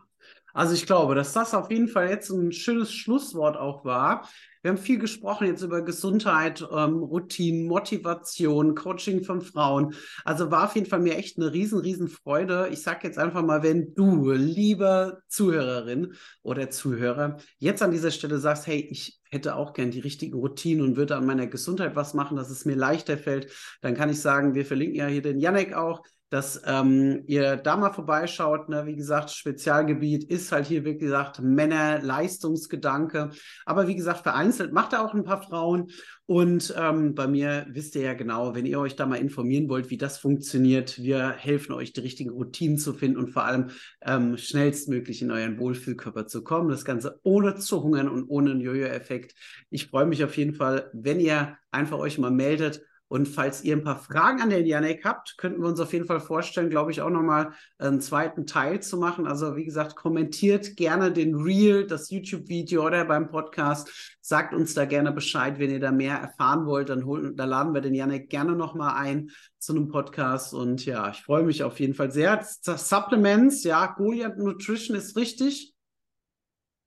Also 0.54 0.74
ich 0.74 0.86
glaube, 0.86 1.14
dass 1.14 1.32
das 1.32 1.54
auf 1.54 1.70
jeden 1.70 1.88
Fall 1.88 2.10
jetzt 2.10 2.30
ein 2.30 2.52
schönes 2.52 2.92
Schlusswort 2.92 3.56
auch 3.56 3.84
war. 3.84 4.28
Wir 4.60 4.70
haben 4.70 4.78
viel 4.78 4.98
gesprochen 4.98 5.46
jetzt 5.46 5.62
über 5.62 5.82
Gesundheit, 5.82 6.60
ähm, 6.70 7.02
Routinen, 7.02 7.66
Motivation, 7.66 8.74
Coaching 8.74 9.24
von 9.24 9.40
Frauen. 9.40 9.94
Also 10.24 10.50
war 10.50 10.66
auf 10.66 10.74
jeden 10.74 10.86
Fall 10.86 11.00
mir 11.00 11.16
echt 11.16 11.38
eine 11.38 11.52
riesen, 11.52 11.80
riesen 11.80 12.08
Freude. 12.08 12.68
Ich 12.70 12.82
sage 12.82 13.06
jetzt 13.06 13.18
einfach 13.18 13.42
mal, 13.42 13.62
wenn 13.62 13.94
du, 13.94 14.30
liebe 14.30 15.22
Zuhörerin 15.26 16.14
oder 16.42 16.70
Zuhörer, 16.70 17.38
jetzt 17.58 17.82
an 17.82 17.90
dieser 17.90 18.10
Stelle 18.10 18.38
sagst, 18.38 18.66
hey, 18.66 18.86
ich 18.90 19.21
hätte 19.32 19.56
auch 19.56 19.72
gern 19.72 19.90
die 19.90 20.00
richtigen 20.00 20.38
Routinen 20.38 20.84
und 20.84 20.96
würde 20.96 21.16
an 21.16 21.26
meiner 21.26 21.46
Gesundheit 21.46 21.96
was 21.96 22.14
machen, 22.14 22.36
dass 22.36 22.50
es 22.50 22.64
mir 22.66 22.76
leichter 22.76 23.16
fällt, 23.16 23.50
dann 23.80 23.94
kann 23.94 24.10
ich 24.10 24.20
sagen, 24.20 24.54
wir 24.54 24.66
verlinken 24.66 24.96
ja 24.96 25.06
hier 25.06 25.22
den 25.22 25.40
Janek 25.40 25.72
auch 25.72 26.02
dass 26.32 26.62
ähm, 26.64 27.24
ihr 27.26 27.56
da 27.56 27.76
mal 27.76 27.92
vorbeischaut. 27.92 28.70
Ne? 28.70 28.86
Wie 28.86 28.96
gesagt, 28.96 29.30
Spezialgebiet 29.30 30.24
ist 30.24 30.50
halt 30.50 30.66
hier, 30.66 30.82
wie 30.86 30.96
gesagt, 30.96 31.42
Männer-Leistungsgedanke. 31.42 33.28
Aber 33.66 33.86
wie 33.86 33.94
gesagt, 33.94 34.22
vereinzelt 34.22 34.72
macht 34.72 34.94
er 34.94 35.04
auch 35.04 35.12
ein 35.12 35.24
paar 35.24 35.42
Frauen. 35.42 35.90
Und 36.24 36.74
ähm, 36.78 37.14
bei 37.14 37.26
mir 37.26 37.66
wisst 37.68 37.96
ihr 37.96 38.02
ja 38.02 38.14
genau, 38.14 38.54
wenn 38.54 38.64
ihr 38.64 38.80
euch 38.80 38.96
da 38.96 39.04
mal 39.04 39.16
informieren 39.16 39.68
wollt, 39.68 39.90
wie 39.90 39.98
das 39.98 40.16
funktioniert, 40.16 41.02
wir 41.02 41.32
helfen 41.32 41.74
euch, 41.74 41.92
die 41.92 42.00
richtigen 42.00 42.30
Routinen 42.30 42.78
zu 42.78 42.94
finden 42.94 43.18
und 43.18 43.28
vor 43.28 43.44
allem 43.44 43.68
ähm, 44.00 44.38
schnellstmöglich 44.38 45.20
in 45.20 45.30
euren 45.30 45.58
Wohlfühlkörper 45.58 46.26
zu 46.28 46.42
kommen. 46.42 46.70
Das 46.70 46.86
Ganze 46.86 47.20
ohne 47.24 47.56
zu 47.56 47.82
hungern 47.82 48.08
und 48.08 48.24
ohne 48.30 48.52
einen 48.52 48.62
Jojo-Effekt. 48.62 49.34
Ich 49.68 49.88
freue 49.88 50.06
mich 50.06 50.24
auf 50.24 50.38
jeden 50.38 50.54
Fall, 50.54 50.88
wenn 50.94 51.20
ihr 51.20 51.58
einfach 51.70 51.98
euch 51.98 52.16
mal 52.16 52.30
meldet 52.30 52.80
und 53.12 53.28
falls 53.28 53.62
ihr 53.62 53.76
ein 53.76 53.84
paar 53.84 53.98
Fragen 53.98 54.40
an 54.40 54.48
den 54.48 54.64
Janek 54.64 55.04
habt, 55.04 55.36
könnten 55.36 55.60
wir 55.60 55.68
uns 55.68 55.78
auf 55.80 55.92
jeden 55.92 56.06
Fall 56.06 56.18
vorstellen, 56.18 56.70
glaube 56.70 56.92
ich, 56.92 57.02
auch 57.02 57.10
nochmal 57.10 57.52
einen 57.76 58.00
zweiten 58.00 58.46
Teil 58.46 58.80
zu 58.80 58.96
machen. 58.96 59.26
Also 59.26 59.54
wie 59.54 59.66
gesagt, 59.66 59.96
kommentiert 59.96 60.76
gerne 60.76 61.12
den 61.12 61.34
Reel, 61.34 61.86
das 61.86 62.08
YouTube-Video 62.08 62.86
oder 62.86 63.04
beim 63.04 63.28
Podcast. 63.28 64.16
Sagt 64.22 64.54
uns 64.54 64.72
da 64.72 64.86
gerne 64.86 65.12
Bescheid, 65.12 65.58
wenn 65.58 65.70
ihr 65.70 65.78
da 65.78 65.92
mehr 65.92 66.16
erfahren 66.16 66.64
wollt. 66.64 66.88
Dann 66.88 67.04
holen, 67.04 67.36
da 67.36 67.44
laden 67.44 67.74
wir 67.74 67.82
den 67.82 67.94
Janek 67.94 68.30
gerne 68.30 68.56
nochmal 68.56 68.94
ein 68.96 69.28
zu 69.58 69.74
einem 69.74 69.88
Podcast. 69.88 70.54
Und 70.54 70.86
ja, 70.86 71.10
ich 71.10 71.22
freue 71.22 71.42
mich 71.42 71.62
auf 71.64 71.80
jeden 71.80 71.92
Fall 71.92 72.10
sehr. 72.10 72.42
Supplements, 72.42 73.62
ja, 73.64 73.88
Goliath 73.88 74.38
Nutrition 74.38 74.96
ist 74.96 75.18
richtig. 75.18 75.71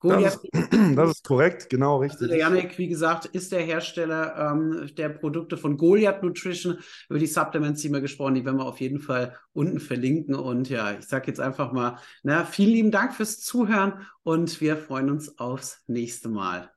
Das 0.09 0.35
ist, 0.35 0.47
das 0.95 1.11
ist, 1.11 1.23
korrekt, 1.23 1.69
genau 1.69 1.97
richtig. 1.97 2.21
Also 2.21 2.27
der 2.27 2.37
Janik, 2.37 2.77
wie 2.77 2.87
gesagt, 2.87 3.25
ist 3.25 3.51
der 3.51 3.61
Hersteller 3.61 4.51
ähm, 4.51 4.89
der 4.95 5.09
Produkte 5.09 5.57
von 5.57 5.77
Goliath 5.77 6.23
Nutrition. 6.23 6.79
Über 7.09 7.19
die 7.19 7.27
Supplements, 7.27 7.81
die 7.81 7.89
wir 7.89 8.01
gesprochen, 8.01 8.35
die 8.35 8.45
werden 8.45 8.57
wir 8.57 8.65
auf 8.65 8.79
jeden 8.79 8.99
Fall 8.99 9.35
unten 9.53 9.79
verlinken. 9.79 10.35
Und 10.35 10.69
ja, 10.69 10.93
ich 10.97 11.05
sage 11.05 11.27
jetzt 11.27 11.39
einfach 11.39 11.71
mal, 11.71 11.99
na, 12.23 12.45
vielen 12.45 12.71
lieben 12.71 12.91
Dank 12.91 13.13
fürs 13.15 13.41
Zuhören 13.41 14.05
und 14.23 14.61
wir 14.61 14.77
freuen 14.77 15.09
uns 15.09 15.37
aufs 15.39 15.81
nächste 15.87 16.29
Mal. 16.29 16.71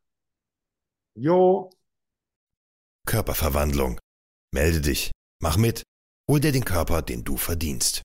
Jo. 1.15 1.71
Körperverwandlung. 3.07 3.99
Melde 4.53 4.81
dich, 4.81 5.11
mach 5.43 5.57
mit, 5.57 5.83
hol 6.31 6.41
dir 6.41 6.53
den 6.53 6.65
Körper, 6.65 7.03
den 7.03 7.25
du 7.25 7.37
verdienst. 7.37 8.03